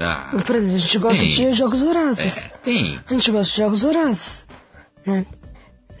Ah, 0.00 0.28
Por 0.44 0.56
exemplo, 0.56 0.74
a 0.74 0.78
gente 0.78 0.98
gosta 0.98 1.22
Tem. 1.22 1.28
de 1.28 1.52
jogos 1.52 1.80
vorazes. 1.80 2.50
tem. 2.64 2.98
A 3.08 3.12
gente 3.12 3.30
gosta 3.30 3.52
de 3.52 3.58
jogos 3.58 3.82
vorazes, 3.82 4.46
né? 5.06 5.24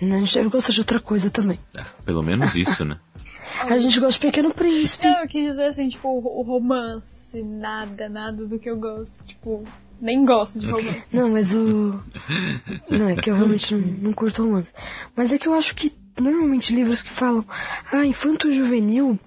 A 0.02 0.04
gente 0.04 0.42
gosta 0.48 0.72
de 0.72 0.80
outra 0.80 0.98
coisa 0.98 1.30
também. 1.30 1.60
Ah, 1.76 1.86
pelo 2.04 2.22
menos 2.22 2.56
isso, 2.56 2.84
né? 2.84 2.98
A 3.62 3.78
gente 3.78 4.00
gosta 4.00 4.14
de 4.14 4.26
Pequeno 4.26 4.52
Príncipe. 4.52 5.06
Não, 5.06 5.20
eu 5.20 5.28
quis 5.28 5.46
dizer 5.50 5.66
assim, 5.66 5.88
tipo, 5.88 6.08
o 6.08 6.40
o 6.40 6.60
romance, 7.38 7.58
nada, 7.60 8.08
nada 8.08 8.44
do 8.46 8.58
que 8.58 8.68
eu 8.70 8.76
gosto. 8.76 9.24
Tipo, 9.24 9.64
nem 10.00 10.24
gosto 10.24 10.58
de 10.60 10.70
romance. 10.70 11.02
Não, 11.12 11.30
mas 11.30 11.54
o. 11.54 12.00
Não, 12.90 13.08
é 13.08 13.16
que 13.16 13.30
eu 13.30 13.34
realmente 13.36 13.74
não, 13.74 13.80
não 13.80 14.12
curto 14.12 14.42
romance. 14.44 14.72
Mas 15.16 15.32
é 15.32 15.38
que 15.38 15.46
eu 15.48 15.54
acho 15.54 15.74
que 15.74 15.92
normalmente 16.20 16.74
livros 16.74 17.02
que 17.02 17.10
falam, 17.10 17.44
ah, 17.92 18.04
infanto 18.04 18.50
juvenil 18.50 19.18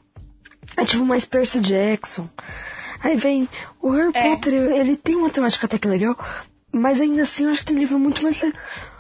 é 0.76 0.86
tipo 0.86 1.06
mais 1.06 1.26
Percy 1.26 1.60
Jackson. 1.60 2.30
Aí 3.02 3.16
vem 3.16 3.48
o 3.82 3.90
Harry 3.92 4.12
É. 4.14 4.30
Potter, 4.30 4.54
ele 4.54 4.96
tem 4.96 5.16
uma 5.16 5.30
temática 5.30 5.66
até 5.66 5.78
que 5.78 5.88
legal, 5.88 6.18
mas 6.72 7.00
ainda 7.00 7.24
assim 7.24 7.44
eu 7.46 7.52
acho 7.52 7.60
que 7.62 7.68
tem 7.68 7.76
livro 7.76 8.00
muito 8.00 8.24
mais 8.24 8.42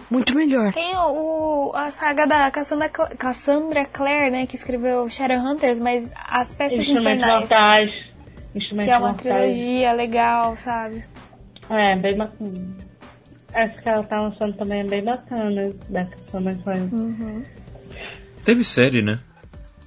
muito 0.10 0.34
melhor. 0.36 0.72
Tem 0.74 0.95
o, 0.95 1.70
o- 1.72 1.76
a 1.76 1.91
saga 1.91 2.26
da 2.26 2.49
Cassandra, 2.51 2.88
Cassandra 2.89 3.86
Clare, 3.86 4.30
né, 4.32 4.45
que 4.47 4.55
escreveu 4.55 5.10
Shadowhunters, 5.10 5.80
mas 5.80 6.10
as 6.16 6.53
peças 6.53 6.78
Instrumentos 6.80 7.18
infernais, 7.24 7.39
mortais. 7.39 7.91
Instrumentos 8.58 8.86
que 8.86 8.91
é 8.91 8.97
uma 8.97 9.10
mortais. 9.10 9.36
trilogia 9.36 9.93
legal, 9.93 10.55
sabe? 10.58 11.03
É, 11.70 11.95
bem 11.95 12.18
bacana. 12.18 12.53
Essa 13.53 13.82
que 13.82 13.89
ela 13.89 14.03
tá 14.03 14.22
lançando 14.22 14.53
também 14.58 14.82
é 14.82 14.84
bem 14.84 15.03
bacana. 15.03 15.72
Dessas 15.89 16.20
informações. 16.22 17.47
Teve 18.43 18.64
série, 18.64 19.01
né? 19.01 19.20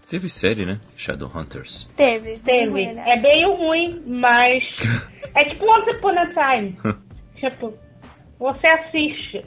Teve 0.09 0.29
série, 0.29 0.67
né? 0.67 0.81
Shadowhunters. 0.97 1.89
Teve, 1.97 2.39
Teve. 2.39 2.83
É 2.85 3.17
meio 3.21 3.55
ruim, 3.55 4.03
mas. 4.07 4.65
é 5.35 5.45
tipo 5.45 5.65
Once 5.65 5.91
Upon 5.91 6.19
a 6.19 6.27
Time. 6.27 6.77
tipo, 7.37 7.75
você 8.39 8.67
assiste. 8.67 9.47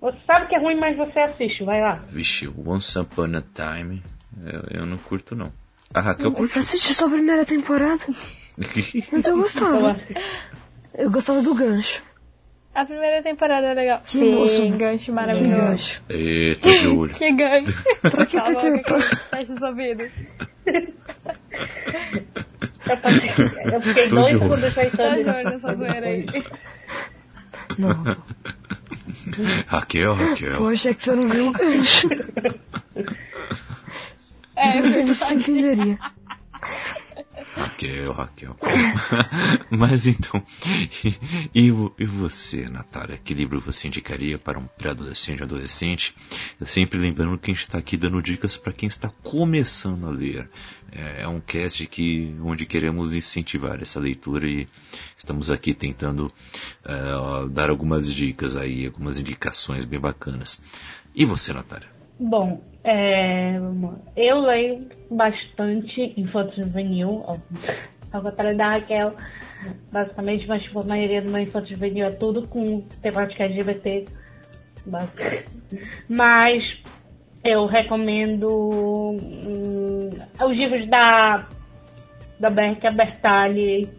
Você 0.00 0.16
sabe 0.26 0.46
que 0.46 0.54
é 0.54 0.58
ruim, 0.58 0.76
mas 0.76 0.96
você 0.96 1.18
assiste. 1.20 1.62
Vai 1.62 1.80
lá. 1.80 1.96
Vixe, 2.08 2.48
Once 2.48 2.98
Upon 2.98 3.36
a 3.36 3.42
Time. 3.42 4.02
Eu, 4.46 4.80
eu 4.80 4.86
não 4.86 4.96
curto, 4.96 5.36
não. 5.36 5.52
A 5.92 6.00
Raquel 6.00 6.26
Eu 6.26 6.32
curte. 6.32 6.58
assisti 6.58 6.94
só 6.94 7.06
a 7.06 7.10
primeira 7.10 7.44
temporada, 7.44 8.00
mas 9.12 9.24
eu 9.26 9.32
Eu 9.32 9.36
gostava. 9.38 10.00
Eu 10.96 11.10
gostava 11.10 11.42
do 11.42 11.54
gancho. 11.54 12.02
A 12.72 12.84
primeira 12.84 13.20
temporada 13.22 13.66
é 13.68 13.74
legal. 13.74 14.00
Que 14.04 14.18
Sim, 14.18 14.32
moço. 14.36 14.68
gancho 14.76 15.04
Que 15.06 15.10
maravilhoso. 15.12 15.56
gancho. 15.62 16.02
Ê, 16.08 16.56
tô 16.60 16.70
de 16.70 16.86
olho. 16.88 17.14
Que 17.14 17.32
gancho. 17.32 17.74
Pra 18.02 18.26
que 18.26 18.36
Cala 18.36 18.48
a 18.50 18.52
boca, 18.52 18.70
perturbar? 18.70 19.28
Fecha 19.30 19.52
os 19.52 19.62
ouvidos. 19.62 20.12
Eu, 22.86 23.72
eu 23.72 23.80
fiquei 23.80 24.08
Tá 24.08 24.16
pensando 24.16 24.26
de 24.26 24.34
nisso. 24.34 25.32
olho 25.34 25.50
nessa 25.50 25.74
zoeira 25.74 26.06
aí. 26.06 26.26
Não. 27.78 28.16
Raquel, 29.66 30.14
Raquel. 30.14 30.56
Poxa, 30.56 30.90
é 30.90 30.94
que 30.94 31.02
você 31.04 31.12
não 31.16 31.28
viu 31.28 31.48
o 31.48 31.52
gancho. 31.52 32.08
É, 34.60 34.70
Se 34.70 34.80
você, 34.82 35.04
você 35.04 35.34
entenderia. 35.34 35.98
Raquel, 37.54 38.12
Raquel. 38.12 38.56
Mas 39.70 40.06
então, 40.06 40.42
e, 41.04 41.14
e 41.54 41.70
vo- 41.70 41.92
e 41.98 42.04
você, 42.04 42.66
Natália? 42.70 43.18
Que 43.18 43.34
livro 43.34 43.60
você 43.60 43.88
indicaria 43.88 44.38
para 44.38 44.58
um 44.58 44.66
pré-adolescente, 44.66 45.42
adolescente? 45.42 46.14
Sempre 46.62 46.98
lembrando 46.98 47.36
que 47.38 47.50
a 47.50 47.54
gente 47.54 47.62
está 47.64 47.78
aqui 47.78 47.96
dando 47.96 48.22
dicas 48.22 48.56
para 48.56 48.72
quem 48.72 48.86
está 48.86 49.10
começando 49.22 50.06
a 50.06 50.10
ler. 50.10 50.48
É, 50.92 51.22
é 51.22 51.28
um 51.28 51.40
cast 51.40 51.86
que, 51.86 52.34
onde 52.42 52.66
queremos 52.66 53.14
incentivar 53.14 53.80
essa 53.82 53.98
leitura 53.98 54.46
e 54.48 54.68
estamos 55.16 55.50
aqui 55.50 55.74
tentando 55.74 56.30
eh, 56.84 57.48
dar 57.50 57.70
algumas 57.70 58.12
dicas 58.12 58.56
aí, 58.56 58.86
algumas 58.86 59.18
indicações 59.18 59.84
bem 59.84 59.98
bacanas. 59.98 60.60
E 61.14 61.24
você, 61.24 61.52
Natália? 61.52 61.88
Bom, 62.18 62.62
é, 62.82 63.56
eu 64.16 64.40
leio 64.40 64.88
bastante 65.10 66.14
infanto 66.16 66.56
juvenil, 66.56 67.24
ao 68.12 68.22
contrário 68.22 68.56
da 68.56 68.70
Raquel, 68.72 69.14
basicamente, 69.92 70.46
mas 70.46 70.62
tipo, 70.62 70.80
a 70.80 70.86
maioria 70.86 71.20
do 71.20 71.30
meu 71.30 71.42
infanto 71.42 71.68
juvenil 71.68 72.06
é 72.06 72.10
tudo 72.10 72.46
com 72.48 72.80
temática 73.02 73.44
LGBT. 73.44 74.06
Mas 76.08 76.82
eu 77.44 77.66
recomendo 77.66 78.48
hum, 78.48 80.10
os 80.42 80.56
livros 80.56 80.86
da, 80.88 81.46
da 82.38 82.48
Berta 82.48 82.90
Bertali 82.90 83.90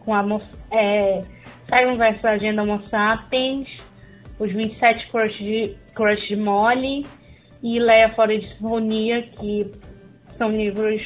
com 0.00 0.14
a 0.14 0.24
é, 0.72 1.22
Simon 1.68 1.96
vs 1.96 2.24
Agenda 2.24 2.62
Homo 2.62 2.84
Sapiens, 2.86 3.68
os 4.38 4.52
27 4.52 5.08
Crush 5.10 5.38
de, 5.38 5.76
Crush 5.94 6.26
de 6.26 6.36
Molly 6.36 7.06
e 7.62 7.78
Leia 7.78 8.10
Fora 8.14 8.38
de 8.38 8.48
Sinfonia, 8.48 9.22
que 9.22 9.70
são 10.36 10.50
livros 10.50 11.02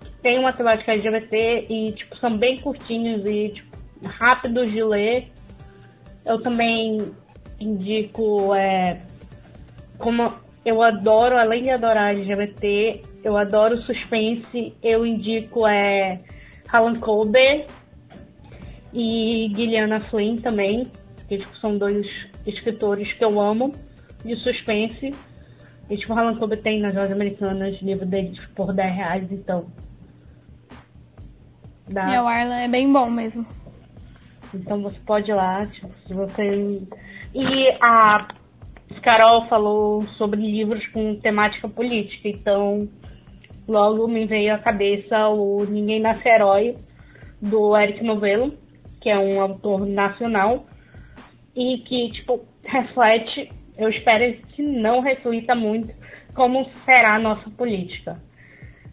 que 0.00 0.10
têm 0.22 0.38
uma 0.38 0.52
temática 0.52 0.92
LGBT 0.92 1.66
e 1.68 1.92
tipo, 1.92 2.16
são 2.16 2.36
bem 2.36 2.58
curtinhos 2.60 3.24
e 3.26 3.50
tipo, 3.50 3.76
rápidos 4.04 4.70
de 4.70 4.82
ler. 4.82 5.28
Eu 6.24 6.40
também 6.40 7.12
indico, 7.60 8.54
é, 8.54 9.00
como 9.98 10.32
eu 10.64 10.82
adoro, 10.82 11.36
além 11.36 11.62
de 11.62 11.70
adorar 11.70 12.12
LGBT, 12.12 13.02
eu 13.24 13.36
adoro 13.36 13.82
suspense, 13.82 14.74
eu 14.82 15.04
indico 15.04 15.66
é, 15.66 16.18
Alan 16.68 16.98
Colbert 16.98 17.66
e 18.92 19.50
Gilliana 19.54 20.00
Flynn 20.00 20.36
também, 20.36 20.86
que 21.28 21.38
tipo, 21.38 21.56
são 21.56 21.76
dois 21.76 22.06
escritores 22.46 23.12
que 23.12 23.24
eu 23.24 23.40
amo 23.40 23.72
de 24.24 24.36
suspense. 24.36 25.12
E 25.92 25.96
tipo, 25.98 26.14
Alan 26.14 26.36
Colbert 26.36 26.62
tem 26.62 26.80
nas 26.80 26.94
lojas 26.94 27.12
americanas 27.12 27.78
livro 27.82 28.06
dele 28.06 28.30
tipo, 28.30 28.48
por 28.54 28.72
10 28.72 28.94
reais, 28.94 29.30
então. 29.30 29.66
Dá. 31.86 32.08
E 32.14 32.18
o 32.18 32.26
Arlan 32.26 32.60
é 32.60 32.68
bem 32.68 32.90
bom 32.90 33.10
mesmo. 33.10 33.46
Então 34.54 34.80
você 34.80 34.98
pode 35.04 35.30
ir 35.30 35.34
lá, 35.34 35.66
tipo, 35.66 35.90
se 36.06 36.14
você. 36.14 36.80
E 37.34 37.68
a 37.78 38.26
Carol 39.02 39.44
falou 39.48 40.06
sobre 40.16 40.40
livros 40.40 40.86
com 40.86 41.14
temática 41.16 41.68
política, 41.68 42.26
então 42.26 42.88
logo 43.68 44.08
me 44.08 44.24
veio 44.24 44.54
à 44.54 44.58
cabeça 44.58 45.28
o 45.28 45.66
Ninguém 45.66 46.00
Nasce 46.00 46.26
Herói, 46.26 46.78
do 47.38 47.76
Eric 47.76 48.02
Novello, 48.02 48.56
que 48.98 49.10
é 49.10 49.18
um 49.18 49.38
autor 49.42 49.84
nacional, 49.84 50.64
e 51.54 51.76
que, 51.78 52.12
tipo, 52.12 52.40
reflete, 52.64 53.52
eu 53.76 53.88
espero 53.88 54.32
que 54.48 54.62
não 54.62 55.00
reflita 55.00 55.54
muito 55.54 55.94
como 56.34 56.68
será 56.84 57.14
a 57.14 57.18
nossa 57.18 57.50
política 57.50 58.20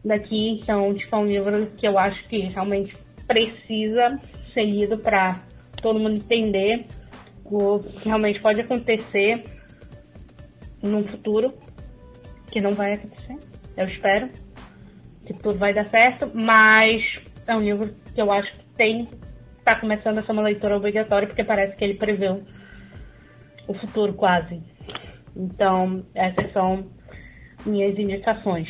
daqui. 0.03 0.59
Então, 0.61 0.93
tipo, 0.93 1.15
é 1.15 1.19
um 1.19 1.25
livro 1.25 1.67
que 1.77 1.87
eu 1.87 1.97
acho 1.97 2.23
que 2.25 2.39
realmente 2.39 2.93
precisa 3.27 4.19
ser 4.53 4.65
lido 4.65 4.97
para 4.97 5.41
todo 5.81 5.99
mundo 5.99 6.15
entender 6.15 6.85
o 7.45 7.79
que 7.79 8.05
realmente 8.05 8.39
pode 8.39 8.61
acontecer 8.61 9.43
no 10.81 11.03
futuro, 11.07 11.53
que 12.51 12.61
não 12.61 12.71
vai 12.71 12.93
acontecer, 12.93 13.37
eu 13.75 13.87
espero 13.87 14.29
que 15.25 15.33
tudo 15.33 15.57
vai 15.59 15.73
dar 15.73 15.87
certo, 15.87 16.31
mas 16.33 17.19
é 17.45 17.55
um 17.55 17.61
livro 17.61 17.93
que 18.13 18.21
eu 18.21 18.31
acho 18.31 18.51
que 18.53 18.65
tem 18.75 19.07
está 19.57 19.75
começando 19.75 20.17
a 20.17 20.23
ser 20.23 20.31
uma 20.31 20.41
leitura 20.41 20.77
obrigatória 20.77 21.27
porque 21.27 21.43
parece 21.43 21.75
que 21.75 21.83
ele 21.83 21.93
preveu 21.93 22.43
o 23.69 23.73
futuro 23.75 24.13
quase. 24.13 24.61
Então, 25.35 26.03
essas 26.13 26.51
são 26.51 26.87
minhas 27.65 27.97
indicações. 27.97 28.67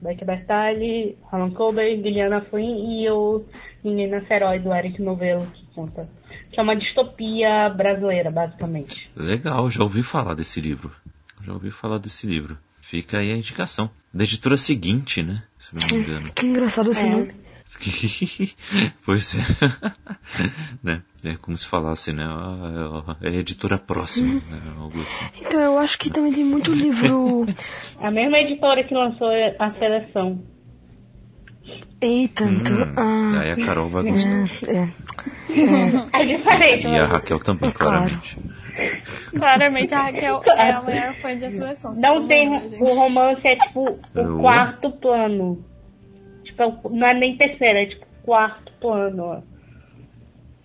Beck 0.00 0.24
Bertali, 0.24 1.16
Alan 1.32 1.50
Colbert, 1.50 2.00
Guilherme 2.00 2.40
Flynn 2.48 3.00
e 3.02 3.10
o 3.10 3.44
Menina 3.82 4.20
Feroz 4.22 4.62
do 4.62 4.72
Eric 4.72 5.02
Novello, 5.02 5.46
que 5.52 5.66
conta 5.74 6.08
que 6.50 6.60
é 6.60 6.62
uma 6.62 6.76
distopia 6.76 7.68
brasileira, 7.70 8.30
basicamente. 8.30 9.10
Legal, 9.16 9.68
já 9.70 9.82
ouvi 9.82 10.02
falar 10.02 10.34
desse 10.34 10.60
livro. 10.60 10.92
Já 11.42 11.52
ouvi 11.52 11.70
falar 11.70 11.98
desse 11.98 12.26
livro. 12.26 12.58
Fica 12.80 13.18
aí 13.18 13.32
a 13.32 13.36
indicação. 13.36 13.90
Da 14.12 14.24
editora 14.24 14.56
seguinte, 14.56 15.22
né? 15.22 15.42
Se 15.58 15.74
não 15.74 15.86
me 15.88 16.02
engano. 16.02 16.32
Que 16.32 16.46
engraçado 16.46 16.90
esse 16.90 17.04
É. 17.04 17.10
nome. 17.10 17.34
pois 19.04 19.34
é. 19.34 19.38
né? 20.82 21.02
É 21.24 21.36
como 21.36 21.56
se 21.56 21.66
falasse, 21.66 22.12
né? 22.12 22.24
Ah, 22.26 23.16
É 23.22 23.28
a 23.28 23.32
editora 23.32 23.78
próxima, 23.78 24.34
né? 24.34 24.60
Algo 24.78 25.00
assim. 25.00 25.24
Então, 25.40 25.60
eu 25.60 25.78
acho 25.78 25.98
que 25.98 26.10
também 26.10 26.32
tem 26.32 26.44
muito 26.44 26.72
livro. 26.72 27.46
A 28.00 28.10
mesma 28.10 28.38
editora 28.38 28.84
que 28.84 28.94
lançou 28.94 29.28
a 29.58 29.72
seleção. 29.72 30.42
Eita, 32.00 32.44
então. 32.44 32.76
Hum, 32.76 32.94
ah, 32.96 33.40
aí 33.40 33.50
a 33.52 33.56
Carol 33.56 33.88
vai 33.88 34.04
gostar. 34.04 34.44
é, 34.68 34.76
é. 34.76 36.20
É 36.20 36.36
diferente. 36.36 36.86
E 36.86 36.98
a 36.98 37.06
Raquel 37.06 37.38
também, 37.40 37.70
É 37.70 37.72
claro. 37.72 37.92
claramente. 37.92 38.38
Claramente 39.36 39.94
a 39.94 40.02
Raquel 40.02 40.42
é 40.46 40.70
a 40.70 40.82
maior 40.82 41.14
fã 41.14 41.36
de 41.36 41.50
seleção. 41.50 41.92
Não 41.96 42.28
tem. 42.28 42.48
O 42.80 42.94
romance 42.94 43.40
é 43.46 43.56
tipo 43.56 43.98
o 44.14 44.38
quarto 44.40 44.90
plano. 44.92 45.64
Tipo, 46.56 46.62
é 46.62 46.66
o- 46.66 46.88
não 46.90 47.06
é 47.06 47.12
nem 47.14 47.36
terceiro, 47.36 47.78
é 47.78 47.86
tipo 47.86 48.06
quarto 48.24 48.72
plano. 48.80 49.42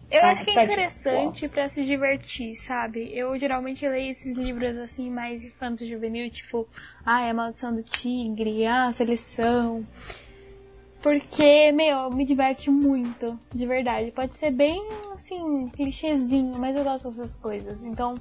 Eu 0.10 0.22
Ah, 0.24 0.30
acho 0.32 0.44
que 0.44 0.52
é 0.52 0.54
tá 0.56 0.64
interessante 0.64 1.48
pra 1.48 1.68
se 1.70 1.84
divertir, 1.86 2.54
sabe? 2.56 3.12
Eu 3.14 3.38
geralmente 3.40 3.88
leio 3.88 4.12
esses 4.12 4.36
livros 4.38 4.78
assim 4.78 5.10
mais 5.10 5.44
infanto 5.44 5.86
juvenil, 5.86 6.30
tipo, 6.30 6.68
ah, 7.06 7.22
é 7.22 7.30
a 7.30 7.34
maldição 7.34 7.74
do 7.74 7.84
tigre, 7.84 8.66
ah, 8.66 8.88
a 8.88 8.92
seleção. 8.94 9.86
Porque, 11.02 11.72
meu, 11.72 12.12
me 12.12 12.24
diverte 12.26 12.70
muito, 12.70 13.38
de 13.54 13.66
verdade. 13.66 14.12
Pode 14.12 14.36
ser 14.36 14.52
bem, 14.52 14.82
assim, 15.14 15.68
clichêzinho, 15.70 16.58
mas 16.60 16.76
eu 16.76 16.84
gosto 16.84 17.10
dessas 17.10 17.36
coisas. 17.36 17.84
Então, 17.84 18.14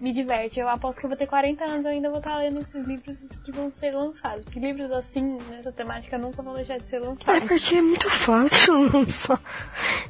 me 0.00 0.12
diverte. 0.12 0.58
Eu 0.58 0.68
aposto 0.68 0.98
que 1.00 1.04
eu 1.06 1.10
vou 1.10 1.16
ter 1.18 1.26
40 1.26 1.64
anos, 1.64 1.84
eu 1.84 1.92
ainda 1.92 2.08
vou 2.08 2.18
estar 2.18 2.36
lendo 2.36 2.60
esses 2.60 2.86
livros 2.86 3.28
que 3.44 3.52
vão 3.52 3.70
ser 3.72 3.90
lançados. 3.92 4.44
Porque 4.44 4.58
livros 4.58 4.90
assim, 4.92 5.36
nessa 5.50 5.70
temática, 5.70 6.16
nunca 6.16 6.42
vão 6.42 6.54
deixar 6.54 6.78
de 6.78 6.86
ser 6.88 6.96
É 6.96 7.00
lançados. 7.00 7.48
porque 7.48 7.74
é 7.76 7.82
muito 7.82 8.08
fácil 8.10 8.74
lançar. 8.92 9.40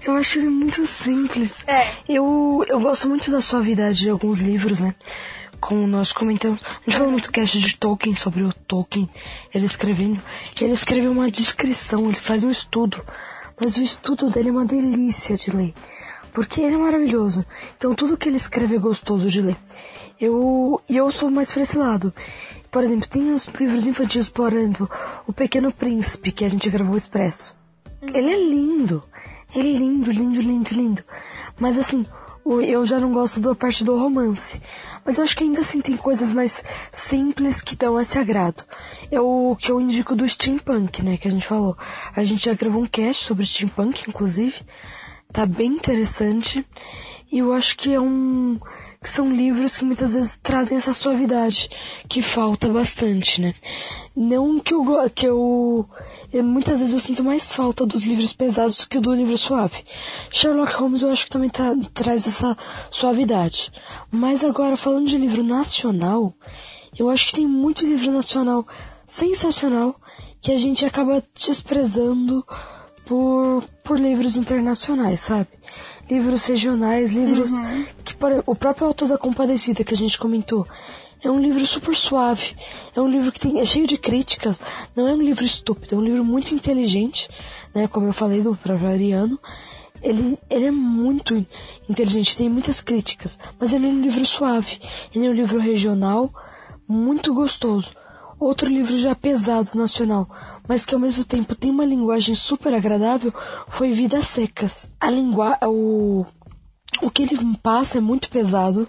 Eu 0.02 0.14
acho 0.14 0.38
ele 0.38 0.48
muito 0.48 0.86
simples. 0.86 1.62
É. 1.66 1.88
Eu, 2.08 2.64
eu 2.68 2.78
gosto 2.80 3.08
muito 3.08 3.30
da 3.30 3.40
suavidade 3.40 3.98
de 4.00 4.10
alguns 4.10 4.40
livros, 4.40 4.80
né? 4.80 4.94
Como 5.60 5.86
nós 5.86 6.10
comentamos. 6.12 6.64
A 6.64 6.68
gente 6.88 6.96
falou 6.98 7.12
no 7.12 7.20
cast 7.20 7.58
de 7.58 7.76
Tolkien 7.76 8.14
sobre 8.16 8.42
o 8.44 8.52
Tolkien, 8.52 9.10
ele 9.52 9.66
escrevendo. 9.66 10.18
Ele 10.62 10.72
escreveu 10.72 11.10
uma 11.12 11.30
descrição, 11.30 12.04
ele 12.06 12.14
faz 12.20 12.42
um 12.42 12.48
estudo. 12.50 13.04
Mas 13.60 13.76
o 13.76 13.82
estudo 13.82 14.30
dele 14.30 14.48
é 14.48 14.52
uma 14.52 14.64
delícia 14.64 15.36
de 15.36 15.50
ler. 15.54 15.74
Porque 16.32 16.60
ele 16.60 16.74
é 16.74 16.78
maravilhoso. 16.78 17.44
Então 17.76 17.94
tudo 17.94 18.16
que 18.16 18.28
ele 18.28 18.36
escreve 18.36 18.76
é 18.76 18.78
gostoso 18.78 19.28
de 19.28 19.42
ler. 19.42 19.56
Eu, 20.20 20.80
e 20.88 20.96
eu 20.96 21.10
sou 21.10 21.30
mais 21.30 21.50
pra 21.50 21.62
esse 21.62 21.76
lado. 21.76 22.12
Por 22.70 22.84
exemplo, 22.84 23.08
tem 23.08 23.32
os 23.32 23.46
livros 23.46 23.86
infantis, 23.86 24.28
por 24.28 24.52
exemplo, 24.52 24.88
O 25.26 25.32
Pequeno 25.32 25.72
Príncipe, 25.72 26.30
que 26.30 26.44
a 26.44 26.48
gente 26.48 26.70
gravou 26.70 26.96
expresso. 26.96 27.54
Ele 28.02 28.32
é 28.32 28.38
lindo. 28.38 29.02
É 29.54 29.60
lindo, 29.60 30.12
lindo, 30.12 30.40
lindo, 30.40 30.74
lindo. 30.74 31.04
Mas 31.58 31.76
assim, 31.78 32.06
eu 32.46 32.86
já 32.86 33.00
não 33.00 33.12
gosto 33.12 33.40
da 33.40 33.54
parte 33.54 33.82
do 33.82 33.98
romance. 33.98 34.60
Mas 35.04 35.18
eu 35.18 35.24
acho 35.24 35.36
que 35.36 35.44
ainda 35.44 35.60
assim 35.60 35.80
tem 35.80 35.96
coisas 35.96 36.32
mais 36.32 36.62
simples 36.92 37.60
que 37.60 37.74
dão 37.74 38.00
esse 38.00 38.18
agrado. 38.18 38.62
É 39.10 39.20
o 39.20 39.56
que 39.58 39.72
eu 39.72 39.80
indico 39.80 40.14
do 40.14 40.28
steampunk, 40.28 41.02
né, 41.02 41.16
que 41.16 41.28
a 41.28 41.30
gente 41.30 41.46
falou. 41.46 41.76
A 42.14 42.22
gente 42.22 42.44
já 42.44 42.54
gravou 42.54 42.82
um 42.82 42.86
cast 42.86 43.24
sobre 43.24 43.46
steampunk, 43.46 44.04
inclusive. 44.08 44.54
Tá 45.32 45.46
bem 45.46 45.72
interessante. 45.72 46.64
E 47.30 47.38
eu 47.38 47.52
acho 47.52 47.76
que 47.76 47.92
é 47.92 48.00
um 48.00 48.58
que 49.02 49.08
são 49.08 49.32
livros 49.34 49.78
que 49.78 49.84
muitas 49.84 50.12
vezes 50.12 50.38
trazem 50.42 50.76
essa 50.76 50.92
suavidade 50.92 51.70
que 52.06 52.20
falta 52.20 52.68
bastante, 52.68 53.40
né? 53.40 53.54
Não 54.14 54.58
que 54.58 54.74
eu 54.74 54.84
que 55.14 55.26
eu, 55.26 55.88
eu 56.30 56.44
muitas 56.44 56.80
vezes 56.80 56.92
eu 56.92 57.00
sinto 57.00 57.24
mais 57.24 57.50
falta 57.50 57.86
dos 57.86 58.04
livros 58.04 58.34
pesados 58.34 58.84
que 58.84 59.00
do 59.00 59.14
livro 59.14 59.38
suave. 59.38 59.82
Sherlock 60.30 60.74
Holmes 60.74 61.00
eu 61.00 61.10
acho 61.10 61.24
que 61.24 61.30
também 61.30 61.48
tá- 61.48 61.74
traz 61.94 62.26
essa 62.26 62.54
suavidade. 62.90 63.72
Mas 64.10 64.44
agora 64.44 64.76
falando 64.76 65.06
de 65.06 65.16
livro 65.16 65.42
nacional, 65.42 66.34
eu 66.98 67.08
acho 67.08 67.26
que 67.28 67.36
tem 67.36 67.46
muito 67.46 67.86
livro 67.86 68.10
nacional 68.12 68.66
sensacional 69.06 69.98
que 70.42 70.52
a 70.52 70.58
gente 70.58 70.84
acaba 70.84 71.22
desprezando 71.34 72.44
por, 73.06 73.64
por 73.90 73.98
livros 73.98 74.36
internacionais, 74.36 75.18
sabe? 75.18 75.48
Livros 76.08 76.46
regionais, 76.46 77.10
livros 77.12 77.50
que 78.04 78.14
por- 78.14 78.44
o 78.46 78.54
próprio 78.54 78.86
Autor 78.86 79.08
da 79.08 79.18
Compadecida 79.18 79.82
que 79.82 79.92
a 79.92 79.96
gente 79.96 80.16
comentou 80.16 80.64
é 81.20 81.28
um 81.28 81.40
livro 81.40 81.66
super 81.66 81.96
suave, 81.96 82.54
é 82.94 83.00
um 83.00 83.08
livro 83.08 83.32
que 83.32 83.40
tem, 83.40 83.58
é 83.58 83.64
cheio 83.64 83.88
de 83.88 83.98
críticas, 83.98 84.62
não 84.94 85.08
é 85.08 85.12
um 85.12 85.20
livro 85.20 85.44
estúpido, 85.44 85.96
é 85.96 85.98
um 85.98 86.02
livro 86.04 86.24
muito 86.24 86.54
inteligente, 86.54 87.28
né? 87.74 87.88
Como 87.88 88.06
eu 88.06 88.12
falei 88.12 88.40
do 88.42 88.54
próprio 88.54 88.88
Ariano, 88.88 89.36
ele, 90.00 90.38
ele 90.48 90.66
é 90.66 90.70
muito 90.70 91.44
inteligente, 91.88 92.36
tem 92.36 92.48
muitas 92.48 92.80
críticas, 92.80 93.40
mas 93.58 93.72
ele 93.72 93.86
é 93.86 93.90
um 93.90 94.00
livro 94.00 94.24
suave, 94.24 94.78
ele 95.12 95.26
é 95.26 95.30
um 95.30 95.34
livro 95.34 95.58
regional, 95.58 96.32
muito 96.86 97.34
gostoso. 97.34 97.90
Outro 98.40 98.66
livro 98.66 98.96
já 98.96 99.14
pesado 99.14 99.72
nacional, 99.74 100.26
mas 100.66 100.86
que 100.86 100.94
ao 100.94 101.00
mesmo 101.00 101.24
tempo 101.24 101.54
tem 101.54 101.70
uma 101.70 101.84
linguagem 101.84 102.34
super 102.34 102.72
agradável, 102.72 103.34
foi 103.68 103.90
Vidas 103.90 104.28
Secas. 104.28 104.90
A 104.98 105.10
língua, 105.10 105.58
o 105.62 106.24
o 107.02 107.10
que 107.10 107.22
ele 107.22 107.36
passa 107.62 107.98
é 107.98 108.00
muito 108.00 108.30
pesado, 108.30 108.88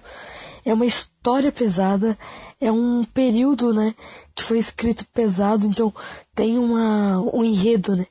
é 0.66 0.74
uma 0.74 0.86
história 0.86 1.52
pesada, 1.52 2.18
é 2.60 2.72
um 2.72 3.04
período, 3.04 3.74
né, 3.74 3.94
que 4.34 4.42
foi 4.42 4.58
escrito 4.58 5.06
pesado, 5.14 5.68
então 5.68 5.94
tem 6.34 6.58
uma 6.58 7.20
um 7.20 7.44
enredo, 7.44 7.96
né, 7.96 8.08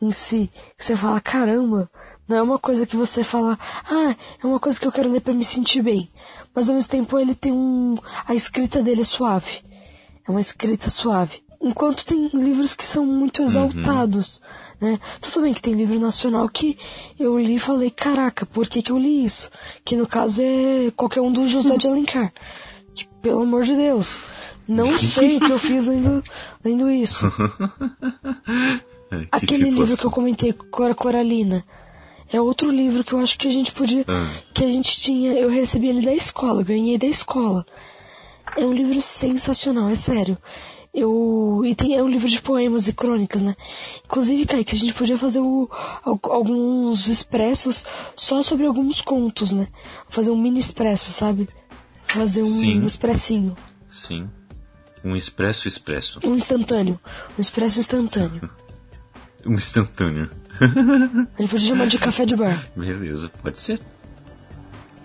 em 0.00 0.12
si, 0.12 0.50
que 0.78 0.84
você 0.84 0.96
fala, 0.96 1.20
caramba, 1.20 1.90
não 2.26 2.36
é 2.36 2.42
uma 2.42 2.58
coisa 2.58 2.86
que 2.86 2.96
você 2.96 3.22
fala, 3.22 3.58
ah, 3.84 4.14
é 4.42 4.46
uma 4.46 4.60
coisa 4.60 4.78
que 4.80 4.86
eu 4.86 4.92
quero 4.92 5.10
ler 5.10 5.20
para 5.20 5.34
me 5.34 5.44
sentir 5.44 5.82
bem, 5.82 6.10
mas 6.54 6.68
ao 6.68 6.74
mesmo 6.76 6.90
tempo 6.90 7.18
ele 7.18 7.34
tem 7.34 7.52
um 7.52 7.96
a 8.26 8.34
escrita 8.34 8.82
dele 8.82 9.02
é 9.02 9.04
suave. 9.04 9.73
É 10.26 10.30
uma 10.30 10.40
escrita 10.40 10.90
suave. 10.90 11.42
Enquanto 11.60 12.04
tem 12.04 12.28
livros 12.34 12.74
que 12.74 12.84
são 12.84 13.06
muito 13.06 13.42
exaltados, 13.42 14.40
né? 14.80 14.98
Tudo 15.20 15.42
bem 15.42 15.54
que 15.54 15.62
tem 15.62 15.74
livro 15.74 15.98
nacional 15.98 16.48
que 16.48 16.76
eu 17.18 17.38
li 17.38 17.54
e 17.54 17.58
falei, 17.58 17.90
caraca, 17.90 18.44
por 18.44 18.66
que, 18.68 18.82
que 18.82 18.92
eu 18.92 18.98
li 18.98 19.24
isso? 19.24 19.50
Que 19.84 19.96
no 19.96 20.06
caso 20.06 20.42
é 20.42 20.90
qualquer 20.96 21.20
um 21.20 21.32
do 21.32 21.46
José 21.46 21.76
de 21.76 21.88
Alencar. 21.88 22.32
Que, 22.94 23.06
pelo 23.22 23.42
amor 23.42 23.64
de 23.64 23.74
Deus. 23.74 24.18
Não 24.68 24.96
sei 24.98 25.36
o 25.36 25.40
que 25.40 25.52
eu 25.52 25.58
fiz 25.58 25.86
lendo, 25.86 26.22
lendo 26.64 26.90
isso. 26.90 27.26
É, 29.10 29.18
que 29.20 29.28
Aquele 29.30 29.70
livro 29.70 29.96
que 29.96 30.04
eu 30.04 30.10
comentei, 30.10 30.52
Cora 30.52 30.94
Coralina, 30.94 31.62
é 32.32 32.40
outro 32.40 32.70
livro 32.70 33.04
que 33.04 33.12
eu 33.12 33.20
acho 33.20 33.38
que 33.38 33.46
a 33.46 33.50
gente 33.50 33.70
podia. 33.70 34.04
Ah. 34.08 34.30
Que 34.52 34.64
a 34.64 34.68
gente 34.68 34.98
tinha. 34.98 35.34
Eu 35.34 35.48
recebi 35.48 35.88
ele 35.88 36.04
da 36.04 36.12
escola, 36.12 36.64
ganhei 36.64 36.98
da 36.98 37.06
escola. 37.06 37.64
É 38.56 38.64
um 38.64 38.72
livro 38.72 39.00
sensacional, 39.00 39.88
é 39.88 39.94
sério. 39.96 40.38
Eu. 40.92 41.62
E 41.64 41.74
tem, 41.74 41.96
é 41.96 42.02
um 42.02 42.08
livro 42.08 42.28
de 42.28 42.40
poemas 42.40 42.86
e 42.86 42.92
crônicas, 42.92 43.42
né? 43.42 43.56
Inclusive, 44.04 44.46
Kaique, 44.46 44.76
a 44.76 44.78
gente 44.78 44.94
podia 44.94 45.18
fazer 45.18 45.40
o, 45.40 45.68
al- 46.04 46.20
alguns 46.24 47.08
expressos 47.08 47.84
só 48.14 48.42
sobre 48.44 48.64
alguns 48.66 49.00
contos, 49.00 49.50
né? 49.50 49.66
Fazer 50.08 50.30
um 50.30 50.40
mini 50.40 50.60
expresso, 50.60 51.10
sabe? 51.10 51.48
Fazer 52.06 52.42
um 52.42 52.46
Sim. 52.46 52.84
expressinho. 52.84 53.56
Sim. 53.90 54.30
Um 55.04 55.16
expresso 55.16 55.66
expresso. 55.66 56.20
Um 56.22 56.36
instantâneo. 56.36 56.98
Um 57.36 57.40
expresso 57.40 57.80
instantâneo. 57.80 58.48
Um 59.46 59.56
instantâneo. 59.56 60.30
A 60.58 61.42
gente 61.42 61.50
podia 61.50 61.58
chamar 61.68 61.86
de 61.86 61.98
café 61.98 62.24
de 62.24 62.34
bar. 62.34 62.58
Beleza, 62.74 63.28
pode 63.42 63.60
ser. 63.60 63.78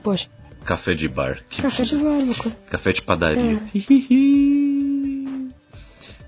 Poxa, 0.01 0.29
Café 0.66 0.93
de 0.93 1.07
bar. 1.07 1.39
Que 1.49 1.62
café 1.62 1.84
de 1.84 1.97
bar. 1.97 2.53
Café 2.70 2.93
de 2.93 3.01
padaria. 3.01 3.60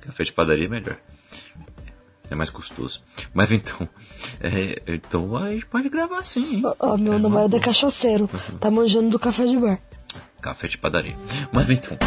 Café 0.02 0.24
de 0.24 0.32
padaria 0.34 0.66
é 0.66 0.70
melhor. 0.70 0.98
É 2.30 2.36
mais 2.36 2.50
custoso. 2.50 3.04
Mas 3.34 3.52
então. 3.52 3.88
é, 4.42 4.82
então 4.88 5.36
a 5.36 5.52
gente 5.52 5.66
pode 5.66 5.90
gravar 5.90 6.24
sim? 6.24 6.62
Ó, 6.66 6.76
ó, 6.80 6.98
meu 6.98 7.14
É 7.14 7.20
namorado 7.20 7.56
é 7.56 7.60
cachaceiro. 7.60 8.30
Tá 8.60 8.72
manjando 8.72 9.10
do 9.10 9.20
café 9.20 9.46
de 9.46 9.58
bar. 9.58 9.80
Café 10.42 10.68
de 10.68 10.78
padaria. 10.78 11.16
Mas 11.54 11.70
então. 11.70 11.98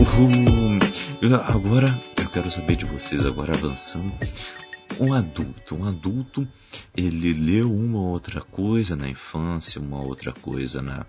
Uhul. 0.00 0.78
Eu- 1.20 1.34
agora 1.34 1.98
eu 2.28 2.32
quero 2.32 2.50
saber 2.50 2.76
de 2.76 2.84
vocês, 2.84 3.24
agora 3.24 3.54
avançando. 3.54 4.12
um 5.00 5.14
adulto. 5.14 5.74
Um 5.74 5.84
adulto, 5.88 6.46
ele 6.94 7.32
leu 7.32 7.74
uma 7.74 8.00
outra 8.00 8.42
coisa 8.42 8.94
na 8.94 9.08
infância, 9.08 9.80
uma 9.80 10.02
outra 10.02 10.30
coisa 10.30 10.82
na, 10.82 11.06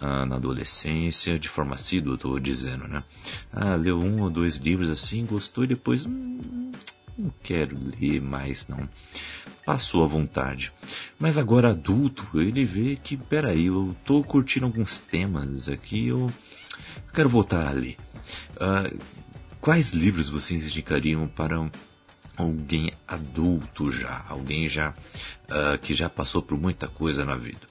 ah, 0.00 0.24
na 0.24 0.36
adolescência, 0.36 1.38
de 1.38 1.50
forma 1.50 1.74
assídua, 1.74 2.18
eu 2.24 2.38
dizendo, 2.38 2.88
né? 2.88 3.04
Ah, 3.52 3.74
leu 3.74 4.00
um 4.00 4.22
ou 4.22 4.30
dois 4.30 4.56
livros 4.56 4.88
assim, 4.88 5.26
gostou 5.26 5.64
e 5.64 5.66
depois, 5.66 6.06
hum, 6.06 6.72
não 7.18 7.30
quero 7.42 7.76
ler 8.00 8.22
mais 8.22 8.68
não. 8.68 8.88
Passou 9.66 10.02
à 10.02 10.06
vontade. 10.06 10.72
Mas 11.18 11.36
agora 11.36 11.72
adulto, 11.72 12.26
ele 12.40 12.64
vê 12.64 12.96
que, 12.96 13.18
peraí, 13.18 13.66
eu 13.66 13.94
tô 14.02 14.24
curtindo 14.24 14.64
alguns 14.64 14.96
temas 14.96 15.68
aqui, 15.68 16.06
eu 16.06 16.32
quero 17.12 17.28
voltar 17.28 17.68
a 17.68 17.72
ler. 17.72 17.98
Ah, 18.58 18.90
quais 19.60 19.90
livros 19.90 20.28
vocês 20.28 20.66
indicariam 20.66 21.26
para 21.28 21.70
alguém 22.36 22.92
adulto 23.06 23.90
já, 23.90 24.24
alguém 24.28 24.68
já 24.68 24.90
uh, 24.90 25.78
que 25.80 25.92
já 25.94 26.08
passou 26.08 26.40
por 26.40 26.58
muita 26.58 26.86
coisa 26.86 27.24
na 27.24 27.36
vida? 27.36 27.66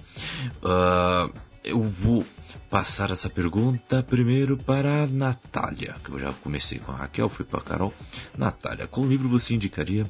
Uh, 0.61 1.33
eu 1.63 1.81
vou 1.83 2.25
passar 2.70 3.11
essa 3.11 3.30
pergunta 3.30 4.03
primeiro 4.03 4.57
para 4.57 5.03
a 5.03 5.07
Natália, 5.07 5.95
que 6.03 6.11
eu 6.11 6.20
já 6.20 6.34
comecei 6.43 6.80
com 6.80 6.91
a 6.91 6.95
Raquel, 6.95 7.30
fui 7.30 7.45
para 7.45 7.59
a 7.59 7.63
Carol. 7.63 7.93
Natália, 8.38 8.88
qual 8.88 9.05
livro 9.05 9.30
você 9.30 9.53
indicaria 9.53 10.05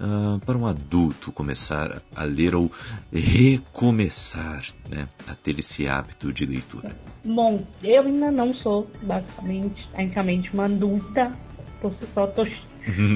uh, 0.00 0.38
para 0.40 0.58
um 0.58 0.66
adulto 0.66 1.30
começar 1.30 2.02
a 2.14 2.24
ler 2.24 2.54
ou 2.54 2.70
recomeçar 3.12 4.64
né, 4.88 5.08
a 5.28 5.34
ter 5.34 5.58
esse 5.58 5.86
hábito 5.86 6.32
de 6.32 6.44
leitura? 6.44 6.96
Bom, 7.24 7.64
eu 7.82 8.02
ainda 8.02 8.30
não 8.30 8.52
sou, 8.52 8.90
basicamente, 9.02 9.88
tecnicamente, 9.90 10.52
uma 10.52 10.64
adulta, 10.64 11.32
por 11.80 11.92
si 11.94 12.08
só, 12.12 12.26
tô, 12.26 12.44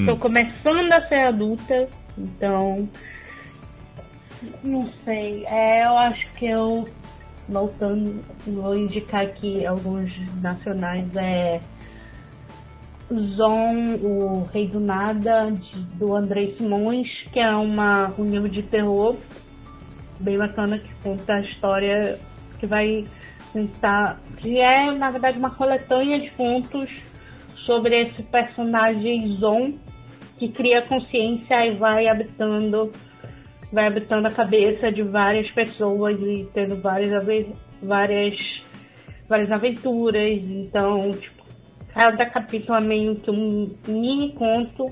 tô 0.07 0.17
começando 0.17 0.93
a 0.93 1.09
ser 1.09 1.27
adulta, 1.27 1.89
então 2.17 2.89
não 4.63 4.89
sei. 5.05 5.45
É, 5.47 5.85
eu 5.85 5.99
acho 5.99 6.33
que 6.35 6.47
eu 6.47 6.89
voltando, 7.49 8.23
vou 8.47 8.77
indicar 8.77 9.23
aqui 9.23 9.65
alguns 9.65 10.13
nacionais. 10.41 11.15
É 11.17 11.61
Zon, 13.37 13.95
o 14.03 14.49
Rei 14.53 14.67
do 14.67 14.81
Nada, 14.81 15.51
de, 15.51 15.79
do 15.97 16.15
Andrei 16.15 16.57
Simões, 16.57 17.09
que 17.33 17.39
é 17.39 17.55
uma, 17.55 18.13
um 18.19 18.25
livro 18.25 18.49
de 18.49 18.63
terror 18.63 19.17
bem 20.19 20.37
bacana 20.37 20.79
que 20.79 20.93
conta 21.03 21.35
a 21.35 21.41
história 21.41 22.19
que 22.59 22.67
vai 22.67 23.05
contar. 23.53 24.21
que 24.39 24.59
é, 24.59 24.91
na 24.91 25.11
verdade, 25.11 25.39
uma 25.39 25.51
coletânea 25.51 26.19
de 26.19 26.31
contos 26.31 26.91
sobre 27.65 28.03
esse 28.03 28.23
personagem 28.25 29.37
Zon 29.37 29.75
que 30.39 30.49
cria 30.49 30.83
consciência 30.83 31.67
e 31.67 31.77
vai 31.77 32.09
habitando 32.09 32.93
vai 33.73 33.87
habitando 33.87 34.29
a 34.29 34.31
cabeça 34.31 34.91
de 34.91 35.03
várias 35.03 35.51
pessoas 35.51 36.19
e 36.21 36.49
tendo 36.53 36.81
várias, 36.81 37.11
várias, 37.83 38.63
várias 39.29 39.51
aventuras. 39.51 40.41
Então, 40.43 41.13
tipo, 41.13 41.45
cada 41.93 42.27
capítulo 42.27 42.79
é 42.79 42.81
meio 42.81 43.17
que 43.17 43.31
um 43.31 43.75
mini 43.87 44.33
conto 44.33 44.87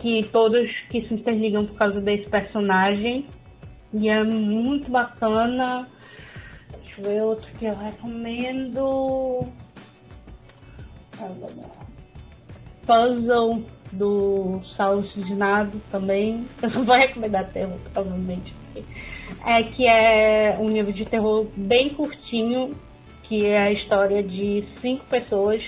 que 0.00 0.22
todos 0.32 0.70
que 0.90 1.06
se 1.06 1.14
interligam 1.14 1.66
por 1.66 1.76
causa 1.76 2.00
desse 2.00 2.28
personagem. 2.28 3.26
E 3.92 4.08
é 4.08 4.22
muito 4.22 4.90
bacana. 4.90 5.88
Deixa 6.82 7.00
eu 7.00 7.04
ver 7.04 7.22
outro 7.22 7.50
que 7.58 7.64
eu 7.66 7.76
recomendo. 7.76 9.44
Puzzle 12.86 13.64
do 13.92 14.60
Saulo 14.76 15.04
Cisnado 15.08 15.80
também. 15.90 16.46
Eu 16.62 16.70
não 16.70 16.84
vou 16.84 16.96
recomendar 16.96 17.50
terror, 17.50 17.78
provavelmente. 17.92 18.54
É 19.44 19.62
que 19.62 19.86
é 19.86 20.56
um 20.58 20.68
livro 20.68 20.92
de 20.92 21.04
terror 21.04 21.46
bem 21.56 21.90
curtinho, 21.90 22.76
que 23.24 23.46
é 23.46 23.58
a 23.58 23.72
história 23.72 24.22
de 24.22 24.64
cinco 24.80 25.04
pessoas 25.06 25.62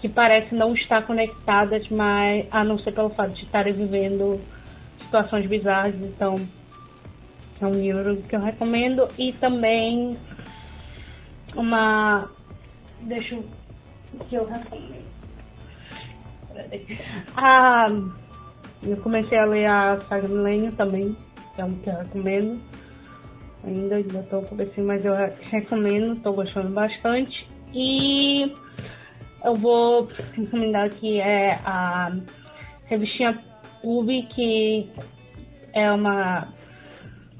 que 0.00 0.08
parecem 0.08 0.58
não 0.58 0.74
estar 0.74 1.06
conectadas, 1.06 1.88
mas 1.88 2.46
a 2.50 2.64
não 2.64 2.76
ser 2.78 2.92
pelo 2.92 3.10
fato 3.10 3.32
de 3.32 3.44
estarem 3.44 3.72
vivendo 3.72 4.40
situações 4.98 5.46
bizarras. 5.46 5.94
Então, 5.94 6.36
é 7.60 7.66
um 7.66 7.74
livro 7.74 8.16
que 8.16 8.34
eu 8.34 8.40
recomendo. 8.40 9.08
E 9.16 9.32
também 9.32 10.16
uma. 11.54 12.28
Deixa 13.00 13.36
eu. 13.36 13.44
que 14.28 14.34
eu 14.34 14.44
recomendo. 14.44 15.11
Ah, 17.36 17.88
eu 18.82 18.96
comecei 18.98 19.38
a 19.38 19.44
ler 19.44 19.66
a 19.66 20.00
Saga 20.08 20.28
Milênio 20.28 20.72
também, 20.72 21.16
que 21.54 21.60
é 21.60 21.64
um 21.64 21.74
que 21.76 21.88
eu 21.88 21.98
recomendo. 21.98 22.60
Ainda, 23.64 23.96
ainda 23.96 24.18
estou 24.20 24.42
começando, 24.42 24.86
mas 24.86 25.04
eu 25.04 25.12
recomendo, 25.50 26.14
estou 26.14 26.32
gostando 26.32 26.70
bastante. 26.70 27.46
E 27.72 28.52
eu 29.44 29.54
vou 29.54 30.08
recomendar 30.34 30.90
que 30.90 31.20
é 31.20 31.60
a 31.64 32.12
revistinha 32.86 33.38
Pub, 33.80 34.08
que 34.34 34.88
é 35.72 35.90
uma, 35.90 36.48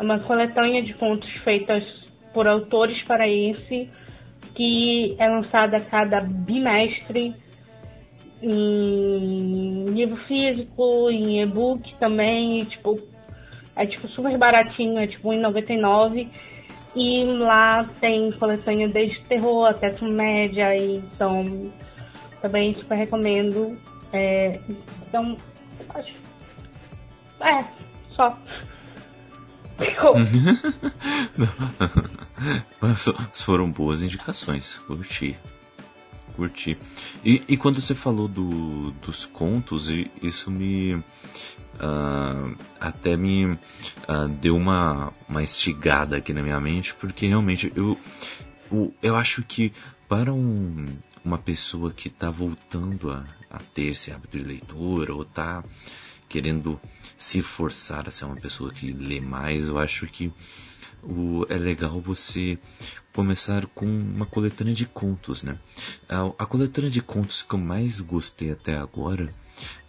uma 0.01 0.19
coletânea 0.21 0.83
de 0.83 0.95
contos 0.95 1.31
feitas 1.45 1.85
por 2.33 2.49
autores 2.49 3.03
paraense, 3.03 3.91
que 4.55 5.15
é 5.19 5.29
lançada 5.29 5.77
a 5.77 5.81
cada 5.81 6.21
bimestre 6.21 7.35
em 8.43 9.85
livro 9.87 10.17
físico, 10.27 11.09
em 11.09 11.41
e-book 11.41 11.95
também, 11.95 12.65
tipo, 12.65 13.01
é 13.77 13.87
tipo 13.87 14.09
super 14.09 14.37
baratinho, 14.37 14.99
é 14.99 15.07
tipo 15.07 15.31
R$1,99. 15.31 16.29
E 16.95 17.25
lá 17.25 17.89
tem 18.01 18.31
coletânea 18.33 18.89
desde 18.89 19.21
terror 19.23 19.67
até 19.67 19.91
comédia, 19.91 20.77
e 20.77 20.97
então 20.97 21.73
também 22.43 22.75
super 22.75 22.97
recomendo. 22.97 23.79
É, 24.13 24.61
então, 25.09 25.39
acho. 25.95 26.13
É, 27.41 27.65
só. 28.11 28.37
Foram 33.33 33.71
boas 33.71 34.03
indicações, 34.03 34.77
curti 34.79 35.39
curti. 36.33 36.77
E, 37.25 37.43
e 37.49 37.57
quando 37.57 37.81
você 37.81 37.95
falou 37.95 38.29
do, 38.29 38.91
dos 38.93 39.25
contos, 39.27 39.89
isso 40.23 40.51
me. 40.51 40.95
Uh, 41.75 42.55
até 42.79 43.17
me 43.17 43.47
uh, 43.47 44.29
deu 44.41 44.57
uma, 44.57 45.13
uma 45.29 45.43
estigada 45.43 46.17
aqui 46.17 46.33
na 46.33 46.43
minha 46.43 46.61
mente, 46.61 46.95
porque 46.95 47.27
realmente 47.27 47.73
eu, 47.75 47.99
eu, 48.71 48.95
eu 49.03 49.17
acho 49.17 49.43
que 49.43 49.73
para 50.07 50.33
um, 50.33 50.87
uma 51.25 51.39
pessoa 51.39 51.91
que 51.91 52.09
está 52.09 52.31
voltando 52.31 53.11
a, 53.11 53.25
a 53.51 53.59
ter 53.59 53.93
esse 53.93 54.11
hábito 54.13 54.39
de 54.39 54.45
leitura 54.45 55.15
ou 55.15 55.23
está 55.23 55.65
querendo 56.29 56.81
se 57.17 57.43
forçar 57.43 58.09
a 58.09 58.11
ser 58.11 58.25
uma 58.25 58.37
pessoa 58.37 58.73
que 58.73 58.93
lê 58.93 59.21
mais, 59.21 59.69
eu 59.69 59.79
acho 59.79 60.07
que 60.07 60.33
o, 61.03 61.45
é 61.49 61.57
legal 61.57 62.01
você 62.01 62.59
começar 63.13 63.67
com 63.67 63.87
uma 63.87 64.27
coletânea 64.27 64.75
de 64.75 64.87
contos, 64.87 65.43
né? 65.43 65.59
A, 66.09 66.27
a 66.39 66.47
coletânea 66.47 66.91
de 66.91 67.03
contos 67.03 67.43
que 67.43 67.55
eu 67.55 67.59
mais 67.59 68.01
gostei 68.01 68.53
até 68.53 68.77
agora 68.77 69.33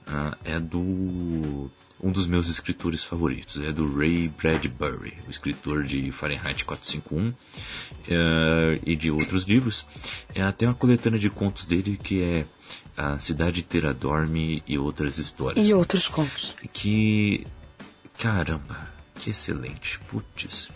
uh, 0.07 0.38
é 0.43 0.59
do 0.59 1.72
um 2.03 2.11
dos 2.11 2.28
meus 2.28 2.49
escritores 2.49 3.01
favoritos, 3.01 3.61
é 3.61 3.72
do 3.72 3.97
Ray 3.97 4.28
Bradbury, 4.28 5.14
o 5.26 5.32
escritor 5.32 5.84
de 5.84 6.11
Fahrenheit 6.11 6.66
451 6.66 7.30
uh, 7.30 7.34
e 8.86 8.93
de 8.93 9.09
outros 9.09 9.45
livros. 9.45 9.88
É 10.36 10.41
até 10.41 10.68
uma 10.68 10.74
coletânea 10.74 11.18
de 11.18 11.30
contos 11.30 11.66
dele 11.66 11.97
que 12.01 12.22
é 12.22 12.45
A 12.97 13.18
Cidade 13.20 13.61
Inteira 13.61 13.93
Dorme 13.93 14.61
e 14.68 14.78
outras 14.78 15.18
histórias. 15.18 15.68
E 15.68 15.74
outros 15.74 16.09
contos. 16.09 16.53
Que 16.74 17.47
caramba, 18.18 18.91
que 19.16 19.30
excelente, 19.30 19.97
putz. 19.99 20.70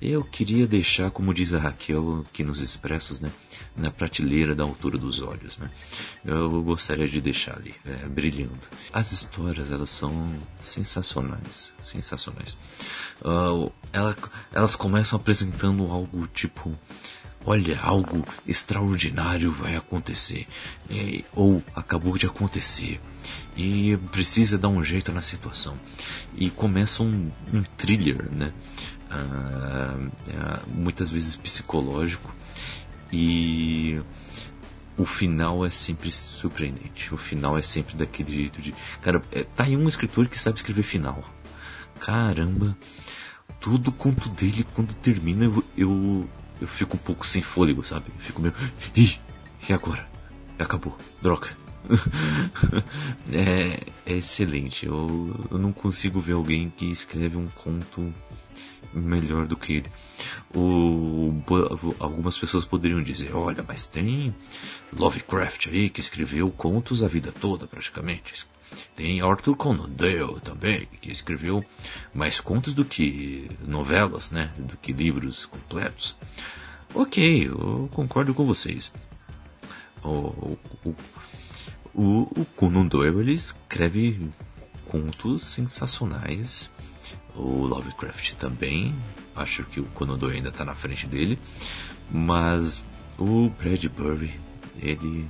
Eu 0.00 0.22
queria 0.22 0.66
deixar, 0.66 1.10
como 1.10 1.34
diz 1.34 1.52
a 1.54 1.58
Raquel 1.58 2.24
aqui 2.28 2.44
nos 2.44 2.60
expressos, 2.60 3.20
né, 3.20 3.30
na 3.76 3.90
prateleira 3.90 4.54
da 4.54 4.62
altura 4.62 4.96
dos 4.98 5.20
olhos, 5.20 5.58
né. 5.58 5.70
Eu 6.24 6.62
gostaria 6.62 7.08
de 7.08 7.20
deixar 7.20 7.56
ali, 7.56 7.74
é, 7.84 8.08
brilhando. 8.08 8.60
As 8.92 9.12
histórias, 9.12 9.70
elas 9.70 9.90
são 9.90 10.32
sensacionais, 10.60 11.72
sensacionais. 11.82 12.56
Uh, 13.20 13.72
ela, 13.92 14.16
elas 14.52 14.76
começam 14.76 15.18
apresentando 15.18 15.84
algo 15.90 16.26
tipo, 16.28 16.76
olha, 17.44 17.80
algo 17.80 18.24
extraordinário 18.46 19.50
vai 19.50 19.74
acontecer, 19.76 20.46
e, 20.90 21.24
ou 21.34 21.62
acabou 21.74 22.16
de 22.18 22.26
acontecer, 22.26 23.00
e 23.56 23.96
precisa 24.12 24.58
dar 24.58 24.68
um 24.68 24.84
jeito 24.84 25.12
na 25.12 25.22
situação. 25.22 25.78
E 26.36 26.50
começa 26.50 27.02
um, 27.02 27.30
um 27.52 27.62
thriller, 27.76 28.30
né? 28.30 28.52
Uh, 29.10 30.68
muitas 30.68 31.10
vezes 31.10 31.36
psicológico 31.36 32.34
e 33.12 34.00
o 34.96 35.04
final 35.04 35.64
é 35.64 35.70
sempre 35.70 36.10
surpreendente. 36.10 37.14
O 37.14 37.16
final 37.16 37.56
é 37.56 37.62
sempre 37.62 37.96
daquele 37.96 38.34
jeito 38.34 38.60
de. 38.60 38.74
Cara, 39.00 39.22
é, 39.32 39.44
tá 39.44 39.64
aí 39.64 39.76
um 39.76 39.88
escritor 39.88 40.26
que 40.26 40.38
sabe 40.38 40.58
escrever 40.58 40.82
final. 40.82 41.22
Caramba, 42.00 42.76
todo 43.60 43.92
conto 43.92 44.28
dele, 44.28 44.66
quando 44.74 44.94
termina, 44.94 45.44
eu, 45.44 45.64
eu, 45.76 46.28
eu 46.60 46.68
fico 46.68 46.96
um 46.96 47.00
pouco 47.00 47.26
sem 47.26 47.42
fôlego, 47.42 47.82
sabe? 47.82 48.06
Fico 48.18 48.42
meio. 48.42 48.54
Ih, 48.94 49.18
e 49.68 49.72
agora? 49.72 50.06
Acabou, 50.58 50.96
droga. 51.22 51.48
é, 53.32 53.80
é, 54.04 54.16
excelente. 54.16 54.86
Eu, 54.86 55.46
eu 55.50 55.58
não 55.58 55.72
consigo 55.72 56.20
ver 56.20 56.32
alguém 56.32 56.70
que 56.70 56.90
escreve 56.90 57.36
um 57.36 57.46
conto 57.48 58.12
melhor 58.98 59.46
do 59.46 59.56
que 59.56 59.74
ele. 59.74 59.90
O, 60.54 61.32
algumas 61.98 62.38
pessoas 62.38 62.64
poderiam 62.64 63.02
dizer, 63.02 63.34
olha, 63.34 63.64
mas 63.66 63.86
tem 63.86 64.34
Lovecraft 64.92 65.68
aí 65.68 65.88
que 65.90 66.00
escreveu 66.00 66.50
contos 66.50 67.02
a 67.02 67.08
vida 67.08 67.32
toda 67.32 67.66
praticamente. 67.66 68.46
Tem 68.94 69.20
Arthur 69.20 69.56
Conan 69.56 69.88
Doyle 69.88 70.40
também, 70.42 70.86
que 71.00 71.10
escreveu 71.10 71.64
mais 72.12 72.40
contos 72.40 72.74
do 72.74 72.84
que 72.84 73.50
novelas, 73.66 74.30
né? 74.30 74.52
Do 74.58 74.76
que 74.76 74.92
livros 74.92 75.46
completos. 75.46 76.16
Ok, 76.94 77.48
eu 77.48 77.88
concordo 77.92 78.34
com 78.34 78.44
vocês. 78.44 78.92
O, 80.02 80.56
o, 80.84 80.94
o, 81.94 82.40
o 82.40 82.44
Conan 82.56 82.86
Doyle 82.86 83.20
ele 83.20 83.34
escreve 83.34 84.30
contos 84.86 85.44
sensacionais 85.44 86.70
o 87.38 87.64
Lovecraft 87.66 88.34
também. 88.34 88.94
Acho 89.34 89.64
que 89.64 89.80
o 89.80 89.84
Conan 89.84 90.18
ainda 90.30 90.48
está 90.48 90.64
na 90.64 90.74
frente 90.74 91.06
dele. 91.06 91.38
Mas 92.10 92.82
o 93.16 93.48
Bradbury, 93.50 94.38
ele, 94.80 95.28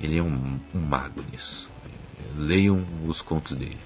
ele 0.00 0.16
é 0.16 0.22
um, 0.22 0.58
um 0.74 0.80
mago 0.80 1.22
nisso. 1.30 1.68
Leiam 2.36 2.84
os 3.06 3.20
contos 3.20 3.54
dele, 3.54 3.78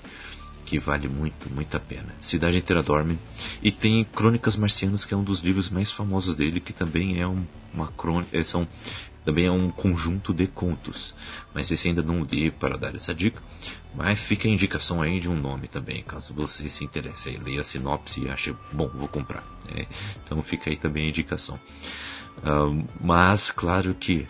que 0.65 0.79
vale 0.79 1.09
muito, 1.09 1.53
muito 1.53 1.77
a 1.77 1.81
pena. 1.81 2.15
Cidade 2.21 2.59
Inteira 2.59 2.83
Dorme. 2.83 3.19
E 3.63 3.71
tem 3.73 4.05
Crônicas 4.05 4.57
Marcianas, 4.57 5.05
que 5.05 5.15
é 5.15 5.17
um 5.17 5.25
dos 5.25 5.41
livros 5.41 5.69
mais 5.69 5.91
famosos 5.91 6.35
dele, 6.35 6.61
que 6.61 6.73
também 6.73 7.21
é 7.21 7.27
um, 7.27 7.45
uma 7.73 7.89
crônica. 7.89 8.37
Eh, 8.37 8.45
são 8.45 8.69
também 9.25 9.47
é 9.47 9.51
um 9.51 9.71
conjunto 9.71 10.35
de 10.35 10.47
contos. 10.47 11.15
Mas 11.55 11.71
esse 11.71 11.89
ainda 11.89 12.03
não 12.03 12.23
li 12.25 12.51
para 12.51 12.77
dar 12.77 12.95
essa 12.95 13.15
dica. 13.15 13.43
Mas 13.95 14.25
fica 14.25 14.49
a 14.49 14.51
indicação 14.51 15.01
aí 15.01 15.21
de 15.21 15.29
um 15.29 15.37
nome 15.37 15.69
também, 15.69 16.03
caso 16.03 16.35
você 16.35 16.69
se 16.69 16.85
interesse. 16.85 17.29
Aí, 17.29 17.39
leia 17.39 17.61
a 17.61 17.65
sinopse 17.65 18.25
e 18.25 18.29
ache, 18.29 18.55
bom, 18.73 18.89
vou 18.89 19.09
comprar. 19.09 19.45
É, 19.75 19.87
então 20.23 20.43
fica 20.43 20.69
aí 20.71 20.77
também 20.77 21.07
a 21.07 21.09
indicação. 21.09 21.59
Uh, 22.39 22.85
mas, 23.01 23.51
claro 23.51 23.95
que 23.95 24.27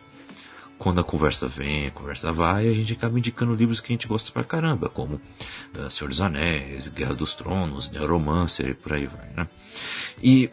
quando 0.79 1.01
a 1.01 1.05
conversa 1.05 1.49
vem, 1.49 1.87
a 1.87 1.91
conversa 1.91 2.31
vai, 2.31 2.69
a 2.69 2.75
gente 2.75 2.93
acaba 2.93 3.19
indicando 3.19 3.55
livros 3.55 3.81
que 3.81 3.93
a 3.93 3.95
gente 3.95 4.07
gosta 4.07 4.31
pra 4.31 4.45
caramba, 4.45 4.89
como 4.89 5.15
uh, 5.15 5.91
Senhor 5.91 6.11
dos 6.11 6.21
Anéis, 6.21 6.89
Guerra 6.89 7.15
dos 7.15 7.33
Tronos, 7.33 7.91
Neuromancer 7.91 8.71
e 8.71 8.75
por 8.75 8.93
aí 8.93 9.07
vai, 9.07 9.31
né? 9.31 9.49
E 10.23 10.51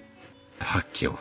Raquel, 0.58 1.20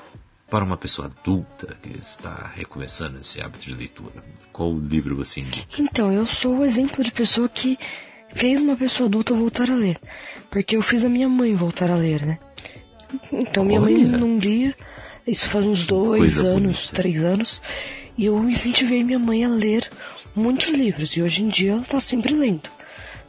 para 0.50 0.64
uma 0.64 0.76
pessoa 0.76 1.06
adulta 1.08 1.76
que 1.80 1.96
está 1.98 2.50
recomeçando 2.54 3.20
esse 3.20 3.40
hábito 3.40 3.66
de 3.66 3.74
leitura, 3.74 4.22
qual 4.52 4.76
livro 4.76 5.14
você 5.14 5.40
indica? 5.40 5.66
Então, 5.78 6.12
eu 6.12 6.26
sou 6.26 6.58
o 6.58 6.64
exemplo 6.64 7.04
de 7.04 7.12
pessoa 7.12 7.48
que 7.48 7.78
fez 8.34 8.60
uma 8.60 8.76
pessoa 8.76 9.06
adulta 9.06 9.32
voltar 9.32 9.70
a 9.70 9.74
ler. 9.74 9.98
Porque 10.50 10.76
eu 10.76 10.82
fiz 10.82 11.04
a 11.04 11.08
minha 11.08 11.28
mãe 11.28 11.54
voltar 11.54 11.88
a 11.90 11.94
ler, 11.94 12.26
né? 12.26 12.38
Então, 13.32 13.64
minha 13.64 13.80
Olha. 13.80 13.96
mãe 13.96 14.04
não 14.04 14.38
lia, 14.38 14.74
isso 15.26 15.48
faz 15.48 15.64
uns 15.64 15.86
dois 15.86 16.18
Coisa 16.18 16.48
anos, 16.48 16.76
bonita. 16.76 16.94
três 16.94 17.24
anos, 17.24 17.62
e 18.18 18.26
eu 18.26 18.48
incentivei 18.48 19.04
minha 19.04 19.18
mãe 19.18 19.44
a 19.44 19.48
ler 19.48 19.88
muitos 20.34 20.68
livros, 20.70 21.16
e 21.16 21.22
hoje 21.22 21.42
em 21.42 21.48
dia 21.48 21.72
ela 21.72 21.82
está 21.82 22.00
sempre 22.00 22.34
lendo, 22.34 22.68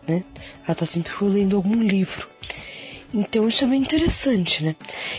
né? 0.08 0.24
Ela 0.64 0.74
está 0.74 0.86
sempre 0.86 1.14
lendo 1.22 1.56
algum 1.56 1.82
livro. 1.82 2.28
Então 3.14 3.48
isso 3.48 3.66
é 3.66 3.68
bem 3.68 3.82
interessante, 3.82 4.64
né? 4.64 4.76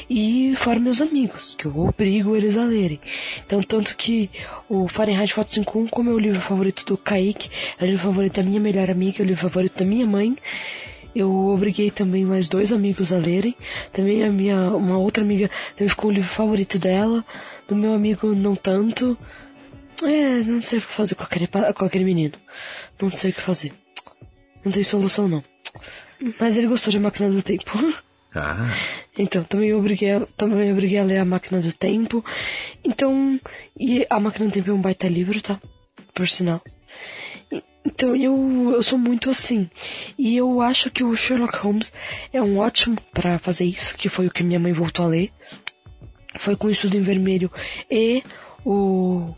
E 0.08 0.54
fora 0.56 0.80
meus 0.80 1.02
amigos, 1.02 1.54
que 1.58 1.66
eu 1.66 1.78
obrigo 1.78 2.34
eles 2.34 2.56
a 2.56 2.64
lerem. 2.64 2.98
Então, 3.44 3.62
tanto 3.62 3.96
que 3.96 4.30
o 4.68 4.88
Fahrenheit 4.88 5.34
451, 5.34 5.88
como 5.88 6.10
é 6.10 6.12
o 6.14 6.18
livro 6.18 6.40
favorito 6.40 6.86
do 6.86 6.96
Kaique, 6.96 7.50
é 7.78 7.84
o 7.84 7.86
livro 7.86 8.04
favorito 8.04 8.36
da 8.36 8.42
minha 8.42 8.60
melhor 8.60 8.90
amiga, 8.90 9.20
é 9.20 9.22
o 9.22 9.26
livro 9.26 9.42
favorito 9.42 9.78
da 9.78 9.84
minha 9.84 10.06
mãe. 10.06 10.36
Eu 11.14 11.30
obriguei 11.48 11.90
também 11.90 12.24
mais 12.24 12.48
dois 12.48 12.72
amigos 12.72 13.12
a 13.12 13.18
lerem. 13.18 13.54
Também 13.92 14.24
a 14.24 14.30
minha, 14.30 14.56
uma 14.70 14.96
outra 14.96 15.22
amiga 15.22 15.50
também 15.76 15.90
ficou 15.90 16.10
o 16.10 16.14
livro 16.14 16.30
favorito 16.30 16.78
dela. 16.78 17.22
Do 17.68 17.76
meu 17.76 17.92
amigo, 17.92 18.34
não 18.34 18.56
tanto. 18.56 19.18
É, 20.02 20.42
não 20.42 20.62
sei 20.62 20.78
o 20.78 20.82
que 20.82 20.92
fazer 20.92 21.14
com 21.14 21.24
aquele, 21.24 21.46
com 21.46 21.84
aquele 21.84 22.04
menino. 22.04 22.34
Não 23.00 23.14
sei 23.14 23.30
o 23.30 23.34
que 23.34 23.42
fazer. 23.42 23.72
Não 24.64 24.72
tem 24.72 24.82
solução, 24.82 25.28
não. 25.28 25.42
Mas 26.38 26.56
ele 26.56 26.66
gostou 26.66 26.90
de 26.90 26.98
Máquina 26.98 27.30
do 27.30 27.42
Tempo. 27.42 27.72
Ah. 28.34 28.70
Então, 29.18 29.44
também 29.44 29.74
obriguei, 29.74 30.20
também 30.36 30.72
obriguei 30.72 30.98
a 30.98 31.04
ler 31.04 31.18
A 31.18 31.24
Máquina 31.24 31.60
do 31.60 31.72
Tempo. 31.72 32.24
Então, 32.84 33.38
e 33.78 34.06
A 34.08 34.18
Máquina 34.18 34.46
do 34.46 34.52
Tempo 34.52 34.70
é 34.70 34.74
um 34.74 34.80
baita 34.80 35.08
livro, 35.08 35.40
tá? 35.40 35.60
Por 36.14 36.28
sinal. 36.28 36.62
Então, 37.84 38.14
eu, 38.14 38.70
eu 38.72 38.82
sou 38.82 38.98
muito 38.98 39.28
assim. 39.28 39.68
E 40.16 40.36
eu 40.36 40.60
acho 40.60 40.90
que 40.90 41.02
o 41.04 41.14
Sherlock 41.14 41.58
Holmes 41.58 41.92
é 42.32 42.40
um 42.40 42.58
ótimo 42.58 42.96
para 43.12 43.38
fazer 43.38 43.64
isso, 43.64 43.96
que 43.96 44.08
foi 44.08 44.26
o 44.26 44.30
que 44.30 44.42
minha 44.42 44.60
mãe 44.60 44.72
voltou 44.72 45.04
a 45.04 45.08
ler. 45.08 45.30
Foi 46.38 46.56
com 46.56 46.68
o 46.68 46.70
Estudo 46.70 46.96
em 46.96 47.02
Vermelho 47.02 47.50
e 47.90 48.22
o, 48.64 49.34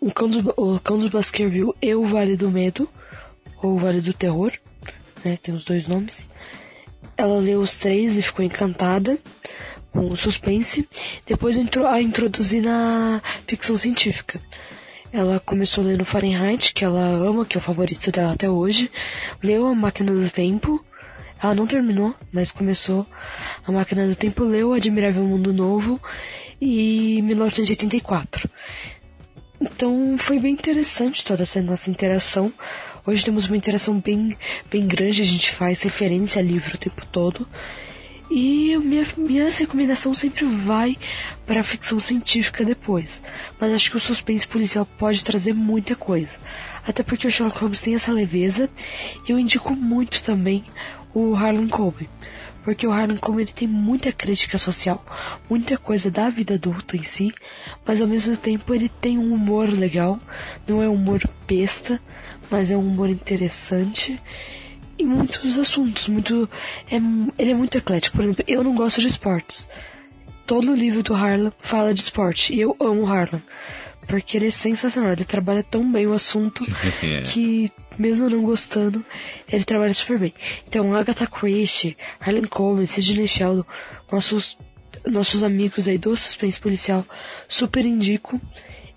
o, 0.00 0.10
Cão, 0.10 0.28
do, 0.28 0.52
o 0.56 0.80
Cão 0.80 0.98
dos 0.98 1.10
Baskerville 1.10 1.72
e 1.80 1.94
o 1.94 2.04
Vale 2.04 2.36
do 2.36 2.50
Medo, 2.50 2.88
ou 3.62 3.76
o 3.76 3.78
Vale 3.78 4.00
do 4.00 4.12
Terror 4.12 4.52
né? 5.24 5.38
Tem 5.42 5.54
os 5.54 5.64
dois 5.64 5.86
nomes. 5.86 6.28
Ela 7.16 7.38
leu 7.38 7.60
os 7.60 7.76
três 7.76 8.16
e 8.16 8.22
ficou 8.22 8.44
encantada 8.44 9.18
com 9.92 10.10
o 10.10 10.16
suspense. 10.16 10.88
Depois 11.26 11.56
a 11.56 12.00
introduzi 12.00 12.60
na 12.60 13.22
ficção 13.46 13.76
científica. 13.76 14.40
Ela 15.12 15.38
começou 15.40 15.84
lendo 15.84 16.06
Fahrenheit, 16.06 16.72
que 16.72 16.84
ela 16.84 17.04
ama, 17.04 17.44
que 17.44 17.56
é 17.56 17.60
o 17.60 17.62
favorito 17.62 18.10
dela 18.10 18.32
até 18.32 18.48
hoje. 18.48 18.90
Leu 19.42 19.66
A 19.66 19.74
Máquina 19.74 20.10
do 20.10 20.30
Tempo. 20.30 20.82
Ela 21.42 21.54
não 21.54 21.66
terminou, 21.66 22.14
mas 22.32 22.50
começou 22.50 23.06
A 23.66 23.70
Máquina 23.70 24.06
do 24.06 24.16
Tempo, 24.16 24.42
leu 24.44 24.72
Admirável 24.72 25.22
Mundo 25.24 25.52
Novo 25.52 26.00
e 26.60 27.20
1984. 27.22 28.48
Então 29.60 30.16
foi 30.18 30.38
bem 30.38 30.52
interessante 30.52 31.24
toda 31.24 31.42
essa 31.42 31.60
nossa 31.60 31.90
interação. 31.90 32.52
Hoje 33.04 33.24
temos 33.24 33.46
uma 33.46 33.56
interação 33.56 33.98
bem, 33.98 34.36
bem 34.70 34.86
grande, 34.86 35.22
a 35.22 35.24
gente 35.24 35.50
faz 35.50 35.82
referência 35.82 36.40
a 36.40 36.44
livro 36.44 36.76
o 36.76 36.78
tempo 36.78 37.04
todo. 37.10 37.48
E 38.30 38.76
minha, 38.78 39.04
minha 39.16 39.50
recomendação 39.50 40.14
sempre 40.14 40.44
vai 40.44 40.96
para 41.44 41.60
a 41.60 41.64
ficção 41.64 41.98
científica 41.98 42.64
depois. 42.64 43.20
Mas 43.58 43.72
acho 43.72 43.90
que 43.90 43.96
o 43.96 44.00
suspense 44.00 44.46
policial 44.46 44.86
pode 44.86 45.24
trazer 45.24 45.52
muita 45.52 45.96
coisa. 45.96 46.30
Até 46.86 47.02
porque 47.02 47.26
o 47.26 47.30
Sherlock 47.30 47.58
Holmes 47.58 47.80
tem 47.80 47.96
essa 47.96 48.12
leveza. 48.12 48.70
E 49.28 49.32
eu 49.32 49.38
indico 49.38 49.74
muito 49.74 50.22
também 50.22 50.64
o 51.12 51.34
Harlan 51.34 51.66
Coben. 51.66 52.08
Porque 52.62 52.86
o 52.86 52.92
Harlan 52.92 53.16
Coben 53.16 53.42
ele 53.42 53.52
tem 53.52 53.66
muita 53.66 54.12
crítica 54.12 54.56
social, 54.56 55.04
muita 55.50 55.76
coisa 55.76 56.08
da 56.08 56.30
vida 56.30 56.54
adulta 56.54 56.96
em 56.96 57.02
si, 57.02 57.34
mas 57.84 58.00
ao 58.00 58.06
mesmo 58.06 58.36
tempo 58.36 58.72
ele 58.72 58.88
tem 58.88 59.18
um 59.18 59.34
humor 59.34 59.68
legal, 59.68 60.20
não 60.68 60.80
é 60.80 60.88
um 60.88 60.94
humor 60.94 61.20
besta, 61.48 62.00
mas 62.52 62.70
é 62.70 62.76
um 62.76 62.86
humor 62.86 63.08
interessante 63.08 64.20
e 64.98 65.04
muitos 65.06 65.58
assuntos, 65.58 66.06
muito 66.06 66.48
é, 66.90 66.96
ele 67.38 67.52
é 67.52 67.54
muito 67.54 67.78
eclético. 67.78 68.18
Por 68.18 68.24
exemplo, 68.24 68.44
eu 68.46 68.62
não 68.62 68.74
gosto 68.74 69.00
de 69.00 69.06
esportes. 69.06 69.66
Todo 70.46 70.74
livro 70.74 71.02
do 71.02 71.14
Harlan 71.14 71.50
fala 71.60 71.94
de 71.94 72.00
esporte 72.00 72.54
e 72.54 72.60
eu 72.60 72.76
amo 72.78 73.04
o 73.04 73.06
Harlan. 73.06 73.40
Porque 74.06 74.36
ele 74.36 74.48
é 74.48 74.50
sensacional, 74.50 75.12
ele 75.12 75.24
trabalha 75.24 75.62
tão 75.62 75.90
bem 75.90 76.06
o 76.06 76.12
assunto 76.12 76.62
que, 77.32 77.72
mesmo 77.98 78.28
não 78.28 78.42
gostando, 78.42 79.02
ele 79.50 79.64
trabalha 79.64 79.94
super 79.94 80.18
bem. 80.18 80.34
Então, 80.68 80.94
Agatha 80.94 81.26
Christie, 81.26 81.96
Harlan 82.20 82.46
Coben, 82.48 82.84
Sidney 82.84 83.28
Sheldon, 83.28 83.64
nossos, 84.10 84.58
nossos 85.06 85.42
amigos 85.42 85.88
aí 85.88 85.96
do 85.96 86.14
suspense 86.18 86.60
policial, 86.60 87.06
super 87.48 87.86
indico. 87.86 88.38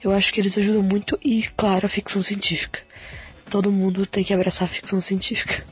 Eu 0.04 0.12
acho 0.12 0.34
que 0.34 0.42
eles 0.42 0.58
ajudam 0.58 0.84
muito 0.84 1.18
e, 1.24 1.44
claro, 1.56 1.86
a 1.86 1.90
ficção 1.90 2.22
científica 2.22 2.85
todo 3.56 3.72
mundo 3.72 4.06
tem 4.06 4.22
que 4.22 4.34
abraçar 4.34 4.66
a 4.66 4.68
ficção 4.68 5.00
científica. 5.00 5.64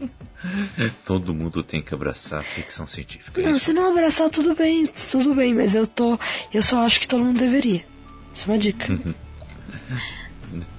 todo 1.04 1.34
mundo 1.34 1.62
tem 1.62 1.82
que 1.82 1.94
abraçar 1.94 2.40
a 2.40 2.42
ficção 2.42 2.86
científica. 2.86 3.38
É 3.42 3.44
não, 3.44 3.58
se 3.58 3.74
não 3.74 3.90
abraçar, 3.90 4.30
tudo 4.30 4.54
bem, 4.54 4.86
tudo 4.86 5.34
bem, 5.34 5.52
mas 5.52 5.74
eu 5.74 5.86
tô. 5.86 6.18
Eu 6.50 6.62
só 6.62 6.78
acho 6.78 6.98
que 6.98 7.06
todo 7.06 7.22
mundo 7.22 7.38
deveria. 7.38 7.84
Isso 8.32 8.50
é 8.50 8.54
uma 8.54 8.58
dica. 8.58 8.86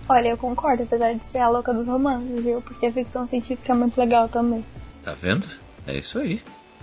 Olha, 0.09 0.29
eu 0.29 0.37
concordo, 0.37 0.81
apesar 0.81 1.13
de 1.13 1.23
ser 1.23 1.37
a 1.37 1.47
louca 1.47 1.71
dos 1.71 1.85
romances, 1.85 2.43
viu? 2.43 2.59
Porque 2.59 2.87
a 2.87 2.91
ficção 2.91 3.27
científica 3.27 3.71
é 3.71 3.75
muito 3.75 3.95
legal 3.99 4.27
também. 4.27 4.65
Tá 5.03 5.13
vendo? 5.13 5.45
É 5.85 5.95
isso 5.95 6.17
aí. 6.17 6.41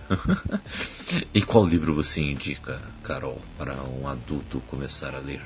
e 1.35 1.43
qual 1.43 1.67
livro 1.67 1.97
você 1.97 2.21
indica, 2.21 2.81
Carol, 3.03 3.41
para 3.59 3.75
um 3.83 4.07
adulto 4.07 4.63
começar 4.69 5.17
a 5.17 5.19
ler? 5.19 5.43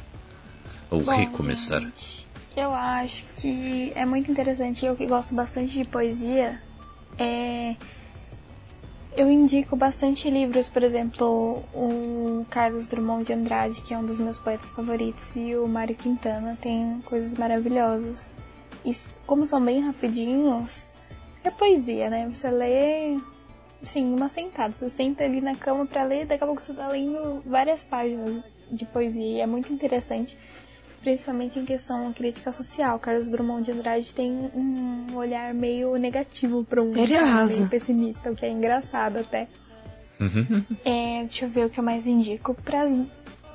Ou 0.90 1.00
Bom, 1.00 1.16
recomeçar? 1.16 1.80
gente, 1.80 2.19
eu 2.57 2.70
acho 2.72 3.24
que 3.40 3.92
é 3.94 4.05
muito 4.05 4.30
interessante. 4.30 4.84
Eu 4.84 4.96
que 4.96 5.07
gosto 5.07 5.34
bastante 5.34 5.72
de 5.72 5.84
poesia, 5.84 6.61
é... 7.18 7.76
eu 9.16 9.30
indico 9.30 9.76
bastante 9.76 10.28
livros, 10.28 10.68
por 10.68 10.82
exemplo, 10.82 11.62
o 11.74 12.44
Carlos 12.51 12.86
Drummond 12.86 13.24
de 13.24 13.32
Andrade, 13.32 13.80
que 13.82 13.94
é 13.94 13.98
um 13.98 14.05
dos 14.05 14.18
meus 14.18 14.38
poetas 14.38 14.70
favoritos, 14.70 15.36
e 15.36 15.55
o 15.57 15.66
Mário 15.66 15.94
Quintana 15.94 16.59
tem 16.61 17.01
coisas 17.05 17.36
maravilhosas. 17.38 18.32
E 18.84 18.96
como 19.26 19.46
são 19.46 19.62
bem 19.62 19.80
rapidinhos, 19.80 20.86
é 21.44 21.51
poesia, 21.51 22.11
né? 22.11 22.28
Você 22.32 22.51
lê, 22.51 23.16
assim, 23.82 24.05
numa 24.05 24.28
sentada. 24.28 24.72
Você 24.72 24.88
senta 24.88 25.24
ali 25.24 25.40
na 25.40 25.55
cama 25.55 25.86
pra 25.86 26.05
ler, 26.05 26.26
daqui 26.26 26.42
a 26.42 26.46
pouco 26.46 26.62
você 26.62 26.72
tá 26.72 26.88
lendo 26.88 27.42
várias 27.46 27.82
páginas 27.84 28.51
de 28.70 28.84
poesia. 28.86 29.22
E 29.22 29.40
é 29.40 29.46
muito 29.46 29.72
interessante 29.72 30.36
principalmente 31.01 31.59
em 31.59 31.64
questão 31.64 32.12
crítica 32.12 32.53
social. 32.53 32.98
Carlos 32.98 33.28
Drummond 33.28 33.64
de 33.64 33.72
Andrade 33.72 34.12
tem 34.14 34.30
um 34.55 35.16
olhar 35.16 35.53
meio 35.55 35.96
negativo 35.96 36.64
para 36.64 36.82
um 36.82 36.96
Ele 36.96 37.18
meio 37.20 37.68
pessimista, 37.68 38.30
o 38.30 38.36
que 38.36 38.44
é 38.46 38.51
engraçado 38.51 39.18
até. 39.18 39.48
Uhum. 40.20 40.62
É, 40.84 41.20
deixa 41.22 41.46
eu 41.46 41.48
ver 41.48 41.66
o 41.66 41.70
que 41.70 41.80
eu 41.80 41.84
mais 41.84 42.07
indico 42.07 42.55
para 42.55 42.82
as 42.82 42.92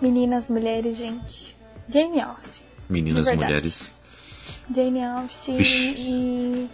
meninas, 0.02 0.50
mulheres, 0.50 0.98
gente. 0.98 1.56
Jane 1.88 2.20
Austen. 2.20 2.66
Meninas, 2.90 3.32
mulheres. 3.36 3.92
Jane 4.74 5.04
Austen 5.04 5.58
Vixe. 5.58 5.94
e 5.98 6.70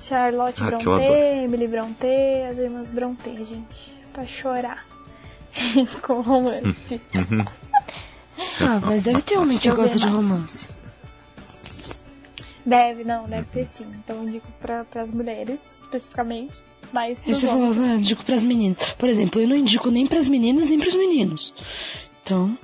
Charlotte 0.00 0.60
Ah, 0.60 0.70
Brontë. 0.76 1.44
Emily 1.44 1.68
Brontë, 1.68 2.46
as 2.50 2.58
irmãs 2.58 2.90
Brontë, 2.90 3.44
gente. 3.44 3.94
Pra 4.12 4.26
chorar. 4.26 4.84
Com 6.02 6.20
romance. 6.20 7.00
Ah, 8.60 8.80
mas 8.80 9.02
deve 9.02 9.22
ter 9.22 9.38
homem 9.38 9.58
que 9.58 9.68
Eu 9.68 9.76
gosta 9.76 9.98
de 9.98 10.06
romance. 10.06 10.68
Deve, 12.64 13.02
não, 13.04 13.24
deve 13.28 13.46
ter 13.50 13.66
sim. 13.66 13.86
Então 14.04 14.16
eu 14.16 14.22
indico 14.28 14.46
para 14.60 14.84
as 15.02 15.10
mulheres, 15.10 15.60
especificamente. 15.82 16.54
Mas 16.92 17.20
E 17.26 17.32
você 17.34 17.46
homens. 17.48 17.74
falou, 17.76 17.88
ah, 17.90 17.94
indico 17.96 18.24
pras 18.24 18.44
meninas. 18.44 18.78
Por 18.98 19.08
exemplo, 19.08 19.40
eu 19.40 19.48
não 19.48 19.56
indico 19.56 19.90
nem 19.90 20.06
pras 20.06 20.28
meninas 20.28 20.68
nem 20.68 20.78
pros 20.78 20.94
meninos. 20.94 21.54
Então, 22.22 22.56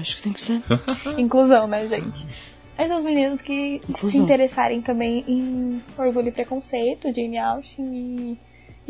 acho 0.00 0.16
que 0.16 0.22
tem 0.22 0.32
que 0.32 0.40
ser. 0.40 0.60
Inclusão, 1.18 1.66
né, 1.66 1.86
gente? 1.88 2.26
Mas 2.76 2.90
os 2.90 3.02
meninos 3.02 3.40
que 3.42 3.80
se 3.84 3.90
Inclusão. 3.90 4.22
interessarem 4.22 4.80
também 4.80 5.24
em 5.28 5.82
Orgulho 5.98 6.28
e 6.28 6.32
Preconceito, 6.32 7.12
Jane 7.14 7.38
Austen 7.38 7.84
e, 7.94 8.38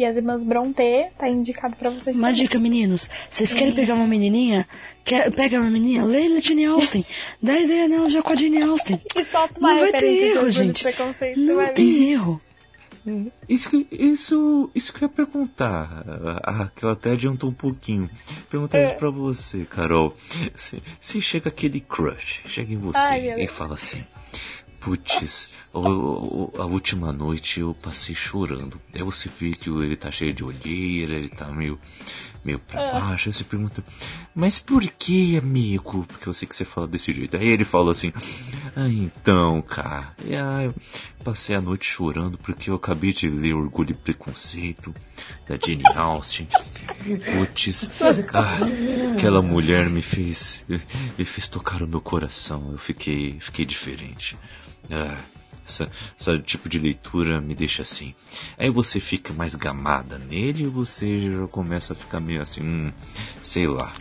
e 0.01 0.05
as 0.07 0.17
irmãs 0.17 0.43
Brontë, 0.43 1.11
tá 1.19 1.29
indicado 1.29 1.77
pra 1.77 1.91
vocês 1.91 2.17
Uma 2.17 2.29
também. 2.29 2.43
dica, 2.43 2.59
meninos. 2.59 3.09
Vocês 3.31 3.53
querem 3.55 3.75
pegar 3.75 3.95
uma 3.95 4.07
menininha? 4.07 4.67
Quer, 5.05 5.31
pega 5.33 5.61
uma 5.61 5.71
menininha, 5.71 6.05
lê 6.05 6.27
a 6.27 6.39
Jane 6.39 6.65
Austen. 6.67 7.05
Dá 7.43 7.59
ideia 7.61 7.89
nela 7.89 8.09
já 8.09 8.23
com 8.23 8.31
a 8.33 8.35
Jane 8.37 8.63
Austen. 8.63 9.01
E 9.17 9.25
solta 9.25 9.59
uma 9.59 9.73
Não 9.75 9.81
vai 9.81 9.93
ter 9.93 10.07
erro, 10.07 10.51
gente. 10.51 10.85
Não 11.37 11.57
vai 11.57 11.67
ver. 11.67 11.73
tem 11.75 12.11
erro. 12.13 12.41
Isso, 13.49 13.71
que- 13.71 13.87
isso, 13.91 14.71
isso 14.75 14.93
que 14.93 15.03
eu 15.03 15.09
ia 15.09 15.15
perguntar. 15.15 16.05
A 16.43 16.51
Raquel 16.51 16.91
até 16.91 17.13
adiantou 17.13 17.49
um 17.49 17.53
pouquinho. 17.55 18.09
Perguntar 18.51 18.79
É. 18.79 18.85
isso 18.85 18.95
pra 18.97 19.09
você, 19.11 19.65
Carol. 19.65 20.15
Se, 20.55 20.83
se 21.01 21.21
chega 21.21 21.49
aquele 21.49 21.81
crush, 21.81 22.43
chega 22.47 22.73
em 22.75 22.77
você 22.77 22.99
Ai, 22.99 23.43
e 23.43 23.49
fala 23.49 23.75
assim: 23.75 24.05
Putz, 24.81 25.51
a 25.75 26.65
última 26.65 27.13
noite 27.13 27.61
eu 27.61 27.75
passei 27.75 28.15
chorando. 28.15 28.81
Aí 28.95 29.03
você 29.03 29.29
vê 29.39 29.51
que 29.53 29.69
ele 29.69 29.95
tá 29.95 30.11
cheio 30.11 30.33
de 30.33 30.43
olheira, 30.43 31.15
ele 31.15 31.29
tá 31.29 31.47
meio, 31.49 31.79
meio 32.43 32.59
pra 32.59 32.81
É. 32.83 32.93
baixo. 32.93 33.29
Aí 33.29 33.33
você 33.35 33.45
pergunta: 33.45 33.85
Mas 34.35 34.59
por 34.59 34.83
que, 34.83 35.37
amigo? 35.37 36.05
Porque 36.09 36.27
eu 36.27 36.33
sei 36.33 36.49
que 36.49 36.57
você 36.57 36.65
fala 36.65 36.89
desse 36.89 37.13
jeito. 37.13 37.37
Aí 37.37 37.47
ele 37.47 37.65
fala 37.65 37.93
assim: 37.93 38.11
Ah, 38.75 38.89
então, 38.89 39.61
cara. 39.61 40.15
Aí 40.25 40.65
eu 40.67 40.75
passei 41.23 41.55
a 41.55 41.61
noite 41.61 41.85
chorando 41.85 42.39
porque 42.39 42.71
eu 42.71 42.75
acabei 42.75 43.13
de 43.13 43.29
ler 43.29 43.53
Orgulho 43.55 43.91
e 43.91 43.95
Preconceito 43.95 44.95
da 45.47 45.57
Jane 45.63 45.85
Austen. 45.95 46.49
Putz, 47.31 47.91
ah, 48.33 48.59
aquela 49.15 49.43
mulher 49.43 49.91
me 49.91 50.01
fez, 50.01 50.65
me 50.69 51.25
fez 51.25 51.47
tocar 51.49 51.83
o 51.83 51.87
meu 51.87 52.01
coração. 52.01 52.71
Eu 52.73 52.79
fiquei, 52.79 53.39
fiquei 53.41 53.67
diferente. 53.67 54.39
Ah, 54.91 55.17
essa, 55.67 55.89
esse 56.19 56.39
tipo 56.41 56.69
de 56.69 56.79
leitura 56.79 57.41
me 57.41 57.55
deixa 57.55 57.83
assim. 57.83 58.15
Aí 58.59 58.71
você 58.71 58.99
fica 58.99 59.33
mais 59.33 59.55
gamada 59.55 60.19
nele 60.19 60.67
ou 60.67 60.73
você 60.73 61.31
já 61.31 61.47
começa 61.47 61.93
a 61.93 61.97
ficar 61.97 62.21
meio 62.21 62.43
assim, 62.43 62.63
hum, 62.63 62.93
sei 63.43 63.67
lá. 63.67 63.93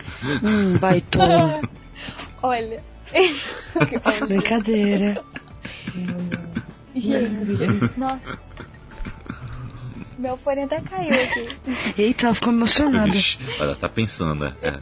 Hum, 0.42 0.74
vai 0.80 1.00
tola. 1.00 1.60
Olha. 2.42 2.82
Brincadeira. 4.26 5.24
Gente, 6.94 7.98
nossa. 7.98 8.38
Meu 10.18 10.36
fone 10.36 10.62
até 10.62 10.80
caiu 10.80 11.14
aqui. 11.14 11.48
Eita, 12.02 12.26
ela 12.26 12.34
ficou 12.34 12.52
emocionada. 12.52 13.08
Ixi, 13.08 13.38
ela 13.58 13.74
tá 13.74 13.88
pensando, 13.88 14.44
né? 14.44 14.80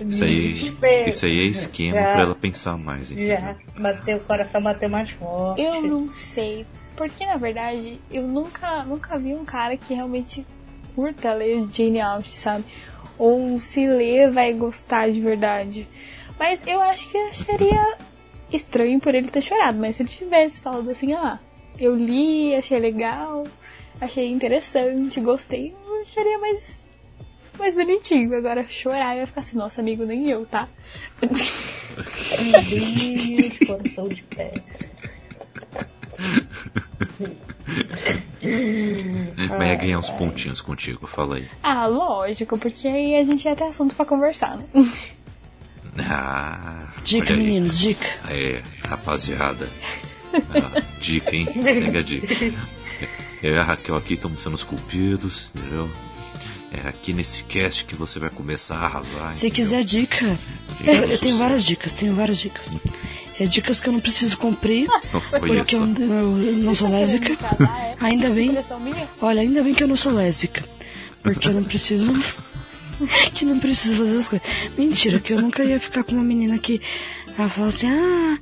É. 0.00 0.06
Isso 0.06 0.24
aí, 0.24 0.76
isso 1.06 1.26
aí 1.26 1.40
é 1.40 1.44
esquema 1.44 1.98
Já. 1.98 2.12
pra 2.12 2.22
ela 2.22 2.34
pensar 2.34 2.76
mais. 2.76 3.10
entendeu? 3.10 3.36
Já 3.36 3.56
bateu, 3.78 4.16
o 4.16 4.20
coração 4.20 4.62
bateu 4.62 4.88
mais 4.88 5.10
forte. 5.10 5.62
Eu 5.62 5.82
não 5.82 6.08
sei. 6.14 6.66
Porque, 6.96 7.26
na 7.26 7.36
verdade, 7.36 8.00
eu 8.10 8.22
nunca, 8.22 8.84
nunca 8.84 9.18
vi 9.18 9.34
um 9.34 9.44
cara 9.44 9.76
que 9.76 9.94
realmente 9.94 10.46
curta 10.94 11.32
ler 11.32 11.66
Jane 11.72 12.00
Austen, 12.00 12.32
sabe? 12.32 12.64
Ou 13.18 13.60
se 13.60 13.86
ler 13.86 14.30
vai 14.30 14.52
gostar 14.52 15.10
de 15.10 15.20
verdade. 15.20 15.88
Mas 16.38 16.64
eu 16.66 16.80
acho 16.80 17.10
que 17.10 17.16
eu 17.16 17.26
acharia 17.28 17.96
estranho 18.52 19.00
por 19.00 19.14
ele 19.14 19.28
ter 19.28 19.42
chorado. 19.42 19.78
Mas 19.78 19.96
se 19.96 20.02
ele 20.02 20.10
tivesse 20.10 20.60
falado 20.60 20.88
assim, 20.90 21.12
ah, 21.14 21.40
eu 21.78 21.94
li, 21.96 22.54
achei 22.54 22.78
legal, 22.78 23.44
achei 24.00 24.30
interessante, 24.30 25.20
gostei, 25.20 25.74
eu 25.86 26.02
acharia 26.02 26.38
mais, 26.38 26.80
mais 27.58 27.74
bonitinho. 27.74 28.36
Agora 28.36 28.66
chorar, 28.68 29.14
eu 29.14 29.20
ia 29.20 29.26
ficar 29.26 29.40
assim, 29.40 29.56
nossa, 29.56 29.80
amigo, 29.80 30.04
nem 30.04 30.28
eu, 30.28 30.44
tá? 30.46 30.68
Meu 31.22 31.30
Deus, 32.62 33.58
coração 33.66 34.04
de 34.08 34.22
pé. 34.24 34.52
Mas 39.58 39.68
ia 39.68 39.74
ganhar 39.76 39.98
uns 39.98 40.10
pontinhos 40.10 40.60
contigo, 40.60 41.06
fala 41.06 41.36
aí. 41.36 41.48
ah, 41.62 41.86
lógico, 41.86 42.58
porque 42.58 42.86
aí 42.88 43.16
a 43.16 43.24
gente 43.24 43.44
ia 43.44 43.56
ter 43.56 43.64
assunto 43.64 43.94
pra 43.94 44.04
conversar, 44.04 44.56
né? 44.56 44.64
Ah, 46.10 46.88
Dica, 47.04 47.34
meninos, 47.36 47.78
dica. 47.78 48.04
É, 48.28 48.60
rapaziada. 48.88 49.68
Ah, 50.34 50.82
dica, 51.00 51.34
hein? 51.36 51.46
Segue 51.62 51.98
a 51.98 52.02
dica. 52.02 52.34
Eu 53.42 53.54
e 53.54 53.58
a 53.58 53.62
Raquel 53.62 53.94
aqui 53.96 54.14
estamos 54.14 54.42
sendo 54.42 54.54
os 54.54 54.64
culpidos, 54.64 55.50
entendeu? 55.54 55.88
É 56.74 56.88
aqui 56.88 57.12
nesse 57.12 57.44
cast 57.44 57.84
que 57.84 57.94
você 57.94 58.18
vai 58.18 58.30
começar 58.30 58.76
a 58.76 58.86
arrasar. 58.86 59.34
Se 59.34 59.46
entendeu? 59.46 59.64
quiser 59.64 59.84
dica, 59.84 60.38
Dica 60.78 60.90
eu, 60.90 61.04
eu 61.04 61.18
tenho 61.18 61.36
várias 61.36 61.64
dicas, 61.64 61.92
tenho 61.92 62.14
várias 62.14 62.38
dicas. 62.38 62.76
É 63.38 63.46
dicas 63.46 63.80
que 63.80 63.88
eu 63.88 63.92
não 63.92 64.00
preciso 64.00 64.36
cumprir, 64.38 64.88
porque 65.30 65.76
só. 65.76 65.84
eu, 65.84 66.42
eu 66.42 66.56
não 66.56 66.74
sou 66.74 66.88
lésbica. 66.88 67.32
É? 67.32 67.94
Ainda 68.04 68.28
bem, 68.30 68.56
olha, 69.20 69.40
ainda 69.40 69.62
bem 69.62 69.74
que 69.74 69.82
eu 69.82 69.88
não 69.88 69.96
sou 69.96 70.12
lésbica. 70.12 70.64
Porque 71.22 71.48
eu 71.48 71.54
não 71.54 71.64
preciso. 71.64 72.12
que 73.34 73.44
não 73.44 73.58
preciso 73.58 73.96
fazer 73.96 74.18
as 74.18 74.28
coisas. 74.28 74.48
Mentira, 74.76 75.20
que 75.20 75.32
eu 75.32 75.40
nunca 75.40 75.64
ia 75.64 75.80
ficar 75.80 76.04
com 76.04 76.12
uma 76.12 76.24
menina 76.24 76.58
que 76.58 76.80
ela 77.36 77.48
fala 77.48 77.68
assim, 77.68 77.88
ah, 77.88 78.38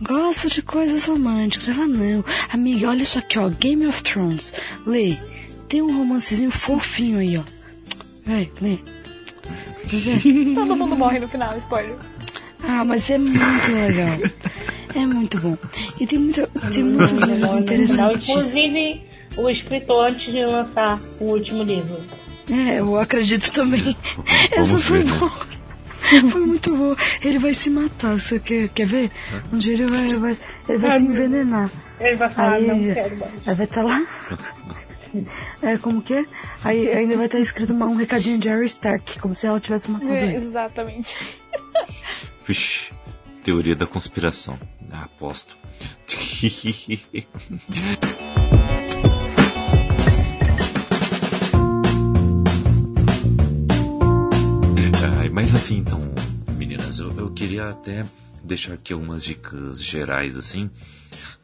gosto 0.00 0.48
de 0.48 0.60
coisas 0.62 1.04
românticas. 1.04 1.68
Ela 1.68 1.86
não. 1.86 2.24
Amiga, 2.50 2.88
olha 2.88 3.02
isso 3.02 3.18
aqui, 3.18 3.38
ó, 3.38 3.48
Game 3.48 3.86
of 3.86 4.02
Thrones. 4.02 4.52
Lê. 4.84 5.16
Tem 5.68 5.82
um 5.82 5.96
romancezinho 5.98 6.50
fofinho 6.50 7.18
aí, 7.18 7.36
ó. 7.38 7.55
Vai, 8.26 8.50
lê. 8.60 8.78
Quer 9.88 10.00
ver? 10.00 10.54
Todo 10.54 10.76
mundo 10.76 10.96
morre 10.96 11.18
no 11.20 11.28
final, 11.28 11.56
spoiler. 11.58 11.96
Ah, 12.62 12.84
mas 12.84 13.08
é 13.10 13.18
muito 13.18 13.72
legal. 13.72 14.18
É 14.94 15.06
muito 15.06 15.38
bom. 15.38 15.56
E 16.00 16.06
tem, 16.06 16.18
muita, 16.18 16.46
tem 16.72 16.82
muitos 16.82 17.10
livros 17.20 17.54
interessantes. 17.54 18.28
inclusive, 18.28 19.02
o 19.36 19.48
escritor 19.50 20.06
antes 20.10 20.32
de 20.32 20.44
lançar 20.44 20.98
o 21.20 21.24
último 21.24 21.62
livro. 21.62 21.98
É, 22.50 22.80
eu 22.80 22.96
acredito 22.98 23.52
também. 23.52 23.96
Vamos 24.50 24.72
Essa 24.72 24.78
foi 24.78 24.98
ver, 25.04 25.04
né? 25.12 25.18
boa. 25.18 25.46
Foi 26.30 26.40
muito 26.46 26.76
boa. 26.76 26.96
Ele 27.22 27.38
vai 27.38 27.52
se 27.52 27.68
matar, 27.68 28.18
você 28.18 28.38
quer, 28.38 28.68
quer 28.68 28.86
ver? 28.86 29.10
Um 29.52 29.58
dia 29.58 29.74
ele 29.74 29.86
vai, 29.86 30.06
vai, 30.06 30.36
ele 30.68 30.78
vai 30.78 30.90
Ai, 30.92 31.00
se 31.00 31.06
envenenar. 31.06 31.70
Ele 32.00 32.16
vai 32.16 32.30
falar, 32.32 32.52
Aí, 32.54 32.66
não 32.66 32.94
quero 32.94 33.18
mais. 33.18 33.32
aí 33.46 33.54
vai 33.54 33.66
estar 33.66 33.82
lá. 33.82 34.06
É, 35.62 35.78
como 35.78 36.02
que 36.02 36.14
é? 36.14 36.24
Aí 36.64 36.88
ainda 36.90 37.16
vai 37.16 37.26
estar 37.26 37.38
escrito 37.38 37.72
uma- 37.72 37.86
um 37.86 37.96
recadinho 37.96 38.38
de 38.38 38.48
Harry 38.48 38.66
Stark, 38.66 39.18
como 39.18 39.34
se 39.34 39.46
ela 39.46 39.60
tivesse 39.60 39.90
matado 39.90 40.12
É, 40.12 40.34
ele. 40.34 40.44
exatamente. 40.44 41.16
Vixe, 42.46 42.92
teoria 43.44 43.76
da 43.76 43.86
conspiração. 43.86 44.58
Ah, 44.92 45.04
aposto. 45.04 45.56
Ai, 55.18 55.28
mas 55.30 55.54
assim, 55.54 55.78
então, 55.78 56.00
meninas, 56.56 56.98
eu, 56.98 57.10
eu 57.16 57.30
queria 57.30 57.70
até 57.70 58.04
deixar 58.44 58.74
aqui 58.74 58.92
algumas 58.92 59.24
dicas 59.24 59.82
gerais 59.82 60.36
assim. 60.36 60.70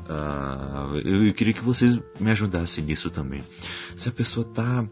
Uh, 0.08 0.98
eu, 0.98 1.26
eu, 1.26 1.34
queria 1.34 1.52
que 1.52 1.62
vocês 1.62 1.98
me 2.18 2.30
ajudassem 2.30 2.84
nisso 2.84 3.10
também. 3.10 3.42
Se 3.96 4.08
a 4.08 4.12
pessoa 4.12 4.46
está 4.46 4.84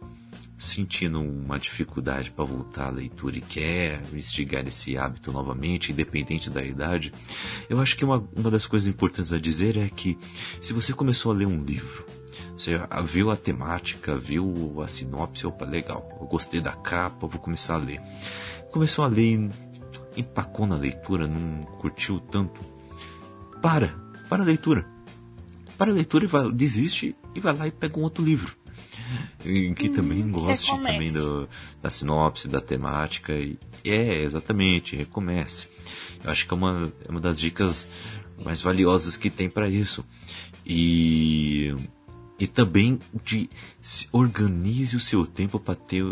sentindo 0.57 1.21
uma 1.21 1.59
dificuldade 1.59 2.31
para 2.31 2.45
voltar 2.45 2.89
à 2.89 2.91
leitura 2.91 3.39
e 3.39 3.41
quer 3.41 4.03
instigar 4.13 4.67
esse 4.69 4.97
hábito 4.97 5.33
novamente, 5.33 5.91
independente 5.91 6.51
da 6.51 6.63
idade, 6.63 7.13
eu 7.69 7.81
acho 7.81 7.97
que 7.97 8.05
uma, 8.05 8.29
uma 8.37 8.51
das 8.51 8.67
coisas 8.67 8.87
importantes 8.87 9.33
a 9.33 9.39
dizer 9.39 9.79
é 9.79 9.89
que 9.89 10.19
se 10.61 10.75
você 10.75 10.93
começou 10.93 11.33
a 11.33 11.35
ler 11.35 11.47
um 11.47 11.63
livro, 11.63 12.05
você 12.57 12.79
viu 13.07 13.31
a 13.31 13.37
temática, 13.37 14.19
viu 14.19 14.83
a 14.83 14.87
sinopse, 14.87 15.47
opa, 15.47 15.65
legal, 15.65 16.19
eu 16.21 16.27
gostei 16.27 16.61
da 16.61 16.73
capa, 16.73 17.27
vou 17.27 17.41
começar 17.41 17.77
a 17.77 17.79
ler. 17.79 18.01
Começou 18.71 19.03
a 19.03 19.09
ler, 19.09 19.49
empacou 20.15 20.67
na 20.67 20.77
leitura, 20.77 21.27
não 21.27 21.63
curtiu 21.79 22.21
tanto. 22.21 22.61
Para, 23.63 23.89
para 24.29 24.43
a 24.43 24.47
leitura. 24.47 24.87
Para 25.81 25.93
a 25.93 25.95
leitura 25.95 26.27
e 26.27 26.29
vai, 26.29 26.53
desiste 26.53 27.17
e 27.35 27.41
vai 27.41 27.57
lá 27.57 27.67
e 27.67 27.71
pega 27.71 27.99
um 27.99 28.03
outro 28.03 28.23
livro 28.23 28.55
em 29.45 29.75
que 29.75 29.89
hum, 29.89 29.93
também 29.93 30.31
goste 30.31 30.71
recomece. 30.71 30.93
também 30.93 31.13
do, 31.13 31.49
da 31.81 31.91
sinopse, 31.91 32.49
da 32.49 32.61
temática. 32.61 33.33
E, 33.33 33.59
é, 33.85 34.23
exatamente, 34.23 34.97
recomece. 34.97 35.69
Eu 36.23 36.31
acho 36.31 36.47
que 36.47 36.53
é 36.53 36.57
uma, 36.57 36.93
é 37.07 37.11
uma 37.11 37.21
das 37.21 37.41
dicas 37.41 37.89
mais 38.45 38.61
valiosas 38.61 39.17
que 39.17 39.31
tem 39.31 39.49
para 39.49 39.69
isso. 39.69 40.05
E, 40.65 41.75
e 42.39 42.47
também 42.47 42.99
de 43.25 43.49
organize 44.13 44.97
o 44.97 45.01
seu 45.01 45.27
tempo 45.27 45.59
para 45.59 45.75
ter 45.75 46.05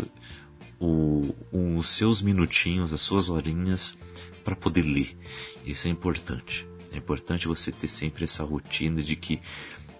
o, 0.79 1.35
os 1.51 1.87
seus 1.87 2.21
minutinhos, 2.21 2.93
as 2.93 3.01
suas 3.01 3.29
horinhas 3.29 3.97
para 4.43 4.55
poder 4.55 4.81
ler. 4.81 5.17
Isso 5.65 5.87
é 5.87 5.91
importante. 5.91 6.67
É 6.91 6.97
importante 6.97 7.47
você 7.47 7.71
ter 7.71 7.87
sempre 7.87 8.25
essa 8.25 8.43
rotina 8.43 9.01
de 9.01 9.15
que 9.15 9.39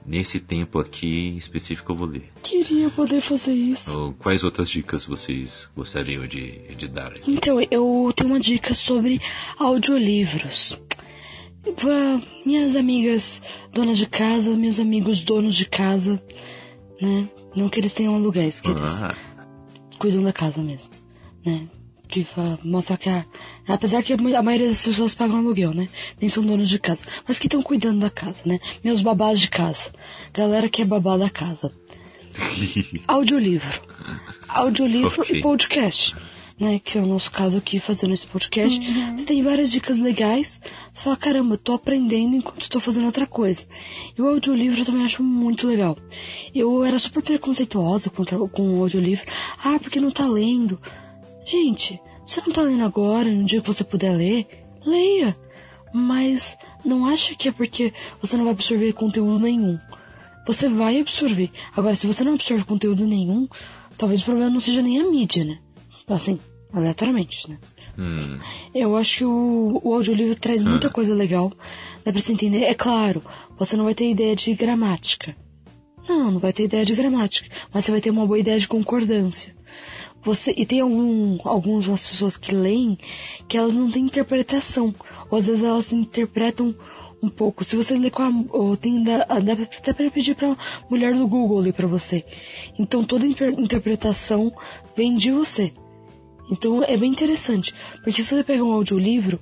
nesse 0.05 0.39
tempo 0.39 0.79
aqui 0.79 1.35
específico 1.37 1.91
eu 1.91 1.95
vou 1.95 2.07
ler. 2.07 2.31
Queria 2.43 2.89
poder 2.89 3.21
fazer 3.21 3.53
isso. 3.53 4.15
Quais 4.19 4.43
outras 4.43 4.69
dicas 4.69 5.05
vocês 5.05 5.69
gostariam 5.75 6.25
de, 6.25 6.59
de 6.75 6.87
dar? 6.87 7.13
Então, 7.27 7.59
eu 7.69 8.11
tenho 8.15 8.29
uma 8.29 8.39
dica 8.39 8.73
sobre 8.73 9.21
audiolivros. 9.57 10.79
Para 11.75 12.21
minhas 12.45 12.75
amigas 12.75 13.41
donas 13.73 13.97
de 13.97 14.07
casa, 14.07 14.55
meus 14.55 14.79
amigos 14.79 15.23
donos 15.23 15.55
de 15.55 15.65
casa, 15.65 16.21
né? 17.01 17.27
Não 17.55 17.69
que 17.69 17.79
eles 17.79 17.93
tenham 17.93 18.15
aluguéis, 18.15 18.61
que 18.61 18.69
eles 18.69 19.03
ah. 19.03 19.15
cuidam 19.99 20.23
da 20.23 20.31
casa 20.31 20.61
mesmo, 20.61 20.91
né? 21.45 21.67
Que 22.10 22.28
mostra 22.64 22.97
que 22.97 23.07
a, 23.07 23.24
apesar 23.68 24.01
que 24.01 24.14
a 24.14 24.41
maioria 24.41 24.68
das 24.68 24.84
pessoas 24.84 25.14
pagam 25.14 25.38
aluguel, 25.38 25.74
né? 25.74 25.88
Nem 26.20 26.28
são 26.28 26.43
donos 26.43 26.68
de 26.68 26.80
casa, 26.80 27.03
mas 27.28 27.38
que 27.38 27.45
estão 27.45 27.62
cuidando 27.62 27.99
da 27.99 28.10
casa, 28.10 28.41
né? 28.45 28.60
Meus 28.84 28.99
babás 28.99 29.39
de 29.39 29.49
casa, 29.49 29.91
galera 30.34 30.68
que 30.68 30.82
é 30.82 30.86
babá 30.86 31.16
da 31.16 31.30
casa. 31.30 31.72
Audiolivro, 33.07 33.82
audiolivro 34.47 35.22
okay. 35.22 35.39
e 35.39 35.41
podcast, 35.41 36.16
né? 36.60 36.80
Que 36.80 36.97
é 36.97 37.01
o 37.01 37.05
nosso 37.05 37.32
caso 37.32 37.57
aqui 37.57 37.80
fazendo 37.80 38.14
esse 38.14 38.26
podcast. 38.26 38.80
Uhum. 38.80 39.18
Você 39.18 39.26
tem 39.26 39.43
várias 39.43 39.72
dicas 39.72 39.99
legais. 39.99 40.62
Você 40.93 41.01
fala, 41.01 41.18
caramba, 41.18 41.57
tô 41.57 41.74
aprendendo 41.74 42.36
enquanto 42.36 42.62
estou 42.62 42.82
fazendo 42.82 43.05
outra 43.05 43.26
coisa. 43.26 43.66
E 44.18 44.22
o 44.22 44.28
audiolivro 44.28 44.82
eu 44.82 44.86
também 44.86 45.03
acho 45.03 45.24
muito 45.24 45.68
legal. 45.68 45.97
Eu 46.53 46.84
era 46.84 46.99
super 46.99 47.24
preconceituosa 47.24 48.10
contra, 48.10 48.38
com 48.38 48.76
o 48.76 48.82
audiolivro. 48.82 49.26
Ah, 49.64 49.80
porque 49.80 49.99
não 49.99 50.12
tá 50.12 50.28
lendo. 50.28 50.80
Gente, 51.45 51.99
você 52.25 52.41
não 52.41 52.53
tá 52.53 52.61
lendo 52.61 52.83
agora, 52.83 53.31
no 53.31 53.43
dia 53.43 53.61
que 53.61 53.67
você 53.67 53.83
puder 53.83 54.15
ler, 54.15 54.47
leia. 54.85 55.35
Mas 55.93 56.57
não 56.85 57.07
acha 57.07 57.35
que 57.35 57.47
é 57.47 57.51
porque 57.51 57.93
você 58.21 58.37
não 58.37 58.43
vai 58.45 58.53
absorver 58.53 58.93
conteúdo 58.93 59.39
nenhum. 59.39 59.79
Você 60.45 60.69
vai 60.69 60.99
absorver. 60.99 61.51
Agora, 61.75 61.95
se 61.95 62.07
você 62.07 62.23
não 62.23 62.33
absorve 62.33 62.63
conteúdo 62.63 63.05
nenhum, 63.05 63.47
talvez 63.97 64.21
o 64.21 64.25
problema 64.25 64.49
não 64.49 64.59
seja 64.59 64.81
nem 64.81 64.99
a 64.99 65.09
mídia, 65.09 65.43
né? 65.43 65.59
Assim, 66.07 66.39
aleatoriamente, 66.73 67.49
né? 67.49 67.57
Hum. 67.97 68.39
Eu 68.73 68.95
acho 68.95 69.17
que 69.17 69.25
o, 69.25 69.81
o 69.83 69.93
audiolivro 69.93 70.35
traz 70.35 70.63
muita 70.63 70.87
hum. 70.87 70.91
coisa 70.91 71.13
legal. 71.13 71.51
Dá 72.05 72.11
pra 72.11 72.21
você 72.21 72.31
entender. 72.31 72.63
É 72.63 72.73
claro, 72.73 73.21
você 73.57 73.75
não 73.75 73.83
vai 73.83 73.93
ter 73.93 74.09
ideia 74.09 74.35
de 74.35 74.53
gramática. 74.53 75.35
Não, 76.07 76.31
não 76.31 76.39
vai 76.39 76.53
ter 76.53 76.63
ideia 76.63 76.85
de 76.85 76.95
gramática. 76.95 77.49
Mas 77.73 77.85
você 77.85 77.91
vai 77.91 78.01
ter 78.01 78.09
uma 78.09 78.25
boa 78.25 78.39
ideia 78.39 78.57
de 78.57 78.67
concordância. 78.67 79.55
Você, 80.30 80.53
e 80.55 80.63
tem 80.63 80.82
algum, 80.82 81.39
algumas 81.43 81.88
pessoas 81.88 82.38
que 82.38 82.53
leem 82.53 82.99
que 83.47 83.57
elas 83.57 83.73
não 83.73 83.89
têm 83.89 84.05
interpretação. 84.05 84.93
Ou 85.32 85.39
às 85.39 85.47
vezes 85.47 85.63
elas 85.63 85.91
interpretam 85.91 86.75
um 87.21 87.30
pouco. 87.30 87.63
Se 87.63 87.75
você 87.75 87.97
ler 87.97 88.11
com 88.11 88.21
a. 88.21 88.30
Ou 88.51 88.77
tem, 88.77 89.03
dá, 89.03 89.25
dá 89.25 89.53
até 89.53 89.91
pra 89.91 90.11
pedir 90.11 90.36
pra 90.36 90.55
mulher 90.88 91.15
do 91.15 91.27
Google 91.27 91.57
ler 91.57 91.73
pra 91.73 91.88
você. 91.88 92.23
Então 92.77 93.03
toda 93.03 93.25
interpretação 93.25 94.53
vem 94.95 95.15
de 95.15 95.32
você. 95.32 95.73
Então 96.51 96.84
é 96.84 96.95
bem 96.95 97.09
interessante. 97.09 97.73
Porque 98.03 98.21
se 98.21 98.30
você 98.36 98.43
pegar 98.43 98.63
um 98.63 98.73
audiolivro, 98.73 99.39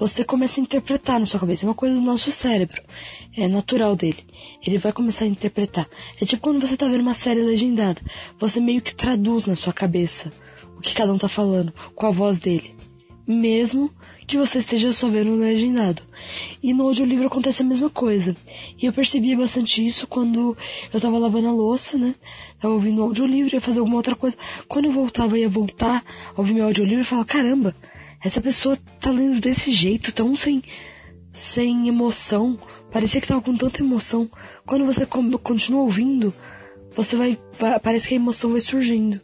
você 0.00 0.24
começa 0.24 0.58
a 0.58 0.62
interpretar 0.62 1.20
na 1.20 1.26
sua 1.26 1.38
cabeça. 1.38 1.66
É 1.66 1.68
uma 1.68 1.74
coisa 1.74 1.94
do 1.94 2.00
nosso 2.00 2.32
cérebro 2.32 2.82
é 3.36 3.46
natural 3.46 3.94
dele. 3.94 4.24
Ele 4.66 4.78
vai 4.78 4.92
começar 4.92 5.26
a 5.26 5.28
interpretar. 5.28 5.86
É 6.20 6.24
tipo 6.24 6.42
quando 6.42 6.58
você 6.58 6.74
tá 6.74 6.86
vendo 6.86 7.02
uma 7.02 7.12
série 7.12 7.42
legendada. 7.42 8.00
Você 8.38 8.60
meio 8.60 8.80
que 8.80 8.94
traduz 8.94 9.46
na 9.46 9.54
sua 9.54 9.74
cabeça 9.74 10.32
o 10.76 10.80
que 10.80 10.94
cada 10.94 11.12
um 11.12 11.18
tá 11.18 11.28
falando 11.28 11.72
com 11.94 12.06
a 12.06 12.10
voz 12.10 12.38
dele. 12.38 12.74
Mesmo 13.26 13.92
que 14.26 14.38
você 14.38 14.58
esteja 14.58 14.90
só 14.90 15.06
vendo 15.08 15.36
legendado. 15.36 16.02
E 16.62 16.72
no 16.72 16.84
audiolivro 16.84 17.26
acontece 17.26 17.62
a 17.62 17.66
mesma 17.66 17.90
coisa. 17.90 18.34
E 18.80 18.86
eu 18.86 18.92
percebia 18.92 19.36
bastante 19.36 19.84
isso 19.84 20.06
quando 20.06 20.56
eu 20.92 21.00
tava 21.00 21.18
lavando 21.18 21.48
a 21.48 21.52
louça, 21.52 21.98
né? 21.98 22.14
Tava 22.60 22.72
ouvindo 22.72 23.00
o 23.00 23.04
audiolivro, 23.04 23.54
ia 23.54 23.60
fazer 23.60 23.80
alguma 23.80 23.96
outra 23.96 24.16
coisa. 24.16 24.36
Quando 24.66 24.86
eu 24.86 24.92
voltava, 24.92 25.38
ia 25.38 25.48
voltar 25.48 26.02
a 26.34 26.40
ouvir 26.40 26.54
meu 26.54 26.64
audiolivro 26.64 27.02
e 27.02 27.04
falar, 27.04 27.24
caramba, 27.24 27.74
essa 28.22 28.40
pessoa 28.40 28.76
tá 29.00 29.10
lendo 29.10 29.40
desse 29.40 29.70
jeito, 29.72 30.12
tão 30.12 30.34
sem, 30.36 30.62
sem 31.32 31.88
emoção, 31.88 32.58
Parecia 32.90 33.20
que 33.20 33.26
tava 33.26 33.40
com 33.40 33.56
tanta 33.56 33.82
emoção. 33.82 34.28
Quando 34.66 34.84
você 34.84 35.06
continua 35.06 35.82
ouvindo, 35.82 36.34
você 36.94 37.16
vai, 37.16 37.38
vai, 37.58 37.78
Parece 37.78 38.08
que 38.08 38.14
a 38.14 38.16
emoção 38.16 38.50
vai 38.50 38.60
surgindo. 38.60 39.20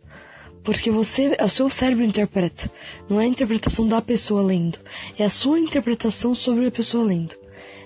Porque 0.62 0.90
você. 0.90 1.36
O 1.42 1.49
seu 1.49 1.70
cérebro 1.70 2.05
interpreta. 2.05 2.70
Não 3.09 3.20
é 3.20 3.24
a 3.24 3.28
interpretação 3.28 3.86
da 3.86 4.01
pessoa 4.01 4.42
lendo. 4.42 4.78
É 5.18 5.24
a 5.24 5.30
sua 5.30 5.59
interpretação 5.59 6.34
sobre 6.34 6.66
a 6.66 6.70
pessoa 6.70 7.05
lendo. 7.05 7.34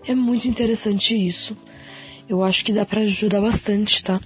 É 0.06 0.14
muito 0.14 0.46
interessante 0.48 1.14
isso. 1.14 1.56
Eu 2.28 2.44
acho 2.44 2.64
que 2.64 2.72
dá 2.72 2.84
para 2.86 3.00
ajudar 3.00 3.40
bastante, 3.40 4.04
tá? 4.04 4.20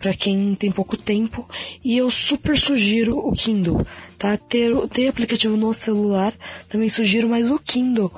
Para 0.00 0.14
quem 0.14 0.54
tem 0.56 0.72
pouco 0.72 0.96
tempo. 0.96 1.48
E 1.84 1.96
eu 1.96 2.10
super 2.10 2.58
sugiro 2.58 3.12
o 3.16 3.32
Kindle, 3.32 3.86
tá? 4.18 4.36
Ter, 4.36 4.74
ter 4.88 5.06
aplicativo 5.06 5.56
no 5.56 5.72
celular, 5.72 6.34
também 6.68 6.88
sugiro, 6.88 7.28
mas 7.28 7.48
o 7.48 7.58
Kindle 7.58 8.10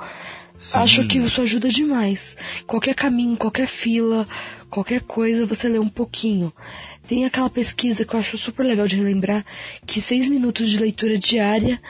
Sim. 0.63 0.79
Acho 0.79 1.09
que 1.09 1.19
isso 1.19 1.43
ajuda 1.43 1.69
demais. 1.69 2.37
Qualquer 2.69 2.95
caminho, 2.95 3.37
qualquer 3.37 3.67
fila, 3.67 4.29
qualquer 4.71 5.01
coisa, 5.01 5.45
você 5.45 5.69
lê 5.69 5.81
um 5.81 5.89
pouquinho. 5.89 6.53
Tem 7.09 7.25
aquela 7.25 7.51
pesquisa 7.51 8.05
que 8.05 8.15
eu 8.15 8.21
acho 8.21 8.39
super 8.39 8.65
legal 8.65 8.87
de 8.87 8.97
relembrar, 8.97 9.45
que 9.85 10.01
seis 10.01 10.29
minutos 10.29 10.71
de 10.71 10.79
leitura 10.79 11.19
diária 11.19 11.83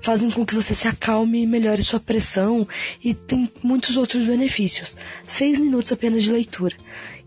fazem 0.00 0.30
com 0.30 0.46
que 0.46 0.54
você 0.54 0.76
se 0.76 0.86
acalme 0.86 1.42
e 1.42 1.46
melhore 1.46 1.82
sua 1.82 1.98
pressão 1.98 2.68
e 3.02 3.14
tem 3.14 3.50
muitos 3.64 3.96
outros 3.96 4.24
benefícios. 4.24 4.96
Seis 5.26 5.58
minutos 5.58 5.90
apenas 5.90 6.22
de 6.22 6.30
leitura. 6.30 6.76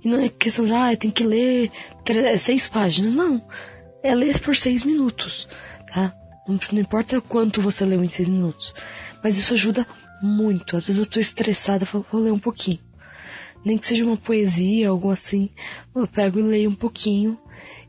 E 0.04 0.08
não 0.08 0.20
é 0.20 0.30
questão 0.30 0.66
de, 0.66 0.74
ah, 0.74 0.96
tem 0.96 1.10
que 1.10 1.24
ler 1.24 1.72
seis 2.40 2.68
páginas. 2.68 3.16
Não. 3.16 3.42
É 4.02 4.14
ler 4.14 4.40
por 4.40 4.56
seis 4.56 4.84
minutos, 4.84 5.48
tá? 5.88 6.14
Não, 6.48 6.60
não 6.72 6.82
importa 6.82 7.22
quanto 7.22 7.62
você 7.62 7.86
leu 7.86 8.04
em 8.04 8.10
seis 8.10 8.28
minutos. 8.28 8.74
Mas 9.24 9.38
isso 9.38 9.54
ajuda 9.54 9.88
muito. 10.22 10.76
Às 10.76 10.88
vezes 10.88 11.00
eu 11.00 11.10
tô 11.10 11.20
estressada, 11.20 11.86
falo, 11.86 12.06
vou 12.12 12.22
ler 12.22 12.32
um 12.32 12.40
pouquinho. 12.40 12.80
Nem 13.64 13.78
que 13.78 13.88
seja 13.88 14.04
uma 14.04 14.18
poesia, 14.18 14.90
algo 14.90 15.10
assim, 15.10 15.50
eu 15.96 16.06
pego 16.06 16.40
e 16.40 16.44
leio 16.44 16.70
um 16.70 16.76
pouquinho 16.76 17.40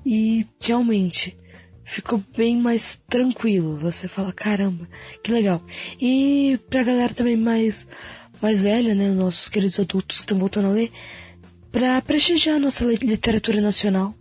e 0.07 0.47
realmente 0.61 1.37
ficou 1.85 2.23
bem 2.37 2.57
mais 2.57 2.99
tranquilo. 3.09 3.77
Você 3.79 4.07
fala, 4.07 4.33
caramba, 4.33 4.89
que 5.23 5.33
legal. 5.33 5.61
E 6.01 6.59
pra 6.71 6.85
galera 6.85 7.13
também 7.13 7.37
mais, 7.37 7.89
mais 8.41 8.61
velha, 8.61 8.95
né, 8.95 9.09
nossos 9.11 9.49
queridos 9.49 9.81
adultos 9.81 10.19
que 10.19 10.25
estão 10.25 10.39
voltando 10.39 10.69
a 10.69 10.73
ler, 10.73 10.93
pra 11.75 12.01
prestigiar 12.01 12.55
a 12.55 12.61
nossa 12.61 12.85
literatura 12.85 13.61
nacional, 13.61 14.15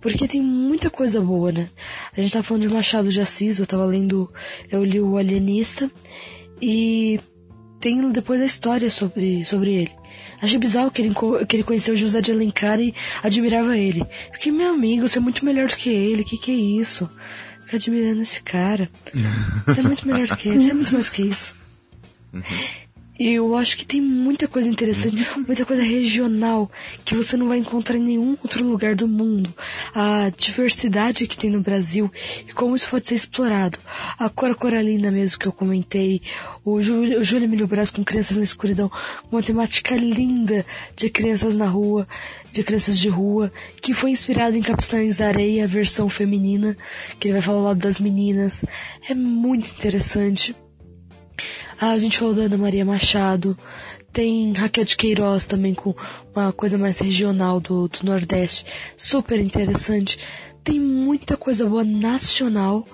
porque 0.00 0.26
tem 0.26 0.42
muita 0.42 0.90
coisa 0.90 1.20
boa, 1.20 1.52
né? 1.52 1.68
A 2.14 2.20
gente 2.20 2.32
tá 2.32 2.42
falando 2.42 2.66
de 2.66 2.74
Machado 2.74 3.08
de 3.08 3.20
Assis, 3.20 3.60
eu 3.60 3.66
tava 3.66 3.84
lendo, 3.84 4.28
eu 4.68 4.84
li 4.84 5.00
o 5.00 5.16
Alienista, 5.16 5.88
e 6.60 7.20
tem 7.78 8.10
depois 8.10 8.40
a 8.40 8.44
história 8.44 8.90
sobre, 8.90 9.44
sobre 9.44 9.74
ele. 9.74 9.92
Achei 10.42 10.58
bizarro 10.58 10.90
que 10.90 11.00
ele, 11.00 11.14
que 11.48 11.54
ele 11.54 11.62
conheceu 11.62 11.94
José 11.94 12.20
de 12.20 12.32
Alencar 12.32 12.80
e 12.80 12.92
admirava 13.22 13.78
ele. 13.78 14.04
Fiquei, 14.32 14.50
meu 14.50 14.74
amigo, 14.74 15.06
você 15.06 15.18
é 15.18 15.22
muito 15.22 15.44
melhor 15.44 15.68
do 15.68 15.76
que 15.76 15.90
ele, 15.90 16.24
que 16.24 16.36
que 16.36 16.50
é 16.50 16.80
isso? 16.80 17.08
Fica 17.64 17.76
admirando 17.76 18.22
esse 18.22 18.42
cara. 18.42 18.90
Você 19.66 19.78
é 19.78 19.82
muito 19.84 20.04
melhor 20.04 20.26
do 20.26 20.36
que 20.36 20.48
ele, 20.48 20.60
você 20.62 20.70
é 20.72 20.74
muito 20.74 20.92
mais 20.92 21.06
do 21.06 21.12
que 21.12 21.22
isso. 21.22 21.56
Uhum. 22.32 22.42
Eu 23.18 23.56
acho 23.56 23.76
que 23.76 23.84
tem 23.84 24.00
muita 24.00 24.46
coisa 24.46 24.68
interessante, 24.68 25.16
muita 25.44 25.64
coisa 25.64 25.82
regional 25.82 26.70
que 27.04 27.14
você 27.14 27.36
não 27.36 27.48
vai 27.48 27.58
encontrar 27.58 27.96
em 27.96 28.02
nenhum 28.02 28.36
outro 28.42 28.64
lugar 28.64 28.94
do 28.94 29.08
mundo. 29.08 29.52
A 29.92 30.30
diversidade 30.36 31.26
que 31.26 31.36
tem 31.36 31.50
no 31.50 31.60
Brasil 31.60 32.10
e 32.46 32.52
como 32.52 32.76
isso 32.76 32.88
pode 32.88 33.08
ser 33.08 33.16
explorado. 33.16 33.78
A 34.18 34.30
Cora 34.30 34.54
Coralina 34.54 35.10
mesmo 35.10 35.38
que 35.38 35.46
eu 35.46 35.52
comentei, 35.52 36.22
o 36.64 36.80
Júlio, 36.80 37.20
o 37.20 37.24
Júlio 37.24 37.46
Emílio 37.46 37.66
Brás 37.66 37.90
com 37.90 38.04
Crianças 38.04 38.36
na 38.36 38.44
Escuridão, 38.44 38.90
uma 39.32 39.42
temática 39.42 39.96
linda 39.96 40.64
de 40.94 41.10
crianças 41.10 41.56
na 41.56 41.66
rua, 41.66 42.06
de 42.52 42.62
crianças 42.62 42.98
de 42.98 43.08
rua, 43.08 43.52
que 43.82 43.92
foi 43.92 44.10
inspirado 44.10 44.56
em 44.56 44.62
Capitães 44.62 45.16
da 45.16 45.26
Areia, 45.26 45.64
a 45.64 45.66
versão 45.66 46.08
feminina, 46.08 46.76
que 47.18 47.28
ele 47.28 47.32
vai 47.32 47.42
falar 47.42 47.58
ao 47.58 47.64
lado 47.64 47.80
das 47.80 47.98
meninas. 47.98 48.64
É 49.08 49.14
muito 49.14 49.70
interessante. 49.70 50.54
Ah, 51.80 51.92
a 51.92 51.98
gente 51.98 52.18
falou 52.18 52.34
da 52.34 52.42
Ana 52.42 52.58
Maria 52.58 52.84
Machado. 52.84 53.56
Tem 54.12 54.52
Raquel 54.52 54.84
de 54.84 54.96
Queiroz 54.96 55.46
também 55.46 55.74
com 55.74 55.94
uma 56.34 56.52
coisa 56.52 56.76
mais 56.76 56.98
regional 56.98 57.60
do, 57.60 57.88
do 57.88 58.04
Nordeste. 58.04 58.64
Super 58.96 59.38
interessante. 59.38 60.18
Tem 60.64 60.80
muita 60.80 61.36
coisa 61.36 61.66
boa 61.66 61.84
nacional 61.84 62.86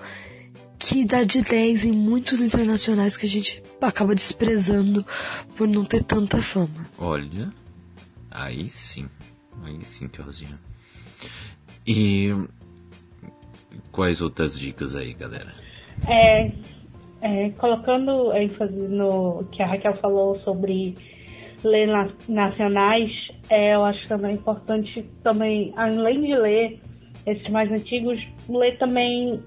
que 0.77 1.03
dá 1.03 1.23
de 1.23 1.41
10 1.41 1.85
em 1.85 1.91
muitos 1.91 2.41
internacionais 2.41 3.17
que 3.17 3.25
a 3.25 3.29
gente 3.29 3.63
acaba 3.81 4.13
desprezando 4.13 5.05
por 5.55 5.67
não 5.67 5.83
ter 5.83 6.03
tanta 6.03 6.41
fama. 6.41 6.85
Olha, 6.97 7.51
aí 8.29 8.69
sim. 8.69 9.07
Aí 9.63 9.83
sim, 9.83 10.07
Teozinho. 10.07 10.59
E 11.87 12.29
quais 13.91 14.21
outras 14.21 14.59
dicas 14.59 14.95
aí, 14.95 15.13
galera? 15.13 15.53
É, 16.07 16.51
é, 17.25 17.49
colocando 17.57 18.31
ênfase 18.35 18.75
no 18.75 19.45
que 19.51 19.63
a 19.63 19.65
Raquel 19.65 19.95
falou 19.95 20.35
sobre 20.35 20.93
ler 21.63 21.87
na, 21.87 22.07
nacionais, 22.29 23.31
é, 23.49 23.73
eu 23.73 23.83
acho 23.83 24.07
também 24.07 24.35
importante 24.35 25.03
também, 25.23 25.73
além 25.75 26.21
de 26.21 26.35
ler 26.35 26.79
esses 27.25 27.49
mais 27.49 27.71
antigos, 27.71 28.23
ler 28.47 28.77
também 28.77 29.43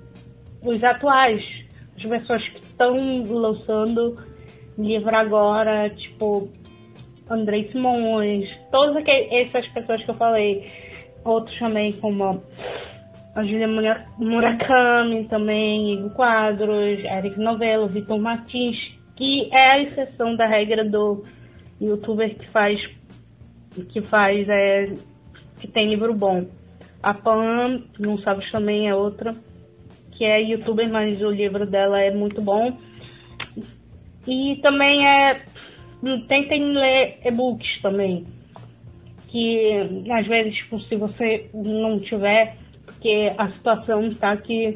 os 0.61 0.83
atuais, 0.83 1.49
as 1.97 2.05
pessoas 2.05 2.49
que 2.49 2.61
estão 2.61 3.23
lançando 3.23 4.19
livro 4.77 5.15
agora, 5.15 5.89
tipo 5.91 6.49
Andrei 7.31 7.71
Simões, 7.71 8.51
todas 8.73 9.05
essas 9.07 9.69
pessoas 9.69 10.03
que 10.03 10.11
eu 10.11 10.17
falei, 10.17 10.69
outros 11.25 11.57
também 11.57 11.93
como 11.93 12.43
a 13.39 13.45
Julia 13.45 13.69
Murakami 14.19 15.29
também, 15.29 15.93
Igor 15.93 16.11
Quadros, 16.11 16.99
Eric 17.05 17.39
Novello, 17.39 17.87
Vitor 17.87 18.19
Martins, 18.19 18.93
que 19.15 19.49
é 19.53 19.71
a 19.71 19.81
exceção 19.81 20.35
da 20.35 20.45
regra 20.45 20.85
do 20.85 21.23
youtuber 21.81 22.35
que 22.37 22.51
faz 22.51 22.85
que 23.91 24.03
faz 24.03 24.49
é, 24.49 24.93
que 25.57 25.69
tem 25.69 25.89
livro 25.89 26.13
bom. 26.15 26.47
A 27.01 27.15
Pam, 27.15 27.85
não 27.97 28.19
sabe 28.19 28.45
também 28.51 28.89
é 28.89 28.95
outra, 28.97 29.33
que 30.11 30.25
é 30.25 30.43
youtuber, 30.43 30.91
mas 30.91 31.23
o 31.23 31.31
livro 31.31 31.65
dela 31.65 32.01
é 32.01 32.11
muito 32.11 32.43
bom. 32.43 32.77
E 34.27 34.57
também 34.57 35.07
é 35.07 35.45
tentem 36.27 36.73
ler 36.73 37.21
e-books 37.25 37.81
também. 37.83 38.27
Que 39.29 39.79
às 40.11 40.27
vezes, 40.27 40.57
tipo, 40.57 40.81
se 40.81 40.97
você 40.97 41.49
não 41.55 42.01
tiver 42.01 42.57
porque 42.89 43.33
a 43.37 43.51
situação 43.51 44.09
está 44.09 44.37
que 44.37 44.75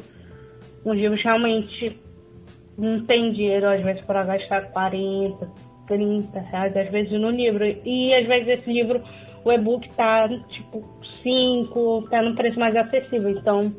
os 0.85 0.95
livros 0.95 1.21
realmente 1.21 1.99
não 2.77 3.05
tem 3.05 3.31
dinheiro, 3.31 3.67
às 3.67 3.81
vezes, 3.81 4.01
para 4.01 4.23
gastar 4.23 4.71
40, 4.71 5.51
30 5.87 6.39
reais, 6.39 6.77
às 6.77 6.89
vezes, 6.89 7.19
no 7.19 7.29
livro. 7.29 7.63
E 7.65 8.13
às 8.13 8.25
vezes 8.25 8.59
esse 8.59 8.71
livro, 8.71 9.01
o 9.43 9.51
e-book 9.51 9.89
tá 9.95 10.27
tipo 10.47 10.83
5, 11.21 12.07
tá 12.09 12.21
num 12.21 12.35
preço 12.35 12.59
mais 12.59 12.75
acessível. 12.75 13.29
Então, 13.29 13.73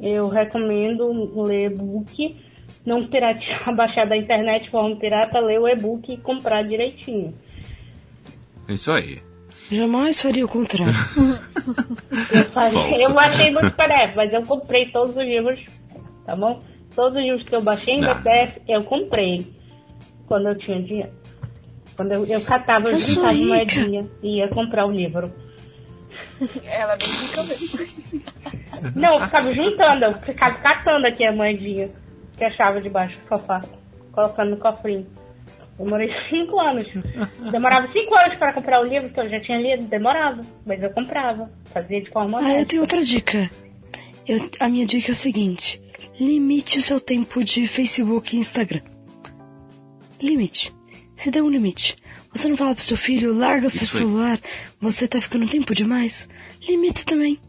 eu 0.00 0.28
recomendo 0.28 1.42
ler 1.42 1.70
e-book, 1.70 2.36
não 2.84 3.06
piratear, 3.06 3.74
baixar 3.76 4.06
da 4.06 4.16
internet 4.16 4.70
forma 4.70 4.96
pirata, 4.96 5.40
ler 5.40 5.60
o 5.60 5.68
e-book 5.68 6.12
e 6.12 6.16
comprar 6.16 6.62
direitinho. 6.62 7.34
Isso 8.68 8.90
aí. 8.92 9.29
Jamais 9.70 10.20
faria 10.20 10.44
o 10.44 10.48
contrário. 10.48 10.92
eu, 12.32 12.44
faria, 12.52 13.02
eu 13.02 13.18
achei 13.18 13.50
muito 13.52 13.70
PDF, 13.72 14.16
mas 14.16 14.32
eu 14.32 14.42
comprei 14.42 14.90
todos 14.90 15.14
os 15.14 15.22
livros, 15.22 15.60
tá 16.26 16.34
bom? 16.34 16.62
Todos 16.94 17.18
os 17.18 17.24
livros 17.24 17.42
que 17.44 17.54
eu 17.54 17.62
baixei 17.62 17.94
em 17.94 18.00
PDF, 18.00 18.58
eu 18.66 18.82
comprei. 18.82 19.46
Quando 20.26 20.48
eu 20.48 20.58
tinha 20.58 20.80
dinheiro. 20.80 21.12
Quando 21.96 22.12
eu, 22.12 22.24
eu 22.26 22.40
catava, 22.40 22.88
eu, 22.88 22.92
eu 22.92 22.98
juntava 22.98 23.34
moedinha 23.34 24.08
e 24.22 24.38
ia 24.38 24.48
comprar 24.48 24.86
o 24.86 24.90
livro. 24.90 25.32
Ela 26.64 26.96
bem 26.96 27.08
rica 27.08 27.42
mesmo. 27.42 28.92
Não, 28.96 29.14
eu 29.14 29.24
ficava 29.26 29.52
juntando, 29.52 30.04
eu 30.04 30.14
ficava 30.20 30.54
catando 30.56 31.06
aqui 31.06 31.24
a 31.24 31.32
moedinha 31.32 31.90
que 32.36 32.44
achava 32.44 32.80
debaixo 32.80 33.18
do 33.18 33.28
sofá, 33.28 33.60
colocando 34.12 34.50
no 34.50 34.56
cofrinho. 34.56 35.06
Demorei 35.82 36.10
cinco 36.28 36.60
anos. 36.60 36.86
Demorava 37.50 37.90
cinco 37.90 38.14
anos 38.14 38.36
para 38.36 38.52
comprar 38.52 38.82
o 38.82 38.84
livro 38.84 39.08
que 39.08 39.18
eu 39.18 39.30
já 39.30 39.40
tinha 39.40 39.58
lido. 39.58 39.84
Demorava, 39.84 40.42
mas 40.66 40.82
eu 40.82 40.90
comprava. 40.90 41.50
Fazia 41.72 42.02
de 42.02 42.10
forma 42.10 42.38
Ah, 42.38 42.60
eu 42.60 42.66
tenho 42.66 42.82
outra 42.82 43.02
dica. 43.02 43.50
Eu, 44.28 44.50
a 44.60 44.68
minha 44.68 44.84
dica 44.84 45.10
é 45.10 45.12
a 45.12 45.16
seguinte: 45.16 45.80
limite 46.18 46.78
o 46.78 46.82
seu 46.82 47.00
tempo 47.00 47.42
de 47.42 47.66
Facebook 47.66 48.36
e 48.36 48.40
Instagram. 48.40 48.82
Limite. 50.20 50.70
Se 51.16 51.30
dê 51.30 51.40
um 51.40 51.48
limite. 51.48 51.96
Você 52.30 52.46
não 52.46 52.58
fala 52.58 52.74
pro 52.74 52.84
seu 52.84 52.98
filho, 52.98 53.34
larga 53.34 53.66
o 53.66 53.70
seu 53.70 53.84
Isso 53.84 53.96
celular, 53.96 54.38
você 54.78 55.08
tá 55.08 55.20
ficando 55.20 55.48
tempo 55.48 55.74
demais? 55.74 56.28
Limita 56.68 57.02
também. 57.04 57.40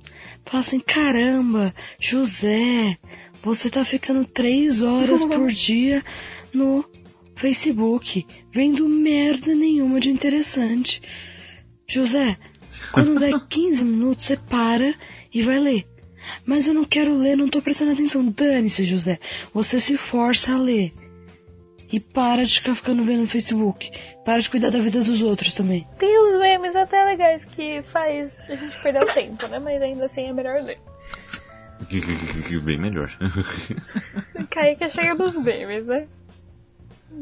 Fala 0.46 0.62
assim, 0.62 0.80
caramba, 0.80 1.74
José, 2.00 2.98
você 3.44 3.70
tá 3.70 3.86
ficando 3.86 4.26
três 4.26 4.82
horas 4.82 5.24
por 5.24 5.52
dia 5.52 6.04
no 6.54 6.84
Facebook, 7.36 8.26
vendo 8.54 8.88
merda 8.88 9.54
nenhuma 9.56 10.00
de 10.00 10.10
interessante. 10.10 11.02
José, 11.88 12.38
quando 12.92 13.20
der 13.20 13.34
15 13.50 13.84
minutos, 13.84 14.26
você 14.26 14.38
para 14.38 14.94
e 15.34 15.42
vai 15.42 15.60
ler. 15.60 15.88
Mas 16.46 16.68
eu 16.68 16.74
não 16.74 16.84
quero 16.84 17.18
ler, 17.18 17.36
não 17.36 17.50
tô 17.50 17.62
prestando 17.62 17.92
atenção. 17.92 18.24
Dane-se, 18.26 18.86
José. 18.86 19.20
Você 19.54 19.80
se 19.80 19.98
força 19.98 20.54
a 20.54 20.58
ler. 20.58 20.94
E 21.92 22.00
para 22.00 22.46
de 22.46 22.56
ficar 22.56 22.74
ficando 22.74 23.04
vendo 23.04 23.22
no 23.22 23.28
Facebook. 23.28 23.92
Para 24.24 24.40
de 24.40 24.50
cuidar 24.50 24.70
da 24.70 24.80
vida 24.80 25.04
dos 25.04 25.22
outros 25.22 25.54
também. 25.54 25.86
Tem 25.98 26.22
uns 26.22 26.40
memes 26.40 26.76
até 26.76 27.04
legais 27.04 27.44
que 27.44 27.82
faz 27.84 28.40
a 28.48 28.56
gente 28.56 28.82
perder 28.82 29.04
o 29.04 29.14
tempo, 29.14 29.48
né? 29.48 29.60
Mas 29.60 29.82
ainda 29.82 30.06
assim 30.06 30.22
é 30.22 30.34
melhor 30.34 30.62
ler. 30.64 30.80
Bem 32.64 32.78
melhor. 32.78 33.12
Kaique 34.50 34.88
chega 34.88 35.16
nos 35.16 35.38
memes, 35.38 35.88
né? 35.88 36.08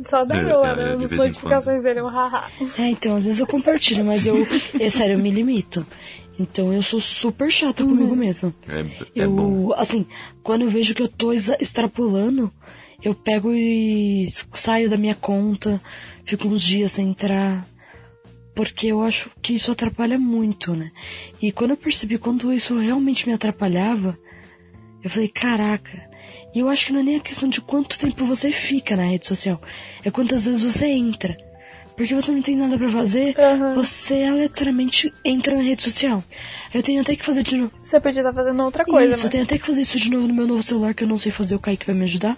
Só 0.05 0.23
da 0.23 0.39
Lua, 0.41 0.75
né? 0.75 0.91
As 0.91 1.11
notificações 1.11 1.83
dele, 1.83 2.01
um 2.01 2.07
haha. 2.07 2.49
É, 2.77 2.87
então, 2.89 3.15
às 3.15 3.25
vezes 3.25 3.39
eu 3.39 3.47
compartilho, 3.47 4.05
mas 4.05 4.25
eu, 4.25 4.47
é 4.79 4.89
sério, 4.89 5.15
eu 5.15 5.19
me 5.19 5.31
limito. 5.31 5.85
Então 6.39 6.71
eu 6.71 6.81
sou 6.81 7.01
super 7.01 7.51
chata 7.51 7.83
uhum. 7.83 7.89
comigo 7.89 8.15
mesmo. 8.15 8.53
É, 8.67 8.79
é 9.21 9.25
eu, 9.25 9.31
bom. 9.31 9.73
assim, 9.73 10.05
quando 10.41 10.61
eu 10.61 10.69
vejo 10.69 10.95
que 10.95 11.01
eu 11.01 11.09
tô 11.09 11.33
extrapolando, 11.33 12.49
eu 13.03 13.13
pego 13.13 13.51
e 13.53 14.27
saio 14.53 14.89
da 14.89 14.95
minha 14.95 15.15
conta, 15.15 15.81
fico 16.23 16.47
uns 16.47 16.61
dias 16.61 16.93
sem 16.93 17.09
entrar. 17.09 17.65
Porque 18.55 18.87
eu 18.87 19.01
acho 19.01 19.29
que 19.41 19.53
isso 19.53 19.71
atrapalha 19.71 20.17
muito, 20.17 20.73
né? 20.73 20.91
E 21.41 21.51
quando 21.51 21.71
eu 21.71 21.77
percebi 21.77 22.17
quando 22.17 22.51
isso 22.51 22.77
realmente 22.77 23.27
me 23.27 23.33
atrapalhava, 23.33 24.17
eu 25.03 25.09
falei, 25.09 25.29
caraca, 25.29 26.08
e 26.53 26.59
eu 26.59 26.69
acho 26.69 26.87
que 26.87 26.93
não 26.93 27.01
é 27.01 27.03
nem 27.03 27.15
a 27.17 27.19
questão 27.19 27.47
de 27.49 27.61
quanto 27.61 27.99
tempo 27.99 28.25
você 28.25 28.51
fica 28.51 28.95
na 28.95 29.03
rede 29.03 29.27
social. 29.27 29.61
É 30.03 30.11
quantas 30.11 30.45
vezes 30.45 30.63
você 30.63 30.87
entra. 30.87 31.37
Porque 31.95 32.15
você 32.15 32.31
não 32.31 32.41
tem 32.41 32.55
nada 32.55 32.77
para 32.77 32.87
fazer, 32.89 33.35
uhum. 33.37 33.73
você 33.73 34.23
aleatoriamente 34.23 35.13
entra 35.25 35.53
na 35.53 35.61
rede 35.61 35.81
social. 35.81 36.23
Eu 36.73 36.81
tenho 36.81 37.01
até 37.01 37.13
que 37.13 37.25
fazer 37.25 37.43
de 37.43 37.57
novo. 37.57 37.73
Você 37.83 37.99
podia 37.99 38.21
estar 38.21 38.33
fazendo 38.33 38.63
outra 38.63 38.85
coisa. 38.85 39.11
Isso, 39.11 39.23
né? 39.23 39.27
eu 39.27 39.31
tenho 39.31 39.43
até 39.43 39.57
que 39.57 39.65
fazer 39.65 39.81
isso 39.81 39.97
de 39.97 40.09
novo 40.09 40.25
no 40.25 40.33
meu 40.33 40.47
novo 40.47 40.63
celular, 40.63 40.93
que 40.93 41.03
eu 41.03 41.07
não 41.09 41.17
sei 41.17 41.29
fazer, 41.29 41.55
o 41.55 41.59
Kaique 41.59 41.85
vai 41.85 41.95
me 41.95 42.05
ajudar. 42.05 42.37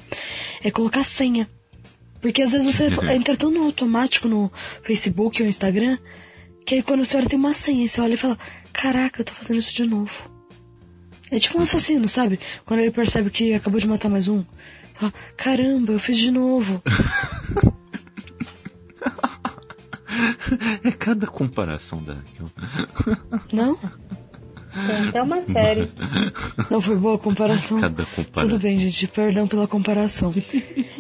É 0.63 0.71
colocar 0.71 1.03
senha. 1.03 1.47
Porque 2.19 2.41
às 2.41 2.53
vezes 2.53 2.75
você 2.75 2.87
entra 3.13 3.37
tão 3.37 3.51
no 3.51 3.63
automático 3.63 4.27
no 4.27 4.51
Facebook 4.81 5.43
ou 5.43 5.47
Instagram, 5.47 5.99
que 6.65 6.73
aí 6.73 6.81
quando 6.81 7.05
você 7.05 7.17
olha 7.17 7.29
tem 7.29 7.37
uma 7.37 7.53
senha, 7.53 7.85
e 7.85 7.87
você 7.87 8.01
olha 8.01 8.15
e 8.15 8.17
fala, 8.17 8.39
caraca, 8.73 9.21
eu 9.21 9.25
tô 9.25 9.33
fazendo 9.33 9.59
isso 9.59 9.75
de 9.75 9.85
novo. 9.85 10.30
É 11.31 11.39
tipo 11.39 11.57
um 11.57 11.61
assassino, 11.61 12.07
sabe? 12.09 12.39
Quando 12.65 12.81
ele 12.81 12.91
percebe 12.91 13.29
que 13.29 13.53
acabou 13.53 13.79
de 13.79 13.87
matar 13.87 14.09
mais 14.09 14.27
um. 14.27 14.43
Fala, 14.95 15.13
caramba, 15.37 15.93
eu 15.93 15.99
fiz 15.99 16.17
de 16.17 16.29
novo. 16.29 16.83
é 20.83 20.91
cada 20.91 21.25
comparação 21.25 22.03
da. 22.03 22.17
Não? 23.51 23.79
É 25.13 25.21
uma 25.21 25.41
série. 25.43 25.89
Não 26.69 26.81
foi 26.81 26.97
boa 26.97 27.15
a 27.15 27.19
comparação? 27.19 27.79
Cada 27.79 28.05
comparação. 28.05 28.49
Tudo 28.49 28.61
bem, 28.61 28.79
gente. 28.79 29.07
Perdão 29.07 29.47
pela 29.47 29.67
comparação. 29.67 30.33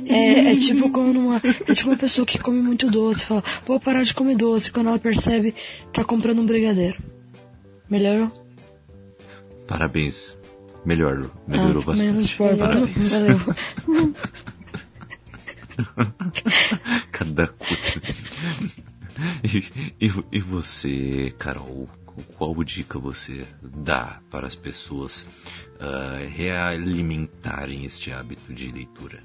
É, 0.05 0.51
é 0.51 0.55
tipo 0.55 0.89
quando 0.91 1.19
uma, 1.19 1.37
é 1.37 1.73
tipo 1.73 1.89
uma 1.89 1.97
pessoa 1.97 2.25
que 2.25 2.37
come 2.37 2.61
muito 2.61 2.89
doce, 2.89 3.25
fala, 3.25 3.43
vou 3.65 3.79
parar 3.79 4.03
de 4.03 4.13
comer 4.13 4.35
doce, 4.35 4.71
quando 4.71 4.87
ela 4.87 4.99
percebe, 4.99 5.55
tá 5.93 6.03
comprando 6.03 6.39
um 6.39 6.45
brigadeiro. 6.45 6.97
Melhorou? 7.89 8.31
Parabéns. 9.71 10.37
Melhor, 10.83 11.31
melhorou 11.47 11.83
ah, 11.83 11.85
bastante. 11.85 12.37
Parabéns. 12.37 13.13
valeu. 13.13 13.39
Cada 17.11 17.47
coisa. 17.47 18.01
E, 19.43 19.57
e, 20.05 20.11
e 20.31 20.39
você, 20.39 21.33
Carol, 21.37 21.87
qual 22.37 22.53
dica 22.65 22.99
você 22.99 23.47
dá 23.61 24.19
para 24.29 24.47
as 24.47 24.55
pessoas 24.55 25.25
uh, 25.79 26.27
realimentarem 26.29 27.85
este 27.85 28.11
hábito 28.11 28.53
de 28.53 28.69
leitura? 28.71 29.23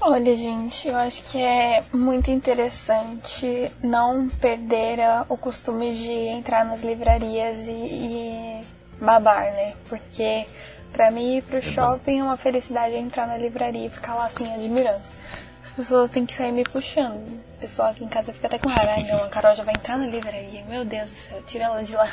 Olha, 0.00 0.34
gente, 0.34 0.88
eu 0.88 0.96
acho 0.96 1.22
que 1.24 1.36
é 1.38 1.84
muito 1.92 2.30
interessante 2.30 3.70
não 3.82 4.28
perder 4.28 4.98
o 5.28 5.36
costume 5.36 5.94
de 5.94 6.10
entrar 6.10 6.64
nas 6.64 6.82
livrarias 6.82 7.68
e, 7.68 7.72
e 7.72 8.64
babar, 9.00 9.52
né? 9.52 9.74
Porque 9.88 10.46
pra 10.92 11.10
mim 11.10 11.36
ir 11.36 11.42
pro 11.42 11.60
shopping 11.60 12.20
é 12.20 12.22
uma 12.22 12.36
felicidade 12.36 12.94
entrar 12.94 13.26
na 13.26 13.36
livraria 13.36 13.86
e 13.86 13.90
ficar 13.90 14.14
lá 14.14 14.26
assim 14.26 14.52
admirando. 14.52 15.02
As 15.62 15.72
pessoas 15.72 16.10
têm 16.10 16.26
que 16.26 16.34
sair 16.34 16.52
me 16.52 16.62
puxando. 16.62 17.26
O 17.26 17.58
pessoal 17.58 17.90
aqui 17.90 18.04
em 18.04 18.08
casa 18.08 18.34
fica 18.34 18.46
até 18.46 18.58
com 18.58 18.68
raiva. 18.68 18.92
Ai, 18.92 19.04
não, 19.04 19.24
a 19.24 19.28
Carol 19.28 19.54
já 19.54 19.62
vai 19.62 19.74
entrar 19.74 19.96
na 19.96 20.06
livraria. 20.06 20.62
Meu 20.68 20.84
Deus 20.84 21.08
do 21.08 21.16
céu, 21.16 21.42
tira 21.46 21.64
ela 21.64 21.82
de 21.82 21.94
lá. 21.94 22.08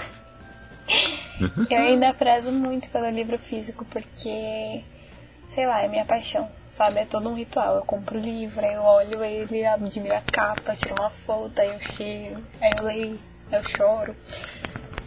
eu 1.70 1.82
ainda 1.82 2.14
prezo 2.14 2.52
muito 2.52 2.90
pelo 2.90 3.10
livro 3.10 3.38
físico 3.38 3.86
porque, 3.86 4.84
sei 5.50 5.68
lá, 5.68 5.82
é 5.82 5.88
minha 5.90 6.06
paixão, 6.06 6.50
sabe? 6.74 7.00
É 7.02 7.06
todo 7.06 7.28
um 7.28 7.36
ritual. 7.36 7.76
Eu 7.76 7.82
compro 7.82 8.18
o 8.18 8.22
livro, 8.22 8.66
aí 8.66 8.74
eu 8.74 8.84
olho 8.84 9.22
ele, 9.22 9.66
admiro 9.66 10.16
a 10.16 10.22
capa, 10.22 10.74
tiro 10.76 10.96
uma 10.98 11.10
foto, 11.10 11.60
aí 11.60 11.70
eu 11.70 11.80
cheiro, 11.82 12.42
aí 12.62 12.72
eu 12.78 12.84
leio, 12.86 13.20
aí 13.52 13.60
eu 13.60 13.70
choro. 13.70 14.16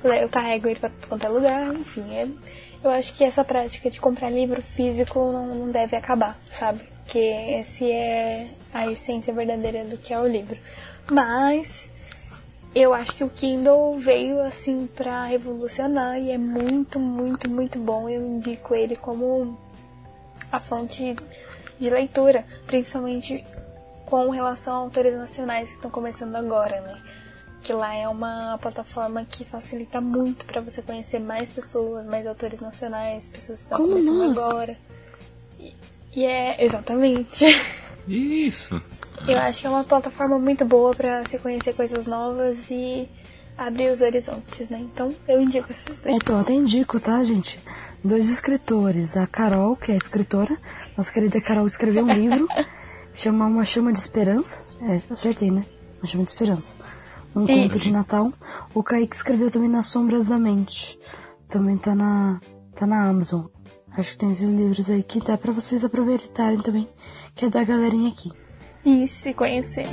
Eu 0.04 0.28
carrego 0.28 0.68
ele 0.68 0.78
pra 0.78 0.90
qualquer 1.08 1.28
lugar, 1.28 1.74
enfim. 1.74 2.14
É, 2.14 2.28
eu 2.82 2.90
acho 2.90 3.14
que 3.14 3.24
essa 3.24 3.42
prática 3.42 3.90
de 3.90 4.00
comprar 4.00 4.30
livro 4.30 4.60
físico 4.76 5.18
não, 5.32 5.46
não 5.46 5.70
deve 5.70 5.96
acabar, 5.96 6.38
sabe? 6.52 6.80
Que 7.06 7.18
esse 7.18 7.90
é 7.90 8.50
a 8.72 8.86
essência 8.90 9.32
verdadeira 9.32 9.84
do 9.84 9.96
que 9.96 10.12
é 10.12 10.20
o 10.20 10.26
livro. 10.26 10.58
Mas 11.10 11.90
eu 12.74 12.92
acho 12.92 13.14
que 13.14 13.24
o 13.24 13.30
Kindle 13.30 13.98
veio 13.98 14.40
assim 14.40 14.86
para 14.86 15.26
revolucionar 15.26 16.18
e 16.18 16.30
é 16.30 16.38
muito, 16.38 16.98
muito, 16.98 17.48
muito 17.48 17.78
bom. 17.78 18.08
Eu 18.08 18.20
indico 18.20 18.74
ele 18.74 18.96
como 18.96 19.56
a 20.50 20.60
fonte 20.60 21.16
de 21.78 21.90
leitura, 21.90 22.44
principalmente 22.66 23.44
com 24.04 24.28
relação 24.28 24.74
a 24.74 24.76
autores 24.78 25.14
nacionais 25.14 25.68
que 25.68 25.76
estão 25.76 25.90
começando 25.90 26.36
agora, 26.36 26.80
né? 26.80 27.00
Que 27.64 27.72
lá 27.72 27.94
é 27.94 28.06
uma 28.06 28.58
plataforma 28.58 29.24
que 29.24 29.44
facilita 29.44 30.00
muito 30.00 30.44
para 30.44 30.60
você 30.60 30.82
conhecer 30.82 31.18
mais 31.18 31.48
pessoas, 31.48 32.04
mais 32.06 32.26
autores 32.26 32.60
nacionais, 32.60 33.28
pessoas 33.30 33.60
que 33.60 33.64
estão 33.64 33.78
Como 33.78 33.92
começando 33.92 34.34
nós. 34.34 34.38
agora. 34.38 34.78
E, 35.58 35.74
e 36.14 36.24
é 36.26 36.62
exatamente. 36.62 37.44
Isso. 38.06 38.80
Eu 39.26 39.38
acho 39.38 39.62
que 39.62 39.66
é 39.66 39.70
uma 39.70 39.82
plataforma 39.82 40.38
muito 40.38 40.64
boa 40.66 40.94
para 40.94 41.24
se 41.24 41.38
conhecer 41.38 41.74
coisas 41.74 42.04
novas 42.04 42.58
e 42.70 43.08
abrir 43.56 43.90
os 43.90 44.02
horizontes, 44.02 44.68
né? 44.68 44.78
Então 44.80 45.10
eu 45.26 45.40
indico 45.40 45.70
esses 45.70 45.96
dois. 45.96 46.16
Então, 46.16 46.36
eu 46.36 46.42
até 46.42 46.52
indico, 46.52 47.00
tá, 47.00 47.24
gente? 47.24 47.58
Dois 48.04 48.28
escritores. 48.28 49.16
A 49.16 49.26
Carol, 49.26 49.74
que 49.74 49.90
é 49.90 49.96
escritora. 49.96 50.54
Nossa 50.94 51.10
querida 51.10 51.40
Carol 51.40 51.66
escreveu 51.66 52.04
um 52.04 52.12
livro. 52.12 52.46
chama 53.14 53.46
Uma 53.46 53.64
Chama 53.64 53.90
de 53.90 53.98
Esperança. 53.98 54.62
É, 54.82 55.00
acertei, 55.10 55.50
né? 55.50 55.64
Uma 56.02 56.06
Chama 56.06 56.24
de 56.24 56.30
Esperança. 56.30 56.74
Um 57.34 57.44
Isso. 57.44 57.54
conto 57.54 57.78
de 57.78 57.90
Natal. 57.90 58.32
O 58.72 58.82
Kaique 58.82 59.16
escreveu 59.16 59.50
também 59.50 59.68
Nas 59.68 59.86
Sombras 59.86 60.28
da 60.28 60.38
Mente. 60.38 60.98
Também 61.48 61.76
tá 61.76 61.94
na, 61.94 62.40
tá 62.74 62.86
na 62.86 63.08
Amazon. 63.08 63.46
Acho 63.96 64.12
que 64.12 64.18
tem 64.18 64.30
esses 64.30 64.50
livros 64.50 64.88
aí 64.88 65.02
que 65.02 65.20
dá 65.20 65.36
pra 65.36 65.52
vocês 65.52 65.84
aproveitarem 65.84 66.60
também. 66.60 66.88
Que 67.34 67.46
é 67.46 67.50
da 67.50 67.64
galerinha 67.64 68.10
aqui. 68.10 68.30
E 68.84 69.06
se 69.08 69.32
conhecer. 69.34 69.86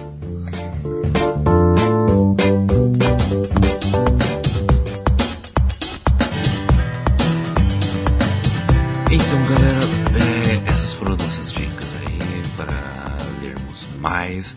Então, 9.14 9.44
galera, 9.50 9.86
é, 10.16 10.72
essas 10.72 10.94
foram 10.94 11.12
nossas 11.18 11.52
dicas 11.52 11.90
aí 11.96 12.42
para 12.56 13.18
lermos 13.42 13.88
mais. 14.00 14.56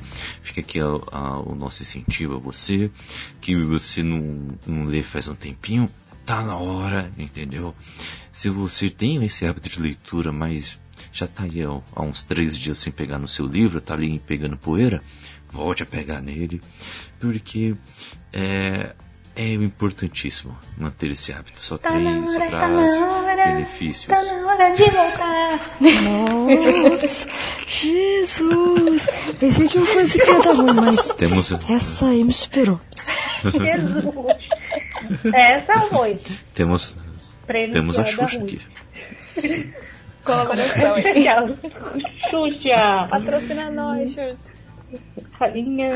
Fica 0.55 0.61
aqui 0.61 0.79
a- 0.79 1.39
o 1.41 1.53
nosso 1.57 1.83
incentivo 1.83 2.37
a 2.37 2.39
você, 2.39 2.89
que 3.41 3.57
você 3.57 4.05
não, 4.05 4.57
não 4.65 4.85
lê 4.85 5.03
faz 5.03 5.27
um 5.27 5.35
tempinho, 5.35 5.91
tá 6.25 6.43
na 6.43 6.57
hora, 6.57 7.11
entendeu? 7.19 7.75
Se 8.33 8.49
você 8.49 8.89
tem 8.89 9.23
esse 9.25 9.45
hábito 9.45 9.69
de 9.69 9.81
leitura, 9.83 10.31
mas 10.31 10.79
já 11.13 11.27
tá 11.27 11.43
aí 11.43 11.61
há 11.63 12.03
uns 12.03 12.23
três 12.23 12.57
dias 12.57 12.79
sem 12.79 12.93
pegar 12.93 13.19
no 13.19 13.27
seu 13.27 13.47
livro, 13.49 13.81
tá 13.81 13.95
ali 13.95 14.21
pegando 14.21 14.57
poeira, 14.57 15.03
volte 15.51 15.83
a 15.83 15.87
pegar 15.87 16.21
nele, 16.21 16.61
porque 17.19 17.75
é, 18.33 18.95
é 19.37 19.53
importantíssimo 19.55 20.57
manter 20.79 21.11
esse 21.11 21.33
hábito. 21.33 21.61
Só 21.61 21.77
Tá 21.79 21.91
na 21.91 22.21
três 22.21 22.37
hora, 22.37 22.51
tá 22.51 22.69
na 22.69 22.83
hora, 22.83 23.35
traz 23.35 23.55
benefícios. 23.55 24.07
Tá 24.07 24.23
na 24.23 24.47
hora 24.47 24.75
de 24.75 24.85
voltar. 24.85 25.61
Nossa, 26.03 27.27
Jesus! 27.67 29.07
Pensei 29.39 29.69
que 29.69 29.79
uma 29.79 29.87
coisa 29.87 30.19
que 30.19 30.25
ia 30.31 30.39
dar 30.41 30.53
ruim, 30.55 30.75
mas 30.75 31.07
Temos, 31.17 31.53
essa 31.69 32.07
aí 32.07 32.25
me 32.25 32.33
superou. 32.35 32.81
Jesus. 33.43 34.05
Essa 35.35 35.81
foi. 35.89 36.19
temos, 36.55 36.95
Prêmio 37.47 37.73
temos 37.73 37.99
a 37.99 38.03
é 38.03 38.07
Xuxa 38.07 38.39
aqui. 38.39 38.61
Colaboração? 40.25 40.95
Xuxa. 42.31 43.09
Patrocina 43.11 43.71
nós, 43.71 44.11
Xuxa. 44.11 44.37
Rainha. 45.39 45.91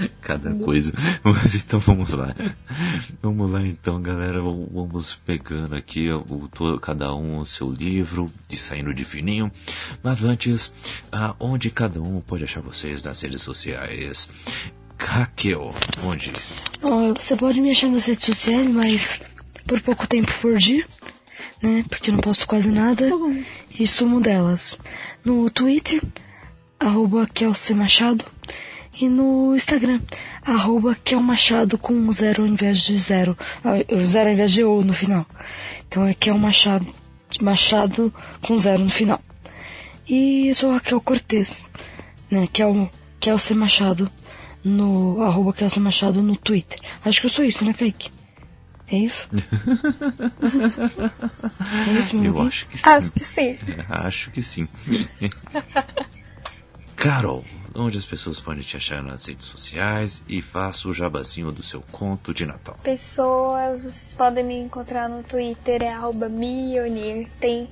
Cada 0.20 0.54
coisa. 0.54 0.92
Mas 1.22 1.54
então 1.54 1.78
vamos 1.80 2.12
lá. 2.12 2.34
Vamos 3.22 3.50
lá 3.50 3.66
então, 3.66 4.00
galera. 4.00 4.40
Vamos 4.40 5.14
pegando 5.26 5.74
aqui 5.74 6.10
o, 6.10 6.48
cada 6.80 7.14
um 7.14 7.38
o 7.38 7.46
seu 7.46 7.70
livro 7.70 8.30
e 8.50 8.56
saindo 8.56 8.94
de 8.94 9.04
fininho. 9.04 9.50
Mas 10.02 10.24
antes, 10.24 10.72
ah, 11.10 11.34
onde 11.38 11.70
cada 11.70 12.00
um 12.00 12.20
pode 12.20 12.44
achar 12.44 12.60
vocês 12.60 13.02
nas 13.02 13.20
redes 13.20 13.42
sociais? 13.42 14.28
Raquel, 14.98 15.74
onde? 16.04 16.32
Ó, 16.82 17.14
você 17.14 17.36
pode 17.36 17.60
me 17.60 17.70
achar 17.70 17.88
nas 17.88 18.04
redes 18.04 18.24
sociais, 18.24 18.70
mas 18.70 19.20
por 19.66 19.80
pouco 19.80 20.06
tempo 20.06 20.32
por 20.40 20.58
dia, 20.58 20.86
né? 21.62 21.84
Porque 21.88 22.10
eu 22.10 22.14
não 22.14 22.20
posto 22.20 22.46
quase 22.46 22.70
nada 22.70 23.08
e 23.78 23.86
sumo 23.86 24.20
delas. 24.20 24.78
No 25.24 25.48
Twitter, 25.50 26.02
arroba 26.78 27.26
Kelsey 27.26 27.76
Machado. 27.76 28.24
E 29.00 29.08
no 29.08 29.56
Instagram, 29.56 29.98
arroba 30.42 30.94
Kel 30.94 31.22
Machado 31.22 31.78
com 31.78 32.12
zero 32.12 32.42
ao 32.42 32.48
invés 32.48 32.82
de 32.82 32.98
zero. 32.98 33.34
Ah, 33.64 33.76
zero 34.04 34.28
ao 34.28 34.34
invés 34.34 34.52
de 34.52 34.62
O 34.62 34.82
no 34.82 34.92
final. 34.92 35.26
Então 35.88 36.06
é 36.06 36.12
Kel 36.12 36.36
Machado, 36.36 36.86
Machado 37.40 38.12
com 38.42 38.58
zero 38.58 38.84
no 38.84 38.90
final. 38.90 39.18
E 40.06 40.48
eu 40.48 40.54
sou 40.54 40.72
Raquel 40.72 41.00
Cortez, 41.00 41.64
né? 42.30 42.46
Kel, 42.52 42.90
Kelsey 43.18 43.56
Machado 43.56 44.10
no 44.62 45.22
arroba 45.22 45.54
Kelsey 45.54 45.80
Machado 45.80 46.22
no 46.22 46.36
Twitter. 46.36 46.78
Acho 47.02 47.20
que 47.22 47.26
eu 47.26 47.30
sou 47.30 47.44
isso, 47.44 47.64
né, 47.64 47.72
Kaique? 47.72 48.10
É 48.88 48.98
isso? 48.98 49.26
é 51.88 52.00
isso, 52.00 52.16
meu 52.18 52.34
Eu 52.34 52.42
acho 52.42 52.66
que 52.66 52.76
sim. 52.76 52.90
Acho 52.90 53.12
que 53.12 53.24
sim. 53.24 53.58
Acho 53.88 54.30
que 54.30 54.42
sim. 54.42 54.68
Carol, 56.96 57.46
onde 57.74 57.98
as 57.98 58.06
pessoas 58.06 58.40
podem 58.40 58.62
te 58.62 58.76
achar 58.76 59.02
nas 59.02 59.26
redes 59.26 59.46
sociais 59.46 60.22
e 60.28 60.42
faça 60.42 60.88
o 60.88 60.94
jabazinho 60.94 61.52
do 61.52 61.62
seu 61.62 61.82
conto 61.92 62.34
de 62.34 62.46
Natal. 62.46 62.78
Pessoas, 62.82 63.82
vocês 63.82 64.14
podem 64.16 64.44
me 64.44 64.58
encontrar 64.58 65.08
no 65.08 65.22
Twitter, 65.22 65.82
é 65.82 65.92
arroba. 65.92 66.30
Tem 67.38 67.68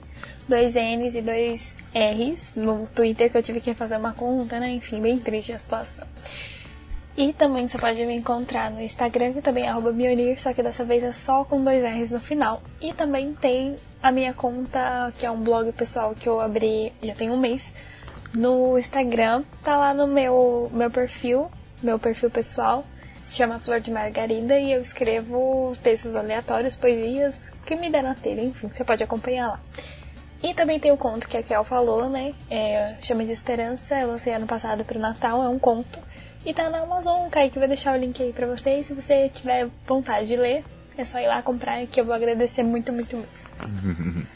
dois 0.48 0.74
N's 0.74 1.14
e 1.14 1.22
dois 1.22 1.76
R's 1.94 2.54
no 2.56 2.86
Twitter 2.94 3.30
que 3.30 3.38
eu 3.38 3.42
tive 3.42 3.60
que 3.60 3.74
fazer 3.74 3.96
uma 3.96 4.12
conta, 4.12 4.58
né? 4.58 4.70
Enfim, 4.70 5.00
bem 5.00 5.18
triste 5.18 5.52
a 5.52 5.58
situação. 5.58 6.06
E 7.16 7.32
também 7.32 7.68
você 7.68 7.76
pode 7.76 8.06
me 8.06 8.14
encontrar 8.14 8.70
no 8.70 8.80
Instagram, 8.80 9.32
que 9.32 9.42
também 9.42 9.64
é 9.64 9.68
arroba 9.68 9.90
Mionir, 9.90 10.40
só 10.40 10.52
que 10.52 10.62
dessa 10.62 10.84
vez 10.84 11.02
é 11.02 11.12
só 11.12 11.44
com 11.44 11.64
dois 11.64 11.82
R's 11.82 12.12
no 12.12 12.20
final. 12.20 12.62
E 12.80 12.92
também 12.92 13.34
tem 13.34 13.74
a 14.00 14.12
minha 14.12 14.32
conta, 14.32 15.12
que 15.18 15.26
é 15.26 15.30
um 15.30 15.42
blog 15.42 15.72
pessoal 15.72 16.14
que 16.14 16.28
eu 16.28 16.40
abri 16.40 16.92
já 17.02 17.14
tem 17.14 17.28
um 17.28 17.36
mês, 17.36 17.60
no 18.34 18.78
Instagram. 18.78 19.44
Tá 19.62 19.76
lá 19.76 19.94
no 19.94 20.06
meu, 20.06 20.70
meu 20.72 20.90
perfil, 20.90 21.50
meu 21.82 21.98
perfil 21.98 22.30
pessoal. 22.30 22.84
Se 23.26 23.36
chama 23.36 23.58
Flor 23.58 23.80
de 23.80 23.90
Margarida 23.90 24.58
e 24.58 24.72
eu 24.72 24.80
escrevo 24.80 25.76
textos 25.82 26.14
aleatórios, 26.14 26.76
poesias 26.76 27.50
que 27.66 27.76
me 27.76 27.90
der 27.90 28.02
na 28.02 28.14
telha, 28.14 28.40
enfim, 28.42 28.68
você 28.68 28.82
pode 28.82 29.02
acompanhar 29.02 29.48
lá. 29.48 29.60
E 30.42 30.54
também 30.54 30.78
tem 30.78 30.92
o 30.92 30.96
conto 30.96 31.28
que 31.28 31.36
a 31.36 31.42
Kel 31.42 31.64
falou, 31.64 32.08
né? 32.08 32.32
É, 32.50 32.94
chama 33.02 33.24
de 33.24 33.32
Esperança, 33.32 33.98
eu 34.00 34.08
lancei 34.08 34.32
ano 34.32 34.46
passado 34.46 34.84
pro 34.84 34.98
Natal, 34.98 35.42
é 35.42 35.48
um 35.48 35.58
conto. 35.58 35.98
E 36.46 36.54
tá 36.54 36.70
na 36.70 36.78
Amazon, 36.78 37.26
o 37.26 37.30
Kaique 37.30 37.58
vai 37.58 37.68
deixar 37.68 37.94
o 37.94 38.00
link 38.00 38.22
aí 38.22 38.32
pra 38.32 38.46
vocês. 38.46 38.86
Se 38.86 38.94
você 38.94 39.28
tiver 39.28 39.68
vontade 39.86 40.28
de 40.28 40.36
ler, 40.36 40.64
é 40.96 41.04
só 41.04 41.18
ir 41.18 41.26
lá 41.26 41.42
comprar 41.42 41.84
que 41.86 42.00
eu 42.00 42.04
vou 42.04 42.14
agradecer 42.14 42.62
muito, 42.62 42.92
muito, 42.92 43.16
muito. 43.16 44.28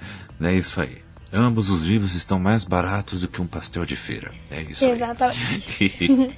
é 0.42 0.52
isso 0.52 0.80
aí. 0.80 1.00
Ambos 1.32 1.70
os 1.70 1.80
livros 1.82 2.14
estão 2.14 2.38
mais 2.38 2.62
baratos 2.62 3.22
do 3.22 3.28
que 3.28 3.40
um 3.40 3.46
pastel 3.46 3.86
de 3.86 3.96
feira. 3.96 4.30
É 4.50 4.60
isso 4.60 4.84
Exatamente. 4.84 5.78
aí. 6.00 6.36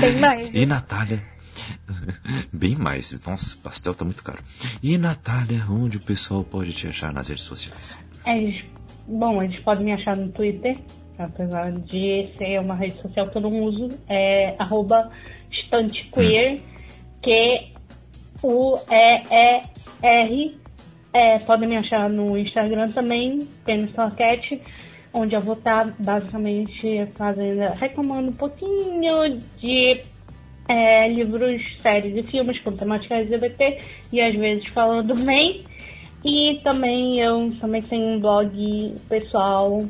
Bem 0.00 0.16
mais. 0.18 0.54
E 0.54 0.66
Natália? 0.66 1.22
Bem 2.52 2.74
mais. 2.74 3.16
Nossa, 3.24 3.56
pastel 3.62 3.94
tá 3.94 4.04
muito 4.04 4.24
caro. 4.24 4.42
E 4.82 4.98
Natália, 4.98 5.64
onde 5.70 5.98
o 5.98 6.00
pessoal 6.00 6.42
pode 6.42 6.72
te 6.72 6.88
achar 6.88 7.12
nas 7.12 7.28
redes 7.28 7.44
sociais? 7.44 7.96
É, 8.26 8.62
bom, 9.06 9.40
eles 9.42 9.60
podem 9.60 9.84
me 9.84 9.92
achar 9.92 10.16
no 10.16 10.30
Twitter, 10.30 10.78
apesar 11.16 11.72
de 11.72 12.34
ser 12.36 12.60
uma 12.60 12.74
rede 12.74 13.00
social 13.00 13.28
que 13.30 13.36
eu 13.36 13.42
não 13.42 13.62
uso. 13.62 13.88
É 14.08 14.56
arroba 14.58 15.10
estantequeer, 15.52 16.60
que 17.22 17.72
U 18.42 18.78
E 18.90 19.22
E 19.30 19.62
R 20.02 20.60
é, 21.12 21.38
podem 21.38 21.68
me 21.68 21.76
achar 21.76 22.08
no 22.08 22.36
Instagram 22.36 22.92
também, 22.92 23.48
Pênis 23.64 23.92
Cat, 24.16 24.60
onde 25.12 25.34
eu 25.34 25.40
vou 25.40 25.54
estar 25.54 25.86
tá 25.86 25.94
basicamente 25.98 27.06
fazendo, 27.16 27.72
reclamando 27.74 28.30
um 28.30 28.34
pouquinho 28.34 29.38
de 29.56 30.02
é, 30.68 31.08
livros, 31.08 31.62
séries 31.80 32.16
e 32.16 32.22
filmes 32.24 32.60
com 32.60 32.72
temática 32.72 33.16
LGBT 33.16 33.78
e 34.12 34.20
às 34.20 34.34
vezes 34.34 34.66
falando 34.68 35.14
bem. 35.24 35.64
E 36.24 36.60
também 36.64 37.20
eu 37.20 37.54
também 37.60 37.80
tenho 37.80 38.16
um 38.16 38.20
blog 38.20 38.94
pessoal 39.08 39.82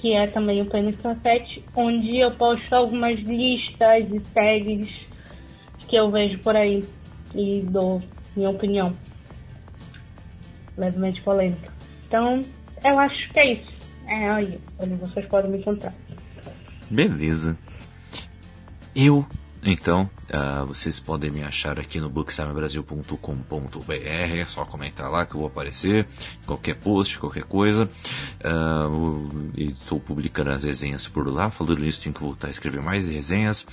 que 0.00 0.12
é 0.12 0.26
também 0.26 0.60
o 0.60 0.66
Pênis 0.66 0.96
Cat, 1.22 1.64
onde 1.74 2.18
eu 2.18 2.30
posto 2.30 2.72
algumas 2.74 3.18
listas 3.20 4.06
e 4.12 4.20
séries 4.32 4.88
que 5.88 5.96
eu 5.96 6.10
vejo 6.10 6.38
por 6.40 6.54
aí 6.54 6.84
e 7.34 7.62
dou 7.62 8.02
minha 8.36 8.50
opinião 8.50 8.94
levemente 10.76 11.20
polêmica. 11.22 11.72
Então, 12.06 12.44
eu 12.84 12.98
acho 12.98 13.30
que 13.30 13.38
é 13.38 13.52
isso. 13.54 13.72
É 14.06 14.30
aí, 14.30 14.60
onde 14.78 14.94
vocês 14.94 15.26
podem 15.26 15.50
me 15.50 15.58
encontrar. 15.58 15.94
Beleza. 16.90 17.56
Eu, 18.94 19.26
então, 19.62 20.08
uh, 20.28 20.66
vocês 20.66 21.00
podem 21.00 21.30
me 21.30 21.42
achar 21.42 21.80
aqui 21.80 21.98
no 21.98 22.10
booksamebrasil.com.br. 22.10 23.92
É 23.92 24.44
só 24.44 24.64
comentar 24.66 25.10
lá 25.10 25.24
que 25.24 25.34
eu 25.34 25.40
vou 25.40 25.48
aparecer. 25.48 26.06
Qualquer 26.46 26.74
post, 26.74 27.18
qualquer 27.18 27.44
coisa. 27.44 27.90
Uh, 28.44 29.50
estou 29.56 29.98
publicando 29.98 30.50
as 30.50 30.64
resenhas 30.64 31.08
por 31.08 31.26
lá. 31.26 31.50
Falando 31.50 31.78
nisso, 31.78 32.02
tenho 32.02 32.14
que 32.14 32.20
voltar 32.20 32.48
a 32.48 32.50
escrever 32.50 32.82
mais 32.82 33.08
resenhas. 33.08 33.66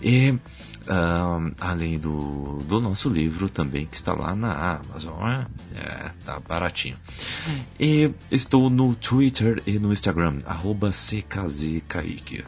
E 0.00 0.38
Uh, 0.82 1.54
além 1.60 1.98
do, 1.98 2.58
do 2.66 2.80
nosso 2.80 3.08
livro 3.08 3.48
também 3.48 3.86
que 3.86 3.94
está 3.94 4.12
lá 4.12 4.34
na 4.34 4.80
Amazon, 4.80 5.22
né? 5.22 5.46
é, 5.74 6.10
tá 6.24 6.40
baratinho. 6.40 6.96
E 7.78 8.10
estou 8.30 8.68
no 8.68 8.94
Twitter 8.94 9.62
e 9.66 9.78
no 9.78 9.92
Instagram, 9.92 10.38
arroba 10.44 10.90
CKZKaique. 10.90 12.44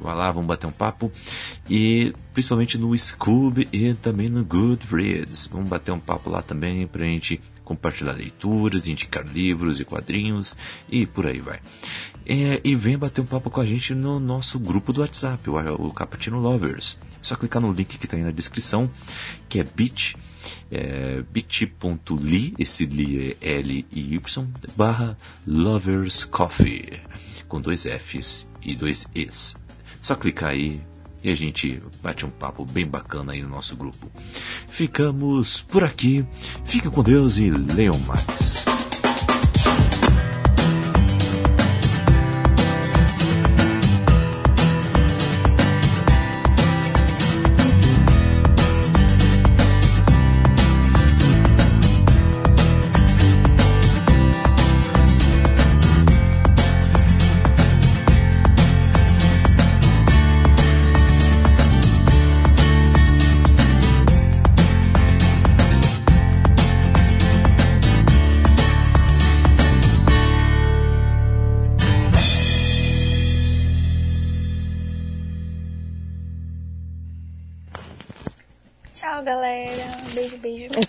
Vai 0.00 0.14
lá, 0.14 0.30
vamos 0.30 0.48
bater 0.48 0.66
um 0.66 0.72
papo. 0.72 1.10
E 1.68 2.12
principalmente 2.32 2.78
no 2.78 2.96
Scoob 2.96 3.68
e 3.72 3.94
também 3.94 4.28
no 4.28 4.44
Goodreads. 4.44 5.46
Vamos 5.46 5.68
bater 5.68 5.92
um 5.92 6.00
papo 6.00 6.30
lá 6.30 6.42
também 6.42 6.86
pra 6.86 7.04
gente 7.04 7.40
compartilhar 7.64 8.12
leituras, 8.12 8.86
indicar 8.86 9.26
livros 9.26 9.78
e 9.78 9.84
quadrinhos 9.84 10.56
e 10.88 11.06
por 11.06 11.26
aí 11.26 11.40
vai. 11.40 11.60
É, 12.30 12.60
e 12.62 12.74
vem 12.74 12.98
bater 12.98 13.22
um 13.22 13.24
papo 13.24 13.48
com 13.48 13.58
a 13.58 13.64
gente 13.64 13.94
no 13.94 14.20
nosso 14.20 14.58
grupo 14.58 14.92
do 14.92 15.00
WhatsApp, 15.00 15.48
o, 15.48 15.56
o 15.86 15.92
Cappuccino 15.94 16.38
Lovers. 16.38 16.98
É 17.14 17.24
só 17.24 17.34
clicar 17.34 17.62
no 17.62 17.72
link 17.72 17.96
que 17.96 18.04
está 18.04 18.18
aí 18.18 18.22
na 18.22 18.30
descrição, 18.30 18.90
que 19.48 19.58
é 19.58 19.64
bit, 19.64 20.14
é, 20.70 21.22
bit.ly, 21.32 22.54
esse 22.58 22.84
li 22.84 23.34
é 23.40 23.58
L-I-Y, 23.60 24.46
barra 24.76 25.16
Lovers 25.46 26.24
Coffee, 26.24 27.00
com 27.48 27.62
dois 27.62 27.84
Fs 27.84 28.46
e 28.60 28.76
dois 28.76 29.06
Es. 29.14 29.56
Só 30.02 30.14
clicar 30.14 30.50
aí 30.50 30.82
e 31.24 31.30
a 31.30 31.34
gente 31.34 31.82
bate 32.02 32.26
um 32.26 32.30
papo 32.30 32.66
bem 32.66 32.86
bacana 32.86 33.32
aí 33.32 33.42
no 33.42 33.48
nosso 33.48 33.74
grupo. 33.74 34.10
Ficamos 34.68 35.62
por 35.62 35.82
aqui, 35.82 36.26
fiquem 36.66 36.90
com 36.90 37.02
Deus 37.02 37.38
e 37.38 37.50
leiam 37.50 37.98
mais. 38.00 38.77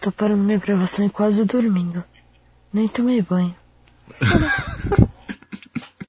Tô 0.10 0.12
parando 0.12 0.44
minha 0.44 0.58
gravação 0.58 1.06
e 1.06 1.10
quase 1.10 1.44
dormindo. 1.46 2.04
Nem 2.74 2.88
tomei 2.88 3.22
banho. 3.22 3.56